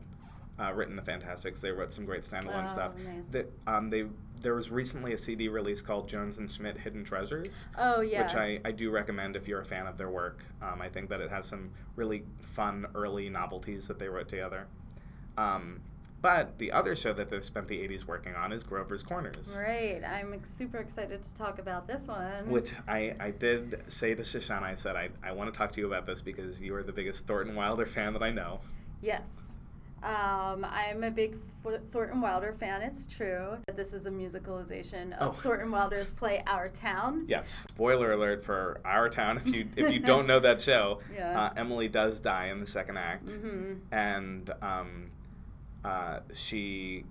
uh, 0.59 0.71
written 0.73 0.95
the 0.95 1.01
Fantasticks. 1.01 1.59
They 1.61 1.71
wrote 1.71 1.91
some 1.91 2.05
great 2.05 2.23
standalone 2.23 2.65
Oh, 2.67 2.69
stuff. 2.69 2.95
nice. 3.03 3.29
That 3.31 3.47
um, 3.65 3.89
they 3.89 4.05
there 4.43 4.53
was 4.53 4.69
recently 4.69 5.13
a 5.13 5.17
CD 5.17 5.47
release 5.47 5.81
called 5.81 6.07
Jones 6.07 6.37
and 6.37 6.51
Schmidt 6.51 6.77
Hidden 6.77 7.05
Treasures, 7.05 7.65
Oh 7.77 8.01
yeah. 8.01 8.23
which 8.23 8.35
I, 8.35 8.59
I 8.63 8.71
do 8.71 8.91
recommend 8.91 9.35
if 9.35 9.47
you're 9.47 9.61
a 9.61 9.65
fan 9.65 9.87
of 9.87 9.97
their 9.97 10.09
work. 10.09 10.43
Um, 10.61 10.81
I 10.81 10.89
think 10.89 11.09
that 11.09 11.21
it 11.21 11.31
has 11.31 11.47
some 11.47 11.71
really 11.95 12.23
fun 12.51 12.85
early 12.93 13.29
novelties 13.29 13.87
that 13.87 13.97
they 13.97 14.07
wrote 14.09 14.27
together. 14.27 14.67
Um, 15.37 15.79
but 16.21 16.57
the 16.57 16.71
other 16.71 16.95
show 16.95 17.11
that 17.13 17.29
they've 17.29 17.43
spent 17.43 17.67
the 17.67 17.77
80s 17.79 18.05
working 18.05 18.35
on 18.35 18.51
is 18.53 18.63
Grover's 18.63 19.03
Corners. 19.03 19.57
Right. 19.57 20.01
I'm 20.03 20.41
super 20.43 20.77
excited 20.77 21.21
to 21.23 21.35
talk 21.35 21.59
about 21.59 21.87
this 21.87 22.07
one. 22.07 22.49
Which 22.49 22.71
I, 22.87 23.15
I 23.19 23.31
did 23.31 23.81
say 23.89 24.13
to 24.13 24.23
Shoshana, 24.23 24.63
I 24.63 24.75
said, 24.75 24.95
I, 24.95 25.09
I 25.21 25.31
want 25.33 25.53
to 25.53 25.57
talk 25.57 25.71
to 25.73 25.81
you 25.81 25.87
about 25.87 26.05
this 26.05 26.21
because 26.21 26.61
you 26.61 26.75
are 26.75 26.83
the 26.83 26.93
biggest 26.93 27.27
Thornton 27.27 27.55
Wilder 27.55 27.85
fan 27.85 28.13
that 28.13 28.23
I 28.23 28.31
know. 28.31 28.61
Yes. 29.01 29.52
Um, 30.03 30.65
I'm 30.69 31.03
a 31.03 31.11
big 31.11 31.37
Th- 31.63 31.79
Thornton 31.91 32.19
Wilder 32.19 32.53
fan. 32.59 32.81
It's 32.81 33.05
true. 33.05 33.57
This 33.73 33.93
is 33.93 34.05
a 34.05 34.11
musicalization 34.11 35.17
of 35.17 35.29
Oh. 35.29 35.41
Thornton 35.41 35.71
Wilder's 35.71 36.11
play 36.11 36.43
Our 36.45 36.67
Town. 36.67 37.25
Yes. 37.27 37.65
Spoiler 37.69 38.11
alert 38.11 38.43
for 38.43 38.81
Our 38.83 39.09
Town. 39.09 39.37
If 39.37 39.47
you 39.47 39.67
if 39.77 39.93
you 39.93 39.99
don't 40.11 40.27
know 40.27 40.41
that 40.41 40.59
show, 40.59 40.99
Yeah. 41.15 41.39
uh, 41.45 41.53
Emily 41.55 41.87
does 41.87 42.19
die 42.19 42.47
in 42.47 42.59
the 42.59 42.67
second 42.67 42.97
act, 42.97 43.27
Mhm. 43.27 43.79
and 43.91 44.49
um, 44.61 45.11
uh, 45.85 46.19
she 46.33 47.05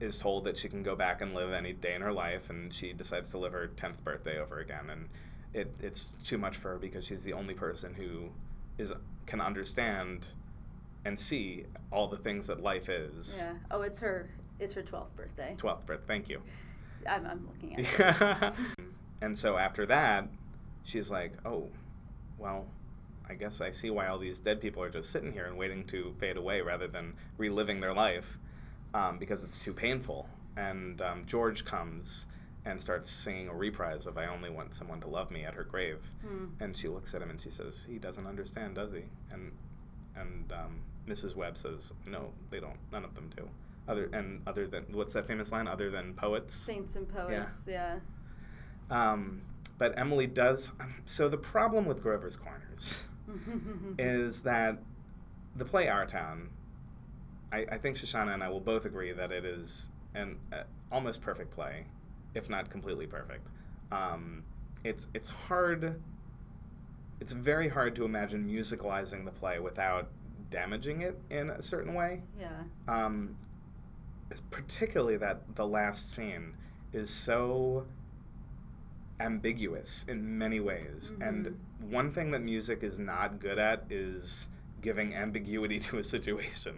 is 0.00 0.18
told 0.20 0.44
that 0.44 0.56
she 0.56 0.68
can 0.68 0.84
go 0.84 0.94
back 0.94 1.20
and 1.20 1.34
live 1.34 1.52
any 1.52 1.72
day 1.72 1.94
in 1.94 2.02
her 2.02 2.12
life, 2.12 2.50
and 2.50 2.72
she 2.72 2.92
decides 2.92 3.30
to 3.30 3.38
live 3.38 3.52
her 3.52 3.66
tenth 3.66 4.02
birthday 4.04 4.38
over 4.38 4.60
again, 4.60 4.90
and 4.90 5.08
it, 5.52 5.72
it's 5.82 6.14
too 6.22 6.38
much 6.38 6.56
for 6.56 6.68
her 6.74 6.78
because 6.78 7.04
she's 7.04 7.24
the 7.24 7.32
only 7.32 7.54
person 7.54 7.94
who 7.94 8.28
is 8.78 8.92
can 9.26 9.40
understand 9.40 10.24
and 11.04 11.18
see 11.18 11.64
all 11.90 12.08
the 12.08 12.16
things 12.16 12.46
that 12.46 12.62
life 12.62 12.88
is. 12.88 13.36
Yeah. 13.38 13.54
Oh, 13.70 13.82
it's 13.82 14.00
her. 14.00 14.30
It's 14.58 14.74
her 14.74 14.82
12th 14.82 15.14
birthday. 15.16 15.54
Twelfth 15.56 15.86
birthday. 15.86 16.06
Thank 16.06 16.28
you. 16.28 16.42
I'm, 17.08 17.26
I'm 17.26 17.46
looking 17.46 17.86
at 17.86 18.54
and 19.22 19.38
so 19.38 19.56
after 19.56 19.86
that, 19.86 20.28
she's 20.82 21.10
like, 21.10 21.32
oh, 21.44 21.68
well, 22.38 22.66
I 23.28 23.34
guess 23.34 23.60
I 23.60 23.70
see 23.70 23.90
why 23.90 24.08
all 24.08 24.18
these 24.18 24.40
dead 24.40 24.60
people 24.60 24.82
are 24.82 24.90
just 24.90 25.10
sitting 25.10 25.32
here 25.32 25.46
and 25.46 25.56
waiting 25.56 25.84
to 25.84 26.14
fade 26.18 26.36
away 26.36 26.60
rather 26.60 26.88
than 26.88 27.14
reliving 27.36 27.80
their 27.80 27.92
life 27.92 28.38
um, 28.94 29.18
because 29.18 29.44
it's 29.44 29.60
too 29.60 29.72
painful. 29.72 30.28
And 30.56 31.00
um, 31.02 31.24
George 31.26 31.64
comes 31.64 32.26
and 32.64 32.80
starts 32.80 33.10
singing 33.10 33.48
a 33.48 33.54
reprise 33.54 34.06
of 34.06 34.18
I 34.18 34.26
Only 34.26 34.50
Want 34.50 34.74
Someone 34.74 35.00
to 35.02 35.08
Love 35.08 35.30
Me 35.30 35.44
at 35.44 35.54
her 35.54 35.64
grave. 35.64 35.98
Hmm. 36.26 36.46
And 36.60 36.76
she 36.76 36.88
looks 36.88 37.14
at 37.14 37.22
him 37.22 37.30
and 37.30 37.40
she 37.40 37.50
says, 37.50 37.84
he 37.88 37.98
doesn't 37.98 38.26
understand, 38.26 38.74
does 38.74 38.92
he? 38.92 39.04
And, 39.30 39.52
and 40.20 40.52
um, 40.52 40.80
Mrs. 41.08 41.34
Webb 41.36 41.56
says, 41.58 41.92
no, 42.06 42.30
they 42.50 42.60
don't. 42.60 42.76
None 42.92 43.04
of 43.04 43.14
them 43.14 43.30
do. 43.36 43.48
Other 43.88 44.10
and 44.12 44.42
other 44.46 44.66
than 44.66 44.84
what's 44.92 45.14
that 45.14 45.26
famous 45.26 45.50
line? 45.50 45.66
Other 45.66 45.90
than 45.90 46.12
poets. 46.14 46.54
Saints 46.54 46.94
and 46.96 47.08
poets. 47.08 47.56
Yeah. 47.66 47.98
Um, 48.90 49.40
but 49.78 49.98
Emily 49.98 50.26
does. 50.26 50.70
um, 50.80 50.94
So 51.06 51.28
the 51.28 51.38
problem 51.38 51.86
with 51.86 52.02
Grover's 52.02 52.36
Corners 52.36 52.94
is 53.98 54.42
that 54.42 54.78
the 55.56 55.64
play 55.64 55.88
Our 55.88 56.06
Town. 56.06 56.50
I, 57.50 57.64
I 57.72 57.78
think 57.78 57.96
Shoshana 57.96 58.34
and 58.34 58.42
I 58.42 58.48
will 58.50 58.60
both 58.60 58.84
agree 58.84 59.12
that 59.12 59.32
it 59.32 59.46
is 59.46 59.88
an 60.14 60.36
uh, 60.52 60.64
almost 60.92 61.22
perfect 61.22 61.50
play, 61.54 61.84
if 62.34 62.50
not 62.50 62.68
completely 62.68 63.06
perfect. 63.06 63.46
Um, 63.90 64.42
it's 64.84 65.06
it's 65.14 65.28
hard. 65.28 65.98
It's 67.20 67.32
very 67.32 67.68
hard 67.68 67.96
to 67.96 68.04
imagine 68.04 68.48
musicalizing 68.48 69.24
the 69.24 69.30
play 69.30 69.58
without 69.58 70.08
damaging 70.50 71.02
it 71.02 71.18
in 71.28 71.50
a 71.50 71.62
certain 71.62 71.92
way 71.92 72.22
yeah. 72.40 72.48
um, 72.88 73.36
particularly 74.50 75.16
that 75.16 75.42
the 75.56 75.66
last 75.66 76.14
scene 76.14 76.54
is 76.92 77.10
so 77.10 77.86
ambiguous 79.20 80.04
in 80.08 80.38
many 80.38 80.60
ways. 80.60 81.12
And 81.20 81.58
one 81.90 82.10
thing 82.10 82.30
that 82.32 82.40
music 82.40 82.82
is 82.82 82.98
not 82.98 83.40
good 83.40 83.58
at 83.58 83.84
is 83.90 84.46
giving 84.80 85.14
ambiguity 85.14 85.80
to 85.80 85.98
a 85.98 86.04
situation. 86.04 86.76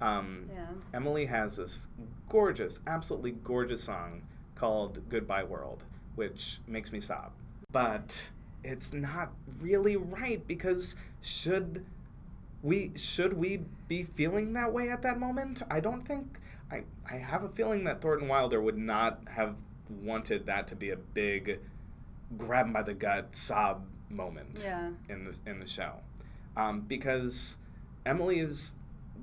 Um, 0.00 0.50
Yeah. 0.52 0.66
Emily 0.92 1.26
has 1.26 1.56
this 1.56 1.88
gorgeous, 2.28 2.80
absolutely 2.86 3.32
gorgeous 3.32 3.82
song 3.84 4.22
called 4.54 5.08
Goodbye 5.08 5.44
World, 5.44 5.84
which 6.16 6.60
makes 6.66 6.92
me 6.92 7.00
sob. 7.00 7.32
But 7.72 8.30
it's 8.64 8.92
not 8.92 9.32
really 9.60 9.96
right 9.96 10.44
because 10.46 10.94
should 11.20 11.84
we 12.62 12.92
should 12.96 13.34
we 13.34 13.60
be 13.88 14.02
feeling 14.02 14.54
that 14.54 14.72
way 14.72 14.88
at 14.88 15.02
that 15.02 15.18
moment? 15.20 15.62
I 15.70 15.80
don't 15.80 16.06
think 16.06 16.38
I 16.70 16.84
I 17.08 17.16
have 17.16 17.44
a 17.44 17.48
feeling 17.50 17.84
that 17.84 18.00
Thornton 18.00 18.26
Wilder 18.28 18.60
would 18.60 18.78
not 18.78 19.20
have 19.28 19.54
wanted 20.02 20.46
that 20.46 20.66
to 20.68 20.76
be 20.76 20.90
a 20.90 20.96
big 20.96 21.60
grab 22.38 22.72
by 22.72 22.82
the 22.82 22.94
gut 22.94 23.36
sob 23.36 23.86
moment 24.08 24.60
Yeah. 24.64 24.90
in 25.08 25.24
the 25.24 25.50
in 25.50 25.60
the 25.60 25.66
show, 25.66 25.96
um, 26.56 26.80
because 26.80 27.56
Emily 28.06 28.38
is 28.40 28.74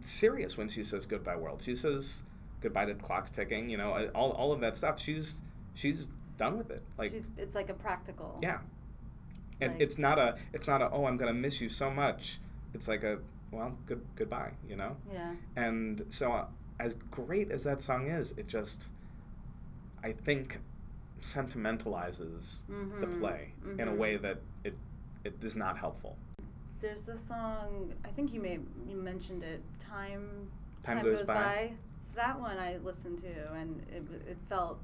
serious 0.01 0.55
when 0.57 0.69
she 0.69 0.83
says 0.83 1.05
goodbye 1.05 1.35
world. 1.35 1.61
She 1.63 1.75
says 1.75 2.23
goodbye 2.61 2.85
to 2.85 2.93
clocks 2.93 3.31
ticking. 3.31 3.69
You 3.71 3.77
know, 3.77 4.09
all 4.13 4.31
all 4.31 4.51
of 4.51 4.59
that 4.61 4.77
stuff. 4.77 4.99
She's 4.99 5.41
she's 5.73 6.09
done 6.37 6.57
with 6.59 6.69
it. 6.69 6.83
Like 6.97 7.11
She's, 7.11 7.27
it's 7.37 7.55
like 7.55 7.69
a 7.69 7.73
practical. 7.73 8.37
yeah, 8.41 8.59
and 9.62 9.74
Like- 9.74 9.82
it's 9.82 9.97
not 9.97 10.18
a 10.20 10.38
it's 10.53 10.68
not 10.68 10.82
a 10.82 10.89
oh 10.91 11.05
I'm 11.05 11.18
gonna 11.18 11.34
miss 11.34 11.62
you 11.62 11.70
so 11.70 11.89
much. 11.91 12.39
It's 12.74 12.88
like 12.88 13.03
a 13.03 13.20
well 13.51 13.78
good 13.86 14.01
goodbye. 14.16 14.51
You 14.68 14.76
know. 14.76 14.97
Yeah. 15.12 15.36
And 15.55 16.05
so, 16.09 16.32
uh, 16.34 16.47
as 16.80 16.95
great 17.12 17.51
as 17.51 17.64
that 17.64 17.82
song 17.84 18.07
is, 18.07 18.32
it 18.38 18.47
just, 18.47 18.88
I 20.03 20.14
think, 20.14 20.59
sentimentalizes 21.22 22.66
the 22.68 23.05
Mhm, 23.07 23.20
play 23.20 23.53
in 23.78 23.88
a 23.88 23.91
mhm. 23.91 23.97
way 23.97 24.18
that 24.18 24.39
it 24.64 24.76
it 25.24 25.43
is 25.43 25.55
not 25.55 25.78
helpful. 25.78 26.18
There's 26.80 27.03
the 27.03 27.16
song. 27.18 27.93
I 28.03 28.07
think 28.09 28.34
you 28.34 28.41
may 28.41 28.59
you 28.88 28.97
mentioned 28.97 29.43
it. 29.43 29.62
Time. 29.80 30.49
Time 30.84 31.03
Goes 31.03 31.28
By. 31.28 31.74
That 32.16 32.39
one 32.39 32.57
I 32.57 32.78
listened 32.78 33.20
to, 33.20 33.53
and 33.53 33.82
it 33.91 34.03
it 34.28 34.38
felt. 34.49 34.80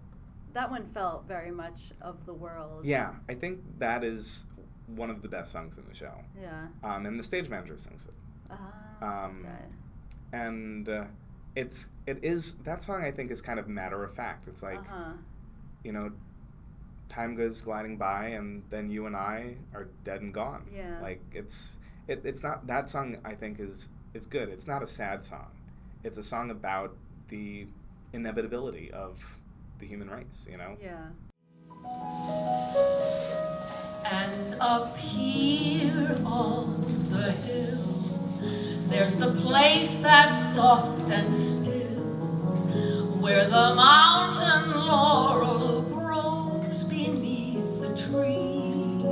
That 0.53 0.69
one 0.71 0.85
felt 0.93 1.25
very 1.27 1.51
much 1.51 1.91
of 2.01 2.25
the 2.25 2.33
world. 2.33 2.85
Yeah, 2.85 3.15
I 3.27 3.33
think 3.33 3.61
that 3.79 4.03
is 4.03 4.45
one 4.87 5.09
of 5.09 5.21
the 5.21 5.27
best 5.27 5.51
songs 5.51 5.77
in 5.77 5.83
the 5.87 5.95
show. 5.95 6.13
Yeah. 6.39 6.67
Um, 6.83 7.05
and 7.05 7.19
the 7.19 7.23
stage 7.23 7.49
manager 7.49 7.77
sings 7.77 8.05
it. 8.05 8.13
Ah. 8.51 9.25
Um, 9.25 9.45
okay. 9.45 9.65
And 10.33 10.89
uh, 10.89 11.05
it's 11.55 11.87
it 12.05 12.19
is 12.23 12.53
that 12.63 12.83
song 12.83 13.03
I 13.03 13.11
think 13.11 13.31
is 13.31 13.41
kind 13.41 13.59
of 13.59 13.67
matter 13.67 14.03
of 14.03 14.13
fact. 14.13 14.47
It's 14.47 14.63
like 14.63 14.79
uh 14.79 14.93
huh. 14.93 15.11
you 15.83 15.91
know, 15.91 16.11
time 17.09 17.35
goes 17.35 17.61
gliding 17.61 17.97
by, 17.97 18.27
and 18.27 18.63
then 18.69 18.89
you 18.89 19.05
and 19.05 19.15
I 19.15 19.55
are 19.73 19.87
dead 20.03 20.21
and 20.21 20.33
gone. 20.33 20.67
Yeah. 20.73 20.99
Like 21.01 21.21
it's 21.33 21.77
it, 22.07 22.21
it's 22.23 22.43
not 22.43 22.67
that 22.67 22.89
song. 22.89 23.17
I 23.25 23.35
think 23.35 23.59
is 23.59 23.89
is 24.13 24.25
good. 24.25 24.49
It's 24.49 24.67
not 24.67 24.83
a 24.83 24.87
sad 24.87 25.25
song. 25.25 25.47
It's 26.03 26.17
a 26.17 26.23
song 26.23 26.51
about 26.51 26.95
the 27.27 27.67
inevitability 28.13 28.91
of 28.91 29.21
the 29.79 29.85
human 29.85 30.09
race. 30.09 30.47
You 30.49 30.57
know. 30.57 30.77
Yeah. 30.81 31.07
And 34.09 34.55
up 34.61 34.95
here 34.95 36.17
on 36.23 37.05
the 37.09 37.31
hill, 37.31 37.77
there's 38.87 39.17
the 39.17 39.31
place 39.41 39.97
that's 39.97 40.55
soft 40.55 41.09
and 41.11 41.33
still, 41.33 42.05
where 43.19 43.43
the 43.43 43.75
mountain 43.75 44.71
laurel 44.87 45.81
grows 45.81 46.85
beneath 46.85 47.81
the 47.81 47.89
trees. 47.97 49.03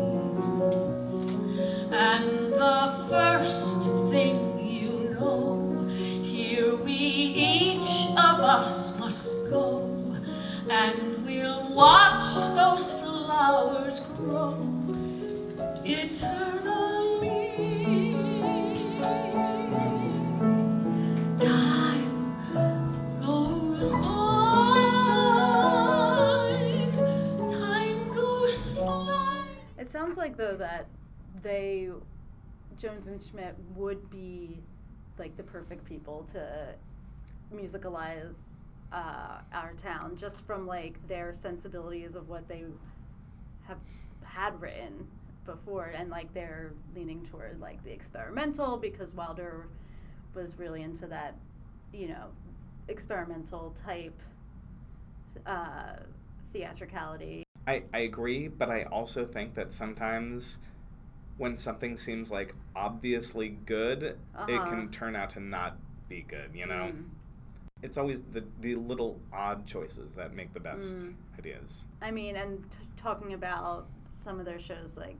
And 1.92 2.54
the 2.54 3.06
first 3.10 3.82
thing 4.10 4.66
you 4.66 5.14
know, 5.20 5.90
here 6.24 6.78
we 6.78 6.94
each 6.94 8.08
of 8.12 8.40
us 8.40 8.98
must 8.98 9.50
go, 9.50 9.92
and 10.70 11.26
we'll 11.26 11.74
watch 11.74 12.24
those 12.56 12.94
flowers 12.94 14.00
grow 14.18 14.75
sounds 29.96 30.18
like 30.18 30.38
though 30.38 30.56
that 30.56 30.88
they 31.44 31.90
Jones 32.78 33.08
and 33.08 33.24
Schmidt 33.24 33.56
would 33.76 34.10
be 34.10 34.60
like 35.20 35.38
the 35.38 35.44
perfect 35.44 35.86
people 35.86 36.24
to 36.32 36.76
musicalize 37.54 38.38
uh, 38.92 39.40
our 39.54 39.74
town 39.78 40.16
just 40.18 40.46
from 40.48 40.66
like 40.66 40.96
their 41.08 41.32
sensibilities 41.32 42.16
of 42.16 42.28
what 42.28 42.48
they 42.48 42.64
have 43.68 43.78
had 44.24 44.60
written 44.60 45.08
before 45.46 45.94
and 45.96 46.10
like 46.10 46.34
they're 46.34 46.72
leaning 46.96 47.24
toward 47.26 47.60
like 47.60 47.84
the 47.84 47.92
experimental 47.92 48.78
because 48.78 49.14
Wilder 49.14 49.68
was 50.34 50.58
really 50.58 50.82
into 50.82 51.08
that 51.08 51.36
you 51.94 52.08
know 52.08 52.26
experimental 52.88 53.72
type 53.72 54.20
uh, 55.46 55.94
theatricality 56.54 57.44
I, 57.68 57.82
I 57.94 58.00
agree, 58.00 58.48
but 58.48 58.70
I 58.70 58.84
also 58.84 59.26
think 59.26 59.56
that 59.56 59.74
sometimes 59.74 60.60
when 61.38 61.58
something 61.58 61.98
seems 61.98 62.30
like 62.30 62.54
obviously 62.76 63.50
good, 63.50 64.04
it 64.04 64.18
Uh-huh. 64.36 64.66
can 64.70 64.90
turn 64.92 65.16
out 65.16 65.32
to 65.32 65.40
not 65.40 65.78
be 66.08 66.22
good, 66.22 66.52
you 66.54 66.68
know? 66.68 66.92
Mm. 66.94 67.06
It's 67.82 67.98
always 67.98 68.22
the, 68.22 68.44
the 68.62 68.76
little 68.76 69.20
odd 69.34 69.66
choices 69.66 70.14
that 70.16 70.36
make 70.36 70.54
the 70.54 70.60
best 70.60 71.08
Mm. 71.08 71.16
ideas. 71.40 71.86
I 72.04 72.12
mean, 72.12 72.36
and 72.36 72.70
t- 72.70 72.78
talking 72.98 73.34
about 73.34 73.88
some 74.12 74.40
of 74.40 74.46
their 74.46 74.60
shows, 74.60 74.96
like 74.96 75.18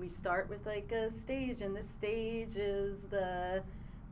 we 0.00 0.08
start 0.08 0.48
with 0.48 0.66
like 0.66 0.90
a 0.92 1.10
stage, 1.10 1.60
and 1.62 1.74
this 1.76 1.88
stage 1.88 2.56
is 2.56 3.02
the 3.04 3.62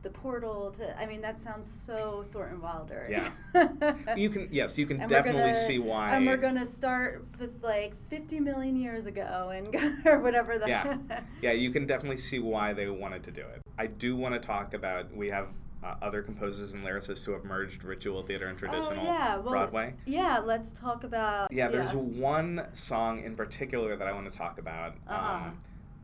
the 0.03 0.09
portal 0.11 0.69
to. 0.71 0.99
I 0.99 1.05
mean, 1.05 1.21
that 1.21 1.37
sounds 1.37 1.69
so 1.69 2.25
Thornton 2.31 2.61
Wilder. 2.61 3.07
Yeah. 3.09 3.29
You 4.15 4.29
can, 4.29 4.47
yes, 4.51 4.77
you 4.77 4.85
can 4.85 5.01
And 5.01 5.09
definitely 5.09 5.41
gonna- 5.51 5.65
see 5.67 5.79
why. 5.79 6.15
And 6.15 6.25
we're 6.25 6.37
gonna 6.37 6.65
start 6.65 7.25
with 7.39 7.63
like 7.63 7.93
50 8.09 8.39
million 8.39 8.75
years 8.75 9.05
ago, 9.05 9.51
and 9.53 9.75
or 10.05 10.19
whatever 10.19 10.57
that. 10.59 10.69
yeah, 10.69 10.97
yeah, 11.41 11.51
you 11.51 11.71
can 11.71 11.85
definitely 11.87 12.17
see 12.17 12.39
why 12.39 12.73
they 12.73 12.87
wanted 12.87 13.23
to 13.23 13.31
do 13.31 13.41
it. 13.41 13.61
I 13.77 13.87
do 13.87 14.15
want 14.15 14.33
to 14.33 14.39
talk 14.39 14.73
about 14.73 15.15
we 15.15 15.29
have 15.29 15.47
uh, 15.83 15.93
other 16.01 16.21
composers 16.23 16.73
and 16.73 16.83
lyricists 16.83 17.23
who 17.23 17.31
have 17.33 17.43
merged 17.43 17.83
ritual 17.83 18.23
theater 18.23 18.47
and 18.47 18.57
traditional 18.57 18.99
oh 19.01 19.03
yeah, 19.03 19.35
well, 19.37 19.49
Broadway. 19.51 19.93
Yeah, 20.05 20.39
let's 20.43 20.71
talk 20.71 21.03
about. 21.03 21.51
Yeah, 21.51 21.67
there's 21.69 21.93
one 21.93 22.67
song 22.73 23.23
in 23.23 23.35
particular 23.35 23.95
that 23.95 24.07
I 24.07 24.11
want 24.13 24.31
to 24.31 24.35
talk 24.37 24.57
about 24.59 24.95
Uh-huh. 25.07 25.33
um, 25.47 25.57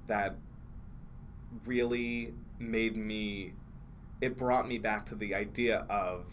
that 0.08 0.36
really 1.66 2.34
made 2.60 2.96
me. 2.98 3.54
It 4.22 4.38
brought 4.38 4.68
me 4.68 4.78
back 4.78 5.06
to 5.08 5.16
the 5.16 5.36
idea 5.36 5.86
of 5.90 6.26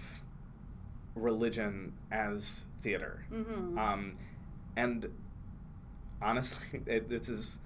religion 1.14 1.92
as 2.10 2.66
theater. 2.82 3.24
Mhm. 3.32 3.76
Um, 3.78 4.16
and 4.76 5.08
honestly, 6.22 6.80
it, 6.86 7.08
this 7.08 7.28
is 7.28 7.58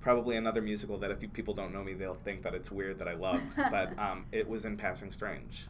probably 0.00 0.36
another 0.36 0.62
musical 0.62 0.96
that 0.98 1.10
if 1.10 1.32
people 1.32 1.52
don't 1.54 1.72
know 1.72 1.82
me, 1.84 1.92
they'll 1.92 2.14
think 2.14 2.42
that 2.42 2.54
it's 2.54 2.70
weird 2.70 2.98
that 2.98 3.08
I 3.08 3.14
love. 3.14 3.42
but 3.56 3.98
um, 3.98 4.24
it 4.32 4.48
was 4.48 4.64
in 4.64 4.76
Passing 4.76 5.12
Strange. 5.12 5.66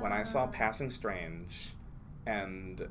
When 0.00 0.12
I 0.12 0.22
saw 0.22 0.44
Ah. 0.44 0.46
Passing 0.48 0.90
Strange, 0.90 1.72
and 2.26 2.86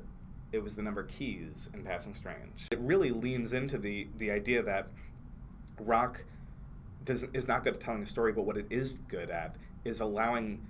it 0.52 0.62
was 0.62 0.76
the 0.76 0.82
number 0.82 1.04
keys 1.04 1.70
in 1.72 1.82
Passing 1.82 2.14
Strange, 2.14 2.68
it 2.70 2.78
really 2.80 3.10
leans 3.10 3.52
into 3.52 3.78
the 3.78 4.06
the 4.18 4.30
idea 4.30 4.62
that 4.62 4.88
rock 5.78 6.24
does 7.04 7.24
is 7.32 7.46
not 7.46 7.64
good 7.64 7.74
at 7.74 7.80
telling 7.80 8.02
a 8.02 8.06
story, 8.06 8.32
but 8.32 8.42
what 8.44 8.56
it 8.56 8.66
is 8.70 9.00
good 9.08 9.30
at 9.30 9.56
is 9.84 10.00
allowing 10.00 10.66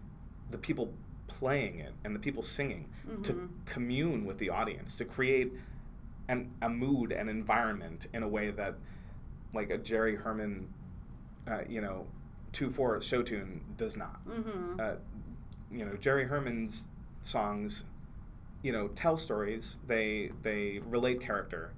the 0.51 0.59
people 0.59 0.93
playing 1.29 1.79
it 1.81 1.93
and 2.05 2.15
the 2.15 2.19
people 2.21 2.43
singing 2.43 2.89
to 3.23 3.33
Mhm. 3.33 3.49
commune 3.65 4.25
with 4.25 4.39
the 4.39 4.51
audience, 4.51 4.97
to 4.99 5.05
create 5.05 5.53
an, 6.29 6.51
a 6.61 6.69
mood 6.69 7.13
and 7.13 7.29
environment 7.31 8.09
in 8.13 8.23
a 8.23 8.29
way 8.29 8.51
that, 8.51 8.75
like 9.55 9.71
a 9.71 9.79
Jerry 9.79 10.17
Herman, 10.17 10.69
uh, 11.47 11.63
you 11.69 11.81
know, 11.81 12.07
two 12.53 12.71
four 12.71 13.01
show 13.01 13.23
tune 13.23 13.61
does 13.77 13.97
not. 13.97 14.25
Mhm. 14.27 14.81
Uh, 14.81 14.97
you 15.71 15.85
know, 15.85 15.97
Jerry 15.97 16.25
Herman's 16.25 16.89
songs, 17.23 17.85
you 18.63 18.73
know, 18.73 18.89
tell 18.89 19.17
stories. 19.17 19.79
They 19.87 20.33
they 20.43 20.81
relate 20.81 21.21
character, 21.21 21.73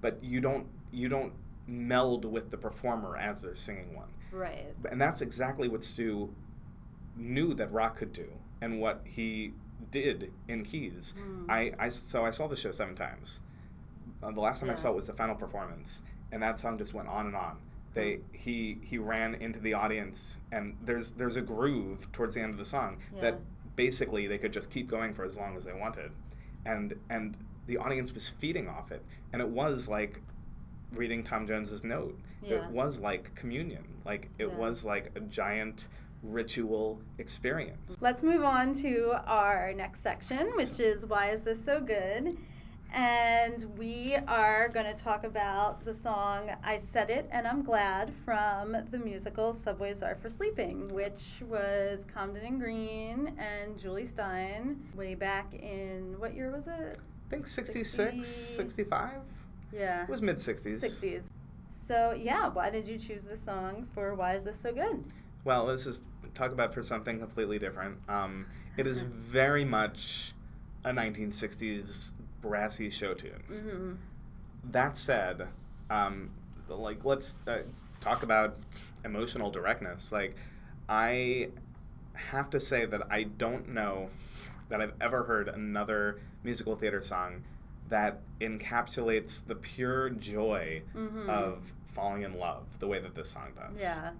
but 0.00 0.22
you 0.22 0.40
don't 0.40 0.66
you 0.92 1.08
don't 1.08 1.32
meld 1.70 2.24
with 2.24 2.50
the 2.50 2.56
performer 2.56 3.16
as 3.16 3.40
they're 3.40 3.54
singing 3.54 3.94
one. 3.94 4.08
Right. 4.32 4.74
And 4.90 5.00
that's 5.00 5.20
exactly 5.20 5.68
what 5.68 5.84
Stew 5.84 6.34
knew 7.16 7.54
that 7.54 7.72
rock 7.72 7.96
could 7.96 8.12
do, 8.12 8.28
and 8.60 8.80
what 8.80 9.02
he 9.04 9.52
did 9.90 10.32
in 10.48 10.64
Keys. 10.64 11.14
Mm. 11.18 11.50
I, 11.50 11.72
I 11.78 11.88
so 11.88 12.24
I 12.24 12.30
saw 12.30 12.48
the 12.48 12.56
show 12.56 12.70
seven 12.70 12.94
times. 12.94 13.40
Uh, 14.22 14.30
the 14.30 14.40
last 14.40 14.60
time 14.60 14.70
I 14.70 14.74
saw 14.74 14.90
it 14.90 14.96
was 14.96 15.06
the 15.06 15.14
final 15.14 15.34
performance, 15.34 16.02
and 16.30 16.42
that 16.42 16.60
song 16.60 16.78
just 16.78 16.92
went 16.92 17.08
on 17.08 17.26
and 17.26 17.36
on. 17.36 17.58
They 17.94 18.20
he 18.32 18.78
he 18.82 18.98
ran 18.98 19.34
into 19.34 19.58
the 19.58 19.74
audience, 19.74 20.36
and 20.52 20.76
there's 20.82 21.12
there's 21.12 21.36
a 21.36 21.42
groove 21.42 22.10
towards 22.12 22.34
the 22.34 22.40
end 22.40 22.52
of 22.52 22.58
the 22.58 22.64
song 22.64 22.98
that 23.20 23.40
basically 23.76 24.26
they 24.26 24.38
could 24.38 24.52
just 24.52 24.70
keep 24.70 24.88
going 24.88 25.14
for 25.14 25.24
as 25.24 25.36
long 25.36 25.56
as 25.56 25.64
they 25.64 25.72
wanted, 25.72 26.12
and 26.64 26.94
and 27.08 27.36
the 27.66 27.78
audience 27.78 28.12
was 28.12 28.28
feeding 28.28 28.68
off 28.68 28.92
it, 28.92 29.04
and 29.32 29.42
it 29.42 29.48
was 29.48 29.88
like 29.88 30.20
reading 30.92 31.22
Tom 31.22 31.46
Jones's 31.46 31.84
note. 31.84 32.18
Yeah. 32.42 32.56
It 32.66 32.70
was 32.70 32.98
like 32.98 33.34
communion, 33.34 33.84
like 34.04 34.30
it 34.38 34.48
Yeah. 34.48 34.56
was 34.56 34.84
like 34.84 35.12
a 35.14 35.20
giant 35.20 35.88
ritual 36.22 37.00
experience. 37.18 37.96
Let's 38.00 38.22
move 38.22 38.44
on 38.44 38.74
to 38.74 39.12
our 39.26 39.72
next 39.72 40.00
section, 40.00 40.48
which 40.56 40.78
is 40.80 41.06
Why 41.06 41.30
Is 41.30 41.42
This 41.42 41.64
So 41.64 41.80
Good? 41.80 42.36
And 42.92 43.64
we 43.78 44.16
are 44.26 44.68
going 44.68 44.92
to 44.92 45.00
talk 45.00 45.22
about 45.22 45.84
the 45.84 45.94
song 45.94 46.50
I 46.64 46.76
Said 46.76 47.08
It 47.08 47.28
and 47.30 47.46
I'm 47.46 47.62
Glad 47.62 48.12
from 48.24 48.76
the 48.90 48.98
musical 48.98 49.52
Subways 49.52 50.02
Are 50.02 50.16
for 50.16 50.28
Sleeping, 50.28 50.92
which 50.92 51.40
was 51.48 52.04
Comden 52.14 52.44
and 52.44 52.60
Green 52.60 53.32
and 53.38 53.78
Jule 53.78 54.02
Styne 54.06 54.76
way 54.96 55.14
back 55.14 55.54
in 55.54 56.16
what 56.18 56.34
year 56.34 56.50
was 56.50 56.66
it? 56.66 56.98
I 56.98 57.30
think 57.30 57.46
66, 57.46 58.26
60 58.26 58.56
65? 58.56 59.10
Yeah. 59.72 60.04
It 60.04 60.08
was 60.08 60.22
mid 60.22 60.36
60s. 60.36 60.80
60s. 60.80 61.30
So, 61.70 62.12
yeah, 62.12 62.48
why 62.48 62.70
did 62.70 62.86
you 62.86 62.98
choose 62.98 63.24
this 63.24 63.40
song 63.40 63.88
for 63.94 64.14
Why 64.14 64.34
Is 64.34 64.44
This 64.44 64.58
So 64.58 64.72
Good? 64.72 65.04
Well, 65.44 65.64
let's 65.64 65.84
just 65.84 66.04
talk 66.34 66.52
about 66.52 66.74
for 66.74 66.82
something 66.82 67.18
completely 67.18 67.58
different. 67.58 67.98
Um, 68.08 68.46
it 68.76 68.86
is 68.86 69.02
very 69.02 69.64
much 69.64 70.32
a 70.84 70.90
1960s 70.90 72.12
brassy 72.40 72.90
show 72.90 73.14
tune. 73.14 73.42
Mm-hmm. 73.50 73.92
That 74.72 74.96
said, 74.96 75.48
um, 75.88 76.30
like 76.68 77.04
let's 77.04 77.36
uh, 77.46 77.62
talk 78.00 78.22
about 78.22 78.56
emotional 79.04 79.50
directness. 79.50 80.12
Like, 80.12 80.36
I 80.88 81.48
have 82.14 82.50
to 82.50 82.60
say 82.60 82.84
that 82.84 83.02
I 83.10 83.24
don't 83.24 83.68
know 83.68 84.10
that 84.68 84.80
I've 84.80 84.94
ever 85.00 85.24
heard 85.24 85.48
another 85.48 86.20
musical 86.44 86.76
theater 86.76 87.02
song 87.02 87.42
that 87.90 88.20
encapsulates 88.40 89.44
the 89.46 89.54
pure 89.54 90.10
joy 90.10 90.82
Mhm. 90.94 91.28
of 91.28 91.72
falling 91.94 92.22
in 92.22 92.38
love 92.38 92.64
the 92.78 92.86
way 92.86 93.00
that 93.00 93.14
this 93.14 93.28
song 93.30 93.48
does. 93.56 93.78
Yeah. 93.78 94.12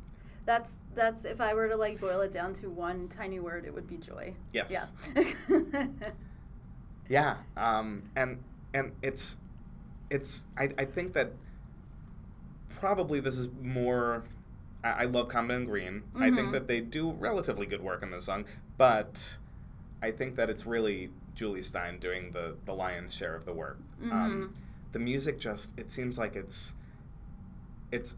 That's 0.44 0.76
that's 0.94 1.24
if 1.24 1.40
I 1.40 1.54
were 1.54 1.68
to 1.68 1.76
like 1.76 2.00
boil 2.00 2.20
it 2.22 2.32
down 2.32 2.52
to 2.54 2.68
one 2.70 3.08
tiny 3.08 3.38
word, 3.40 3.64
it 3.64 3.72
would 3.74 3.86
be 3.86 3.96
joy. 3.98 4.34
Yes. 4.52 4.70
Yeah. 4.70 5.84
Yeah, 7.08 7.38
um, 7.56 8.04
and 8.14 8.38
and 8.72 8.92
it's 9.02 9.36
it's 10.10 10.44
I, 10.56 10.70
I 10.78 10.84
think 10.84 11.12
that 11.14 11.32
probably 12.68 13.18
this 13.18 13.36
is 13.36 13.48
more 13.60 14.22
I, 14.84 14.90
I 14.90 15.04
love 15.06 15.26
Comden 15.28 15.56
and 15.56 15.66
Green. 15.66 16.02
I 16.14 16.30
think 16.30 16.52
that 16.52 16.68
they 16.68 16.80
do 16.80 17.10
relatively 17.10 17.66
good 17.66 17.82
work 17.82 18.02
in 18.04 18.10
this 18.12 18.26
song, 18.26 18.44
but 18.78 19.38
I 20.00 20.12
think 20.12 20.36
that 20.36 20.48
it's 20.50 20.66
really 20.66 21.10
Jule 21.40 21.54
Styne 21.62 21.98
doing 21.98 22.32
the 22.32 22.54
the 22.66 22.74
lion's 22.74 23.14
share 23.14 23.34
of 23.34 23.46
the 23.46 23.52
work. 23.54 23.78
Um, 24.12 24.52
the 24.92 24.98
music 24.98 25.40
just 25.40 25.72
it 25.78 25.90
seems 25.90 26.18
like 26.18 26.36
it's 26.36 26.74
it's 27.90 28.16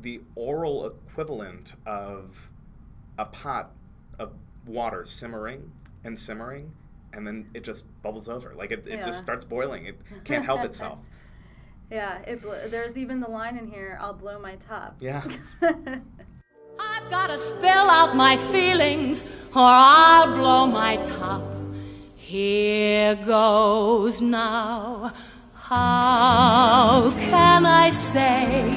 the 0.00 0.22
oral 0.36 0.86
equivalent 0.86 1.74
of 1.84 2.48
a 3.18 3.26
pot 3.26 3.72
of 4.18 4.32
water 4.66 5.04
simmering 5.04 5.70
and 6.02 6.18
simmering 6.18 6.72
and 7.12 7.26
then 7.26 7.46
it 7.52 7.62
just 7.62 7.84
bubbles 8.02 8.26
over 8.28 8.54
like 8.54 8.70
it, 8.70 8.84
it 8.86 8.94
Yeah. 9.00 9.04
just 9.06 9.22
starts 9.22 9.44
boiling 9.44 9.84
it 9.84 10.00
can't 10.24 10.44
help 10.46 10.64
itself 10.64 10.98
Yeah, 11.90 12.18
it 12.22 12.40
bl- 12.40 12.68
there's 12.68 12.96
even 12.96 13.20
the 13.20 13.28
line 13.30 13.58
in 13.58 13.66
here, 13.68 13.98
I'll 14.00 14.14
blow 14.14 14.38
my 14.40 14.56
top. 14.56 14.96
yeah 15.00 15.22
I've 15.62 17.10
gotta 17.10 17.38
spill 17.38 17.90
out 17.98 18.16
my 18.16 18.38
feelings 18.50 19.22
or 19.54 19.62
I'll 19.62 20.34
blow 20.36 20.66
my 20.66 20.96
top. 21.04 21.42
Here 22.36 23.14
goes 23.14 24.20
now. 24.20 25.10
How 25.54 27.10
can 27.16 27.64
I 27.64 27.88
say 27.88 28.68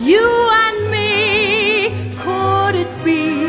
you 0.00 0.26
and 0.64 0.90
me? 0.90 2.10
Could 2.16 2.74
it 2.74 2.92
be? 3.04 3.46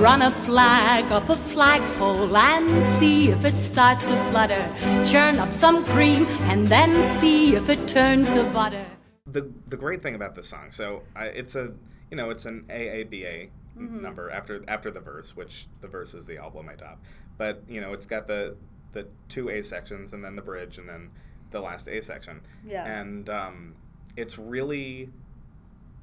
Run 0.00 0.22
a 0.22 0.30
flag 0.46 1.10
up 1.10 1.30
a 1.30 1.34
flagpole 1.34 2.36
and 2.36 2.80
see 2.80 3.30
if 3.30 3.44
it 3.44 3.58
starts 3.58 4.06
to 4.06 4.14
flutter. 4.30 4.64
Churn 5.04 5.40
up 5.40 5.52
some 5.52 5.84
cream 5.86 6.24
and 6.50 6.68
then 6.68 7.02
see 7.18 7.56
if 7.56 7.68
it 7.68 7.88
turns 7.88 8.30
to 8.30 8.44
butter. 8.44 8.86
the 9.26 9.50
the 9.66 9.76
great 9.76 10.00
thing 10.04 10.14
about 10.14 10.34
this 10.36 10.48
song 10.48 10.70
so 10.70 11.02
I, 11.16 11.24
it's 11.40 11.54
a 11.56 11.72
you 12.10 12.16
know 12.16 12.30
it's 12.30 12.44
an 12.44 12.66
AABA 12.68 13.50
mm-hmm. 13.76 14.02
number 14.06 14.30
after 14.30 14.62
after 14.68 14.90
the 14.92 15.00
verse 15.00 15.34
which 15.34 15.66
the 15.80 15.88
verse 15.88 16.14
is 16.14 16.26
the 16.26 16.36
blow 16.52 16.62
my 16.62 16.74
top 16.74 16.98
but 17.38 17.62
you 17.68 17.80
know 17.80 17.92
it's 17.92 18.06
got 18.06 18.26
the 18.26 18.56
the 18.92 19.06
two 19.28 19.48
A 19.50 19.62
sections 19.62 20.12
and 20.12 20.24
then 20.24 20.36
the 20.36 20.42
bridge 20.42 20.78
and 20.78 20.88
then 20.88 21.10
the 21.50 21.60
last 21.60 21.88
A 21.88 22.00
section 22.02 22.40
Yeah. 22.66 22.84
and 22.84 23.28
um, 23.28 23.74
it's 24.16 24.38
really 24.38 25.10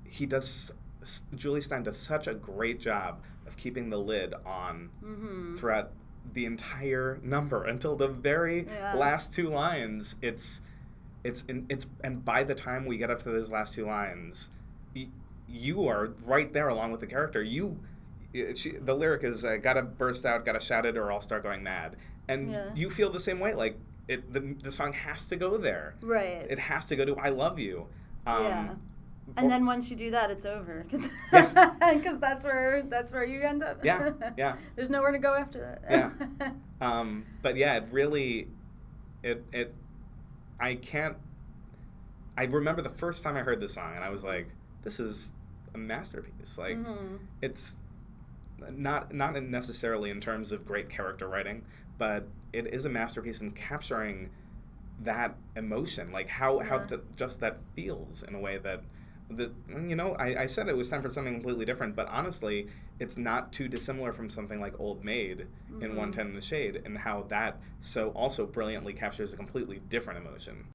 he 0.05 0.25
does 0.25 0.71
Jule 1.35 1.55
Styne 1.57 1.83
does 1.83 1.97
such 1.97 2.27
a 2.27 2.33
great 2.33 2.79
job 2.79 3.21
of 3.47 3.57
keeping 3.57 3.89
the 3.89 3.97
lid 3.97 4.33
on 4.45 4.89
Mm-hmm. 5.03 5.55
throughout 5.55 5.91
the 6.33 6.45
entire 6.45 7.19
number 7.23 7.63
until 7.73 7.95
the 7.95 8.07
very 8.07 8.65
Yeah. 8.67 8.93
last 8.95 9.33
two 9.33 9.49
lines. 9.49 10.15
It's 10.21 10.61
it's 11.23 11.43
in, 11.45 11.65
it's 11.69 11.85
and 12.03 12.23
by 12.25 12.43
the 12.43 12.55
time 12.55 12.85
we 12.85 12.97
get 12.97 13.09
up 13.09 13.21
to 13.23 13.29
those 13.29 13.49
last 13.51 13.73
two 13.73 13.85
lines, 13.85 14.49
y- 14.95 15.07
you 15.47 15.87
are 15.87 16.09
right 16.25 16.51
there 16.53 16.67
along 16.69 16.91
with 16.91 16.99
the 17.01 17.07
character. 17.07 17.41
You. 17.43 17.77
She, 18.55 18.71
the 18.71 18.93
lyric 18.95 19.23
is 19.23 19.43
uh, 19.43 19.57
"Gotta 19.57 19.81
burst 19.81 20.25
out, 20.25 20.45
gotta 20.45 20.59
shout 20.59 20.85
it, 20.85 20.97
or 20.97 21.11
I'll 21.11 21.21
start 21.21 21.43
going 21.43 21.63
mad," 21.63 21.97
and 22.27 22.51
Yeah. 22.51 22.69
you 22.73 22.89
feel 22.89 23.09
the 23.11 23.19
same 23.19 23.39
way. 23.39 23.53
Like 23.53 23.77
it, 24.07 24.31
the, 24.31 24.55
the 24.63 24.71
song 24.71 24.93
has 24.93 25.25
to 25.27 25.35
go 25.35 25.57
there. 25.57 25.95
Right. 26.01 26.45
It 26.49 26.59
has 26.59 26.85
to 26.87 26.95
go 26.95 27.03
to 27.05 27.15
"I 27.17 27.29
love 27.29 27.59
you." 27.59 27.87
Um, 28.25 28.43
Yeah. 28.45 28.69
or- 28.71 28.77
and 29.37 29.49
then 29.49 29.65
once 29.65 29.89
you 29.89 29.95
do 29.95 30.11
that, 30.11 30.29
it's 30.31 30.45
over 30.45 30.83
because 30.89 31.07
Yeah. 31.31 31.71
that's 32.19 32.43
where 32.43 32.81
that's 32.83 33.11
where 33.13 33.23
you 33.25 33.41
end 33.41 33.63
up. 33.63 33.83
Yeah, 33.83 34.11
yeah. 34.37 34.55
There's 34.75 34.89
nowhere 34.89 35.11
to 35.11 35.19
go 35.19 35.33
after 35.35 35.59
that. 35.87 36.11
Yeah. 36.41 36.51
um, 36.81 37.25
but 37.41 37.55
yeah, 37.57 37.75
it 37.77 37.83
really, 37.91 38.47
it 39.23 39.43
it, 39.51 39.73
I 40.59 40.75
can't. 40.75 41.17
I 42.37 42.45
remember 42.45 42.81
the 42.81 42.89
first 42.89 43.23
time 43.23 43.35
I 43.35 43.41
heard 43.41 43.59
this 43.59 43.73
song, 43.73 43.93
and 43.95 44.03
I 44.03 44.09
was 44.09 44.23
like, 44.23 44.47
"This 44.83 44.99
is 44.99 45.33
a 45.73 45.77
masterpiece." 45.77 46.57
Like, 46.57 46.77
Mhm. 46.77 47.19
it's 47.41 47.75
not 48.69 49.13
not 49.13 49.41
necessarily 49.41 50.09
in 50.09 50.21
terms 50.21 50.51
of 50.51 50.65
great 50.65 50.89
character 50.89 51.27
writing, 51.27 51.63
but 51.97 52.27
it 52.53 52.67
is 52.73 52.85
a 52.85 52.89
masterpiece 52.89 53.41
in 53.41 53.51
capturing 53.51 54.29
that 55.03 55.35
emotion, 55.55 56.11
like 56.11 56.27
how 56.27 56.59
how 56.59 56.77
Yeah. 56.79 56.85
t- 56.85 56.95
just 57.15 57.39
that 57.39 57.57
feels 57.75 58.23
in 58.23 58.35
a 58.35 58.39
way 58.39 58.57
that. 58.59 58.81
that 59.31 59.51
you 59.69 59.95
know, 59.95 60.13
I, 60.15 60.43
I 60.43 60.45
said 60.45 60.67
it 60.67 60.75
was 60.75 60.89
time 60.89 61.01
for 61.01 61.09
something 61.09 61.33
completely 61.33 61.65
different, 61.65 61.95
but 61.95 62.07
honestly, 62.09 62.67
it's 62.99 63.17
not 63.17 63.53
too 63.53 63.67
dissimilar 63.69 64.11
from 64.11 64.29
something 64.29 64.59
like 64.59 64.77
Old 64.79 65.03
Maid 65.05 65.47
in 65.81 65.95
One 65.95 66.11
Ten 66.11 66.27
in 66.27 66.35
the 66.35 66.41
Shade, 66.41 66.81
and 66.85 66.97
how 66.97 67.23
that 67.29 67.59
so 67.79 68.09
also 68.09 68.45
brilliantly 68.45 68.93
captures 68.93 69.33
a 69.33 69.37
completely 69.37 69.81
different 69.89 70.19
emotion. 70.25 70.65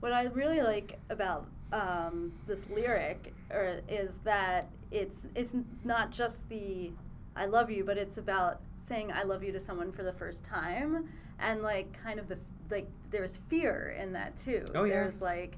What 0.00 0.12
I 0.12 0.24
really 0.24 0.62
like 0.62 0.98
about 1.10 1.46
um, 1.72 2.32
this 2.46 2.66
lyric 2.70 3.34
er, 3.52 3.82
is 3.88 4.18
that 4.24 4.68
it's 4.90 5.26
it's 5.34 5.54
not 5.84 6.10
just 6.10 6.48
the 6.48 6.92
"I 7.36 7.44
love 7.46 7.70
you," 7.70 7.84
but 7.84 7.96
it's 7.98 8.18
about 8.18 8.60
saying 8.76 9.12
"I 9.12 9.22
love 9.22 9.44
you" 9.44 9.52
to 9.52 9.60
someone 9.60 9.92
for 9.92 10.02
the 10.02 10.12
first 10.12 10.44
time, 10.44 11.08
and 11.38 11.62
like 11.62 11.92
kind 12.02 12.18
of 12.18 12.28
the 12.28 12.38
like 12.70 12.88
there's 13.10 13.38
fear 13.48 13.96
in 14.00 14.12
that 14.14 14.36
too. 14.36 14.66
Oh, 14.74 14.84
yeah. 14.84 14.94
There's 14.94 15.20
like, 15.22 15.56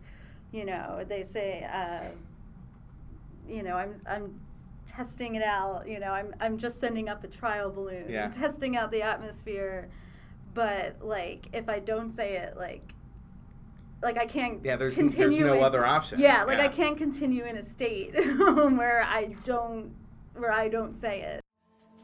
you 0.53 0.65
know, 0.67 1.05
they 1.09 1.23
say, 1.23 1.65
uh, 1.65 2.09
you 3.49 3.63
know, 3.63 3.77
I'm 3.77 3.95
I'm 4.07 4.41
testing 4.87 5.35
it 5.35 5.43
out. 5.43 5.89
You 5.89 6.01
know, 6.01 6.13
I'm 6.13 6.35
I'm 6.41 6.59
just 6.59 6.81
sending 6.81 7.09
up 7.09 7.25
a 7.25 7.29
trial 7.29 7.71
balloon, 7.71 8.07
Yeah. 8.09 8.29
testing 8.33 8.77
out 8.77 8.91
the 8.91 9.03
atmosphere. 9.03 9.89
But 10.55 10.97
like, 11.03 11.49
if 11.53 11.69
I 11.69 11.79
don't 11.81 12.11
say 12.11 12.37
it, 12.39 12.57
like. 12.57 12.93
Like 14.01 14.17
I 14.17 14.27
can't 14.27 14.65
Yeah, 14.65 14.77
there's- 14.77 14.95
there's 14.95 15.17
no 15.41 15.55
in- 15.55 15.63
other 15.65 15.85
option. 15.85 16.21
Yeah, 16.21 16.45
like 16.45 16.61
I 16.61 16.69
can't 16.69 16.97
continue 16.97 17.43
in 17.47 17.57
a 17.57 17.63
state 17.65 18.15
where 18.39 19.03
I 19.03 19.35
don't 19.43 19.93
where 20.37 20.53
I 20.53 20.69
don't 20.69 20.95
say 20.95 21.23
it. 21.23 21.41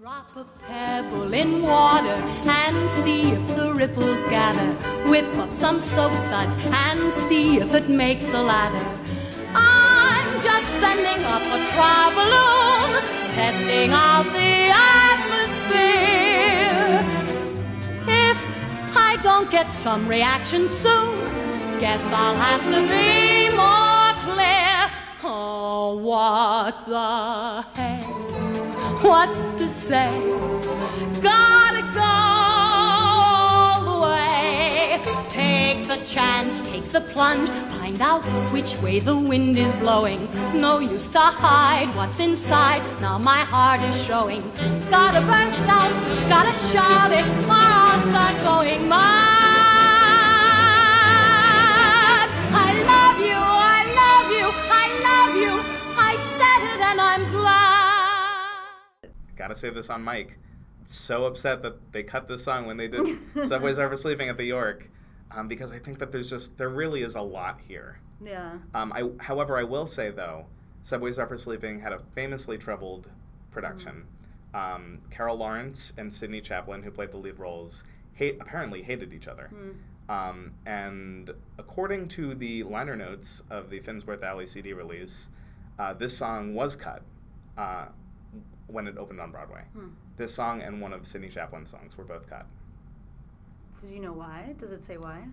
Drop 0.04 0.36
a 0.36 0.44
pebble 0.66 1.32
in 1.32 1.62
water 1.62 2.20
and 2.44 2.90
see 2.90 3.30
if 3.32 3.56
the 3.56 3.72
ripples 3.72 4.22
gather. 4.26 4.70
Whip 5.08 5.24
up 5.38 5.50
some 5.50 5.80
soap 5.80 6.12
suds 6.28 6.54
and 6.66 7.10
see 7.10 7.56
if 7.56 7.72
it 7.72 7.88
makes 7.88 8.30
a 8.34 8.42
ladder. 8.42 8.84
I'm 9.54 10.42
just 10.42 10.68
sending 10.78 11.24
up 11.24 11.40
a 11.40 11.58
trial 11.72 12.10
balloon, 12.18 13.02
testing 13.32 13.92
out 13.92 14.24
the 14.24 14.68
atmosphere. 15.16 15.80
If 18.06 18.38
I 18.94 19.16
don't 19.22 19.50
get 19.50 19.72
some 19.72 20.06
reaction 20.06 20.68
soon, 20.68 21.18
guess 21.80 22.02
I'll 22.12 22.36
have 22.36 22.62
to 22.74 22.80
be 22.92 23.48
more 23.56 24.12
clear. 24.28 24.90
Oh, 25.22 25.96
what 25.96 26.84
the 26.86 27.62
heck? 27.80 28.13
What's 29.04 29.50
to 29.60 29.68
say? 29.68 30.08
Gotta 31.20 31.82
go 31.92 32.12
all 32.80 33.84
the 33.84 33.98
way. 34.06 34.98
Take 35.28 35.86
the 35.88 35.98
chance, 36.06 36.62
take 36.62 36.88
the 36.88 37.02
plunge, 37.02 37.50
find 37.76 38.00
out 38.00 38.22
which 38.50 38.76
way 38.78 39.00
the 39.00 39.14
wind 39.14 39.58
is 39.58 39.74
blowing. 39.74 40.30
No 40.58 40.78
use 40.78 41.10
to 41.10 41.18
hide 41.18 41.94
what's 41.94 42.18
inside, 42.18 42.82
now 43.02 43.18
my 43.18 43.40
heart 43.40 43.82
is 43.82 44.02
showing. 44.02 44.40
Gotta 44.88 45.20
burst 45.20 45.68
out, 45.68 45.92
gotta 46.30 46.54
shout 46.70 47.12
it, 47.12 47.26
or 47.44 47.52
I'll 47.52 48.00
start 48.08 48.42
going 48.42 48.88
mad. 48.88 49.33
Gotta 59.44 59.56
say 59.56 59.68
this 59.68 59.90
on 59.90 60.02
mic. 60.02 60.38
So 60.88 61.26
upset 61.26 61.60
that 61.64 61.92
they 61.92 62.02
cut 62.02 62.26
this 62.26 62.42
song 62.42 62.64
when 62.64 62.78
they 62.78 62.88
did 62.88 63.18
Subways 63.46 63.78
Are 63.78 63.90
for 63.90 63.96
Sleeping 63.98 64.30
at 64.30 64.38
the 64.38 64.44
York, 64.44 64.88
um, 65.30 65.48
because 65.48 65.70
I 65.70 65.78
think 65.78 65.98
that 65.98 66.10
there's 66.10 66.30
just 66.30 66.56
there 66.56 66.70
really 66.70 67.02
is 67.02 67.14
a 67.14 67.20
lot 67.20 67.60
here. 67.68 68.00
Yeah. 68.24 68.56
Um, 68.72 68.90
I, 68.94 69.10
however, 69.22 69.58
I 69.58 69.64
will 69.64 69.84
say 69.84 70.10
though, 70.10 70.46
Subways 70.82 71.18
Are 71.18 71.26
for 71.26 71.36
Sleeping 71.36 71.78
had 71.78 71.92
a 71.92 71.98
famously 72.12 72.56
troubled 72.56 73.10
production. 73.50 74.06
Um, 74.54 75.00
Carol 75.10 75.36
Lawrence 75.36 75.92
and 75.98 76.14
Sidney 76.14 76.40
Chaplin, 76.40 76.82
who 76.82 76.90
played 76.90 77.12
the 77.12 77.18
lead 77.18 77.38
roles, 77.38 77.84
hate 78.14 78.38
apparently 78.40 78.80
hated 78.82 79.12
each 79.12 79.28
other. 79.28 79.50
Um, 80.08 80.52
and 80.64 81.30
according 81.58 82.08
to 82.08 82.34
the 82.34 82.62
liner 82.62 82.96
notes 82.96 83.42
of 83.50 83.68
the 83.68 83.80
Fynsworth 83.80 84.22
Alley 84.22 84.46
CD 84.46 84.72
release, 84.72 85.28
uh, 85.78 85.92
this 85.92 86.16
song 86.16 86.54
was 86.54 86.76
cut 86.76 87.02
uh, 87.58 87.86
when 88.66 88.86
it 88.86 88.96
opened 88.98 89.20
on 89.20 89.30
Broadway. 89.30 89.62
This 90.16 90.34
song 90.34 90.62
and 90.62 90.80
one 90.80 90.92
of 90.92 91.06
Sidney 91.06 91.28
Chaplin's 91.28 91.70
songs 91.70 91.96
were 91.98 92.04
both 92.04 92.28
cut. 92.28 92.46
Do 93.86 93.94
you 93.94 94.00
know 94.00 94.12
why? 94.12 94.54
Does 94.58 94.70
it 94.72 94.82
say 94.82 94.96
why? 94.96 95.24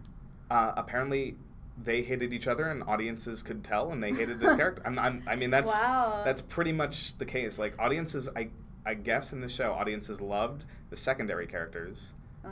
Uh, 0.50 0.74
apparently, 0.76 1.36
they 1.82 2.02
hated 2.02 2.34
each 2.34 2.48
other, 2.48 2.70
and 2.70 2.84
audiences 2.84 3.42
could 3.42 3.64
tell, 3.64 3.92
and 3.92 4.04
they 4.04 4.12
hated 4.12 4.40
the 4.40 4.56
character. 4.58 4.82
I'm, 4.86 5.00
I'm, 5.00 5.24
I 5.26 5.36
mean, 5.36 5.50
that's 5.50 5.72
Wow. 5.72 6.22
that's 6.26 6.42
pretty 6.42 6.74
much 6.74 7.18
the 7.18 7.26
case. 7.26 7.58
Like 7.58 7.78
audiences, 7.80 8.28
I 8.36 8.50
I 8.86 8.96
guess 8.96 9.32
in 9.32 9.42
the 9.42 9.48
show, 9.50 9.72
audiences 9.74 10.20
loved 10.20 10.66
the 10.90 10.98
secondary 10.98 11.48
character, 11.48 11.90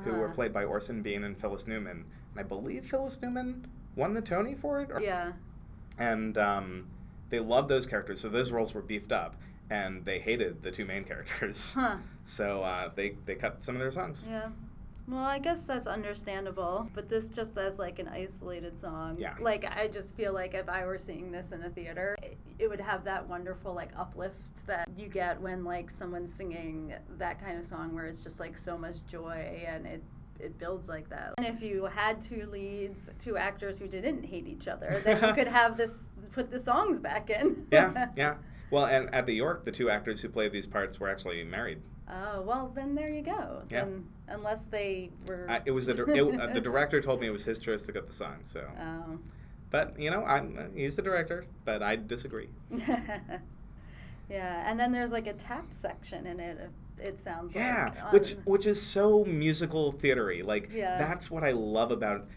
who 0.04 0.12
were 0.12 0.26
Uh-huh. 0.26 0.34
played 0.36 0.54
by 0.54 0.64
Orson 0.64 1.02
Bean 1.02 1.24
and 1.24 1.36
Phyllis 1.38 1.68
Newman. 1.68 2.06
And 2.32 2.40
I 2.40 2.44
believe 2.44 2.86
Phyllis 2.90 3.20
Newman 3.22 3.68
won 3.96 4.14
the 4.14 4.22
Tony 4.22 4.56
for 4.56 4.80
it. 4.80 4.92
Or, 4.92 5.02
Yeah. 5.02 5.34
And 5.98 6.38
um, 6.38 6.86
they 7.30 7.40
loved 7.42 7.68
those 7.68 7.86
characters, 7.88 8.22
so 8.22 8.30
those 8.30 8.52
roles 8.52 8.74
were 8.74 8.82
beefed 8.84 9.12
up, 9.12 9.36
and 9.70 10.04
they 10.06 10.20
hated 10.20 10.62
the 10.64 10.72
two 10.72 10.86
main 10.86 11.04
characters. 11.04 11.74
Huh. 11.74 11.98
So 12.26 12.64
uh, 12.64 12.90
they 12.96 13.16
they 13.26 13.36
cut 13.36 13.64
some 13.64 13.76
of 13.76 13.80
their 13.80 13.92
songs. 13.92 14.26
Yeah. 14.28 14.50
Well, 15.08 15.24
I 15.24 15.40
guess 15.40 15.64
that's 15.64 15.88
understandable, 15.88 16.88
but 16.94 17.10
this 17.10 17.30
just 17.30 17.58
as 17.58 17.80
like 17.80 17.98
an 17.98 18.08
isolated 18.08 18.78
song. 18.78 19.18
Yeah. 19.18 19.34
Like 19.40 19.66
I 19.66 19.88
just 19.88 20.16
feel 20.16 20.34
like 20.34 20.54
if 20.54 20.70
I 20.70 20.86
were 20.86 21.00
seeing 21.00 21.32
this 21.32 21.52
in 21.52 21.64
a 21.64 21.70
theater, 21.70 22.16
it, 22.22 22.38
it 22.60 22.70
would 22.70 22.80
have 22.80 23.04
that 23.06 23.28
wonderful 23.28 23.74
like 23.74 23.90
uplift 23.98 24.68
that 24.68 24.88
you 24.96 25.08
get 25.08 25.42
when 25.42 25.64
like 25.64 25.90
someone's 25.90 26.32
singing 26.32 26.94
that 27.18 27.44
kind 27.44 27.58
of 27.58 27.66
song 27.66 27.96
where 27.96 28.06
it's 28.06 28.22
just 28.22 28.40
like 28.40 28.56
so 28.56 28.78
much 28.78 29.04
joy 29.08 29.66
and 29.68 29.88
it 29.88 30.04
it 30.40 30.58
builds 30.60 30.88
like 30.88 31.10
that. 31.10 31.34
And 31.38 31.48
if 31.48 31.62
you 31.62 31.86
had 31.86 32.22
two 32.22 32.48
leads, 32.52 33.10
two 33.18 33.36
actors 33.36 33.80
who 33.80 33.88
didn't 33.88 34.24
hate 34.24 34.48
each 34.48 34.68
other, 34.68 35.02
then 35.04 35.22
you 35.24 35.34
could 35.34 35.48
have 35.48 35.76
this 35.76 36.06
put 36.32 36.52
the 36.52 36.60
songs 36.60 37.00
back 37.00 37.30
in. 37.32 37.66
yeah, 37.72 38.08
yeah. 38.16 38.36
Well, 38.72 38.86
and 38.86 39.14
at 39.14 39.26
the 39.26 39.34
York, 39.34 39.66
the 39.66 39.72
two 39.72 39.90
actors 39.90 40.22
who 40.22 40.30
played 40.30 40.52
these 40.52 40.68
parts 40.68 41.00
were 41.00 41.10
actually 41.10 41.44
married. 41.44 41.82
Oh 42.12 42.42
well, 42.42 42.72
then 42.74 42.96
there 42.96 43.12
you 43.12 43.22
go. 43.22 43.62
Yeah. 43.72 43.86
Then 43.86 44.06
unless 44.28 44.64
they 44.66 45.10
were. 45.28 45.46
I, 45.50 45.62
it 45.66 45.72
was 45.72 45.86
the, 45.86 46.04
it, 46.06 46.40
uh, 46.40 46.48
the 46.54 46.62
director 46.62 47.02
told 47.02 47.22
me 47.22 47.28
it 47.28 47.32
was 47.32 47.44
his 47.44 47.60
choice 47.60 47.84
to 47.84 47.92
get 47.92 48.08
the 48.08 48.14
song. 48.14 48.38
So, 48.44 48.64
Oh. 48.80 49.20
but 49.70 50.00
you 50.00 50.10
know, 50.10 50.24
I'm 50.26 50.58
uh, 50.58 50.64
he's 50.76 50.96
the 50.96 51.02
director, 51.04 51.46
but 51.66 51.84
I 51.84 51.96
disagree. 51.98 52.50
yeah, 54.30 54.70
and 54.70 54.80
then 54.80 54.92
there's 54.92 55.12
like 55.12 55.28
a 55.28 55.34
tap 55.34 55.68
section 55.72 56.26
in 56.28 56.40
it. 56.40 56.70
It 56.98 57.20
sounds 57.20 57.56
Yeah, 57.56 57.92
like. 58.04 58.14
which 58.14 58.34
which 58.46 58.66
is 58.68 58.82
so 58.82 59.24
musical 59.26 59.94
theatery. 59.94 60.44
Like 60.44 60.70
Yeah. 60.74 60.98
that's 60.98 61.32
what 61.32 61.44
I 61.44 61.52
love 61.52 61.92
about 61.92 62.28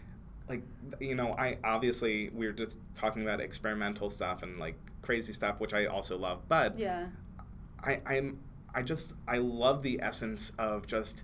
like 0.49 0.61
you 0.99 1.15
know, 1.15 1.33
I 1.37 1.57
obviously 1.63 2.29
we 2.33 2.45
are 2.47 2.53
just 2.53 2.77
talking 2.95 3.21
about 3.23 3.39
experimental 3.39 4.09
stuff 4.09 4.43
and 4.43 4.59
like 4.59 4.75
crazy 5.01 5.33
stuff, 5.33 5.59
which 5.59 5.73
I 5.73 5.85
also 5.85 6.17
love. 6.17 6.41
But 6.47 6.77
Yeah. 6.77 7.07
I 7.83 8.01
I'm 8.05 8.39
I 8.75 8.81
just 8.81 9.13
I 9.27 9.37
love 9.37 9.83
the 9.83 9.99
essence 10.01 10.51
of 10.57 10.87
just 10.87 11.23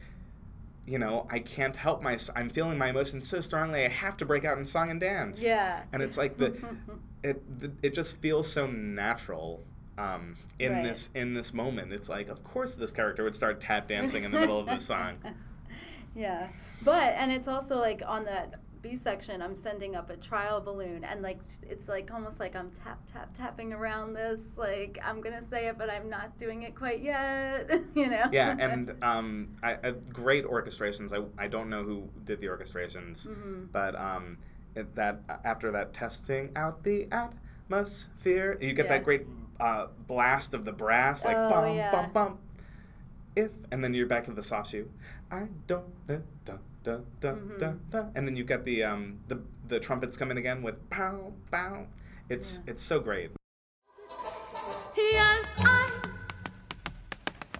you 0.85 0.97
know, 0.97 1.27
I 1.29 1.39
can't 1.39 1.75
help 1.75 2.01
my 2.01 2.17
I'm 2.35 2.49
feeling 2.49 2.77
my 2.77 2.89
emotions 2.89 3.27
so 3.27 3.41
strongly 3.41 3.85
I 3.85 3.89
have 3.89 4.17
to 4.17 4.25
break 4.25 4.43
out 4.45 4.57
in 4.57 4.65
song 4.65 4.89
and 4.89 4.99
dance. 4.99 5.41
Yeah. 5.41 5.83
And 5.93 6.01
it's 6.01 6.17
like 6.17 6.37
the 6.37 6.57
it 7.23 7.41
it 7.83 7.93
just 7.93 8.17
feels 8.21 8.51
so 8.51 8.65
natural 8.67 9.61
um, 9.97 10.37
in 10.59 10.71
Right. 10.71 10.83
this 10.83 11.09
in 11.13 11.33
this 11.33 11.53
moment. 11.53 11.91
It's 11.91 12.07
like 12.09 12.29
of 12.29 12.43
course 12.43 12.75
this 12.75 12.89
character 12.91 13.23
would 13.23 13.35
start 13.35 13.59
tap 13.59 13.87
dancing 13.89 14.23
in 14.23 14.31
the 14.31 14.39
middle 14.39 14.59
of 14.59 14.65
the 14.65 14.79
song. 14.79 15.17
yeah, 16.15 16.47
but 16.81 17.13
and 17.17 17.31
it's 17.31 17.47
also 17.49 17.77
like 17.77 18.01
on 18.05 18.23
that 18.25 18.55
B 18.81 18.95
section, 18.95 19.41
I'm 19.41 19.55
sending 19.55 19.95
up 19.95 20.09
a 20.09 20.15
trial 20.17 20.61
balloon, 20.61 21.03
and 21.03 21.21
like 21.21 21.39
it's 21.69 21.87
like 21.89 22.11
almost 22.13 22.39
like 22.39 22.55
I'm 22.55 22.71
tap 22.71 22.99
tap 23.07 23.33
tapping 23.33 23.73
around 23.73 24.13
this. 24.13 24.57
Like 24.57 24.97
I'm 25.03 25.21
gonna 25.21 25.41
say 25.41 25.67
it, 25.67 25.77
but 25.77 25.89
I'm 25.89 26.09
not 26.09 26.37
doing 26.37 26.63
it 26.63 26.75
quite 26.75 27.01
yet. 27.01 27.69
you 27.95 28.07
know. 28.09 28.25
yeah, 28.31 28.55
and 28.59 28.95
um, 29.03 29.49
I, 29.61 29.73
uh, 29.75 29.91
great 30.13 30.45
orchestrations. 30.45 31.11
I, 31.13 31.43
I 31.43 31.47
don't 31.47 31.69
know 31.69 31.83
who 31.83 32.07
did 32.25 32.39
the 32.41 32.47
orchestrations, 32.47 33.27
Mm-hmm. 33.27 33.65
but 33.71 33.99
um, 33.99 34.37
it, 34.75 34.95
that 34.95 35.21
after 35.43 35.71
that 35.71 35.93
testing 35.93 36.51
out 36.55 36.83
the 36.83 37.07
atmosphere, 37.11 38.57
you 38.61 38.73
get 38.73 38.85
Yeah. 38.85 38.89
that 38.97 39.03
great 39.03 39.25
uh, 39.59 39.87
blast 40.07 40.53
of 40.53 40.63
the 40.65 40.71
brass, 40.71 41.25
like 41.25 41.35
Oh, 41.37 41.49
bum 41.49 41.75
yeah. 41.75 41.91
bum 41.91 42.11
bum. 42.13 42.37
If 43.35 43.51
and 43.71 43.83
then 43.83 43.93
you're 43.93 44.07
back 44.07 44.23
to 44.25 44.31
the 44.31 44.43
soft 44.43 44.71
shoe. 44.71 44.89
I 45.31 45.47
don't 45.67 45.85
da 46.83 46.97
da 47.19 47.31
da 47.31 47.67
Mm-hmm. 47.67 47.89
da, 47.91 48.03
and 48.15 48.27
then 48.27 48.35
you 48.35 48.43
get 48.43 48.65
the 48.65 48.83
um 48.83 49.19
the 49.27 49.39
the 49.67 49.79
trumpets 49.79 50.17
coming 50.17 50.37
again 50.37 50.61
with 50.63 50.89
pow 50.89 51.33
pow. 51.51 51.87
It's 52.29 52.59
it's 52.67 52.81
so 52.83 52.99
great. 52.99 53.31
Yes, 54.95 55.45
I'm 55.59 55.91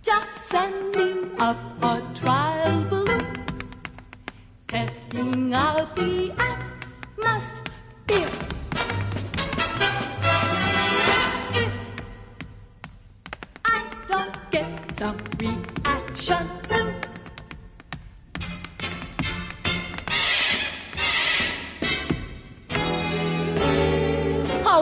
just 0.02 0.36
sending 0.36 1.32
up 1.40 1.58
a 1.84 2.02
trial 2.16 2.84
balloon, 2.90 3.26
testing 4.68 5.54
out 5.54 5.96
the 5.96 6.32
atmosphere. 6.40 8.30
If 11.54 11.74
I 13.66 13.84
don't 14.08 14.52
get 14.52 14.92
some 14.98 15.18
reaction 15.40 16.48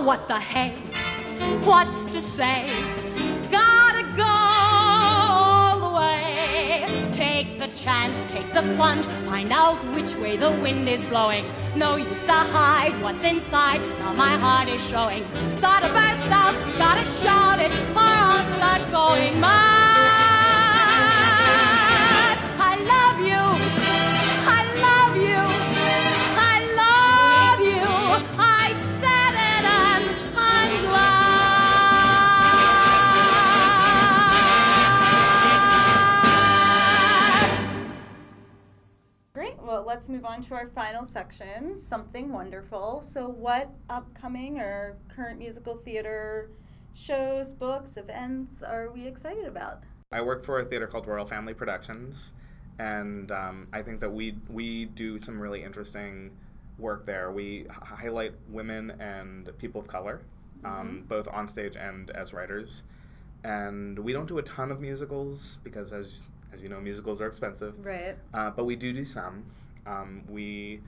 what 0.07 0.25
the 0.29 0.39
hey? 0.39 0.69
What's 1.65 2.05
to 2.05 2.21
say? 2.21 2.69
Gotta 3.51 4.03
go 4.15 4.23
all 4.25 5.79
the 5.81 5.93
way. 5.99 6.85
Take 7.11 7.59
the 7.59 7.67
chance, 7.75 8.23
take 8.31 8.53
the 8.53 8.61
plunge, 8.77 9.05
find 9.27 9.51
out 9.51 9.77
which 9.93 10.15
way 10.15 10.37
the 10.37 10.51
wind 10.63 10.87
is 10.87 11.03
blowing. 11.03 11.43
No 11.75 11.97
use 11.97 12.23
to 12.23 12.39
hide 12.55 12.95
what's 13.03 13.25
inside. 13.25 13.81
Now 13.99 14.13
my 14.13 14.37
heart 14.37 14.69
is 14.69 14.81
showing. 14.87 15.25
Gotta 15.59 15.89
burst 15.89 16.31
out, 16.31 16.55
gotta 16.77 17.05
shout 17.21 17.59
it, 17.59 17.73
or 17.93 18.11
I'll 18.29 18.47
start 18.55 18.89
going 18.89 19.41
mad. 19.41 19.57
I 22.69 22.73
love 22.93 23.19
you. 23.27 23.46
Let's 39.97 40.09
move 40.09 40.25
on 40.25 40.43
to 40.43 40.53
our 40.53 40.67
final 40.67 41.03
section, 41.03 41.75
something 41.75 42.31
wonderful. 42.31 43.01
So, 43.01 43.27
what 43.27 43.71
upcoming 43.89 44.59
or 44.59 44.95
current 45.07 45.39
musical 45.39 45.75
theater 45.75 46.51
shows, 46.93 47.51
books, 47.51 47.97
events 47.97 48.61
are 48.61 48.91
we 48.91 49.07
excited 49.07 49.45
about? 49.45 49.81
I 50.11 50.21
work 50.21 50.45
for 50.45 50.59
a 50.59 50.65
theater 50.65 50.85
called 50.85 51.07
Royal 51.07 51.25
Family 51.25 51.55
Productions, 51.55 52.33
and 52.77 53.31
um, 53.31 53.67
I 53.73 53.81
think 53.81 53.99
that 54.01 54.13
we 54.13 54.35
we 54.49 54.85
do 54.85 55.17
some 55.17 55.39
really 55.39 55.63
interesting 55.63 56.29
work 56.77 57.07
there. 57.07 57.31
We 57.31 57.61
h- 57.61 57.67
highlight 57.71 58.33
women 58.49 58.91
and 58.99 59.49
people 59.57 59.81
of 59.81 59.87
color, 59.87 60.21
um, 60.63 61.05
both 61.07 61.27
on 61.27 61.47
stage 61.47 61.75
and 61.75 62.11
as 62.11 62.33
writers. 62.33 62.83
And 63.43 63.97
we 63.97 64.13
don't 64.13 64.27
do 64.27 64.37
a 64.37 64.43
ton 64.43 64.69
of 64.69 64.79
musicals 64.79 65.57
because, 65.63 65.91
as 65.91 66.21
as 66.53 66.61
you 66.61 66.69
know, 66.69 66.79
musicals 66.79 67.19
are 67.19 67.25
expensive. 67.25 67.83
Right. 67.83 68.15
Uh, 68.31 68.51
but 68.51 68.65
we 68.65 68.75
do 68.75 68.93
do 68.93 69.03
some. 69.03 69.43
Um, 69.87 70.23
we 70.27 70.81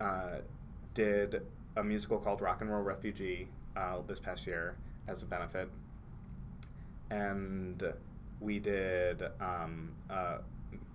uh, 0.00 0.38
did 0.94 1.42
a 1.76 1.84
musical 1.84 2.18
called 2.18 2.40
Rock 2.40 2.60
and 2.60 2.70
Roll 2.70 2.82
Refugee 2.82 3.48
uh, 3.76 3.98
this 4.06 4.18
past 4.18 4.46
year 4.46 4.76
as 5.06 5.22
a 5.22 5.26
benefit, 5.26 5.68
and 7.10 7.82
we 8.40 8.58
did 8.58 9.22
um, 9.40 9.92
uh, 10.10 10.38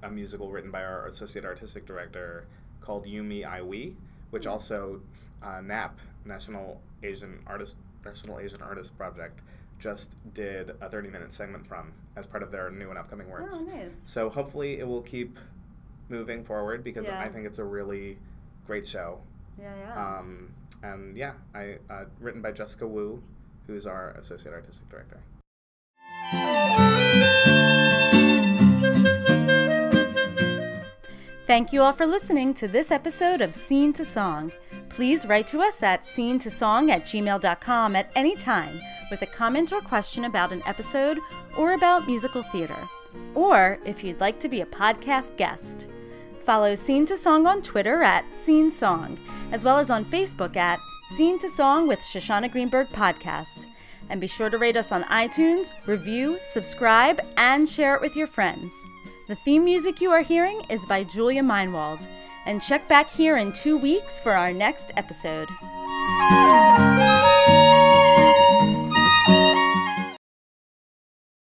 a 0.03 0.09
musical 0.09 0.49
written 0.49 0.71
by 0.71 0.83
our 0.83 1.07
associate 1.07 1.45
artistic 1.45 1.85
director 1.85 2.45
called 2.81 3.05
Yumi 3.05 3.45
I 3.45 3.61
We, 3.61 3.95
which 4.31 4.45
also 4.45 4.99
uh, 5.41 5.61
NAP 5.61 5.99
National 6.25 6.81
Asian 7.03 7.39
Artist 7.47 7.77
National 8.03 8.39
Asian 8.39 8.61
Artist 8.61 8.97
Project 8.97 9.39
just 9.79 10.15
did 10.33 10.71
a 10.81 10.89
30 10.89 11.09
minute 11.09 11.33
segment 11.33 11.65
from 11.65 11.91
as 12.15 12.27
part 12.27 12.43
of 12.43 12.51
their 12.51 12.69
new 12.69 12.89
and 12.89 12.99
upcoming 12.99 13.29
works. 13.29 13.55
Oh, 13.57 13.63
nice. 13.63 14.03
So 14.05 14.29
hopefully 14.29 14.79
it 14.79 14.87
will 14.87 15.01
keep 15.01 15.39
moving 16.11 16.43
forward 16.43 16.83
because 16.83 17.07
Yeah. 17.07 17.19
I 17.19 17.29
think 17.29 17.45
it's 17.47 17.59
a 17.59 17.63
really 17.63 18.17
great 18.67 18.85
show. 18.87 19.19
Yeah, 19.59 19.73
yeah. 19.79 20.17
Um, 20.19 20.53
and 20.83 21.17
yeah, 21.17 21.33
I 21.55 21.77
uh, 21.89 22.05
written 22.19 22.41
by 22.41 22.51
Jessica 22.51 22.85
Wu, 22.87 23.23
who's 23.67 23.87
our 23.87 24.11
associate 24.11 24.53
artistic 24.53 24.89
director. 24.89 25.19
Thank 31.47 31.73
you 31.73 31.81
all 31.81 31.91
for 31.91 32.05
listening 32.07 32.53
to 32.55 32.67
this 32.67 32.91
episode 32.91 33.41
of 33.41 33.55
Scene 33.55 33.91
to 33.93 34.05
Song. 34.05 34.53
Please 34.89 35.25
write 35.25 35.47
to 35.47 35.59
us 35.61 35.83
at 35.83 36.05
scene 36.05 36.39
to 36.39 36.49
song 36.49 36.89
at 36.91 37.03
gmail.com 37.03 37.95
at 37.95 38.11
any 38.15 38.35
time 38.35 38.79
with 39.09 39.21
a 39.21 39.25
comment 39.25 39.73
or 39.73 39.81
question 39.81 40.25
about 40.25 40.53
an 40.53 40.61
episode 40.65 41.19
or 41.57 41.73
about 41.73 42.07
musical 42.07 42.43
theater, 42.43 42.77
or 43.35 43.79
if 43.85 44.03
you'd 44.03 44.19
like 44.21 44.39
to 44.39 44.47
be 44.49 44.61
a 44.61 44.65
podcast 44.65 45.35
guest. 45.35 45.87
Follow 46.41 46.75
Scene 46.75 47.05
to 47.05 47.15
Song 47.17 47.45
on 47.45 47.61
Twitter 47.61 48.01
at 48.01 48.33
Scene 48.33 48.71
Song, 48.71 49.19
as 49.51 49.63
well 49.63 49.77
as 49.77 49.89
on 49.89 50.03
Facebook 50.05 50.55
at 50.55 50.79
Scene 51.15 51.37
to 51.39 51.49
Song 51.49 51.87
with 51.87 51.99
Shoshana 51.99 52.51
Greenberg 52.51 52.87
Podcast. 52.89 53.67
And 54.09 54.19
be 54.19 54.27
sure 54.27 54.49
to 54.49 54.57
rate 54.57 54.77
us 54.77 54.91
on 54.91 55.03
iTunes, 55.03 55.73
review, 55.85 56.39
subscribe, 56.43 57.21
and 57.37 57.69
share 57.69 57.95
it 57.95 58.01
with 58.01 58.15
your 58.15 58.27
friends. 58.27 58.73
The 59.27 59.35
theme 59.35 59.63
music 59.63 60.01
you 60.01 60.11
are 60.11 60.21
hearing 60.21 60.61
is 60.69 60.85
by 60.85 61.03
Julia 61.03 61.41
Meinwald. 61.41 62.07
And 62.45 62.61
check 62.61 62.87
back 62.89 63.09
here 63.09 63.37
in 63.37 63.53
two 63.53 63.77
weeks 63.77 64.19
for 64.19 64.33
our 64.33 64.51
next 64.51 64.91
episode. 64.97 65.47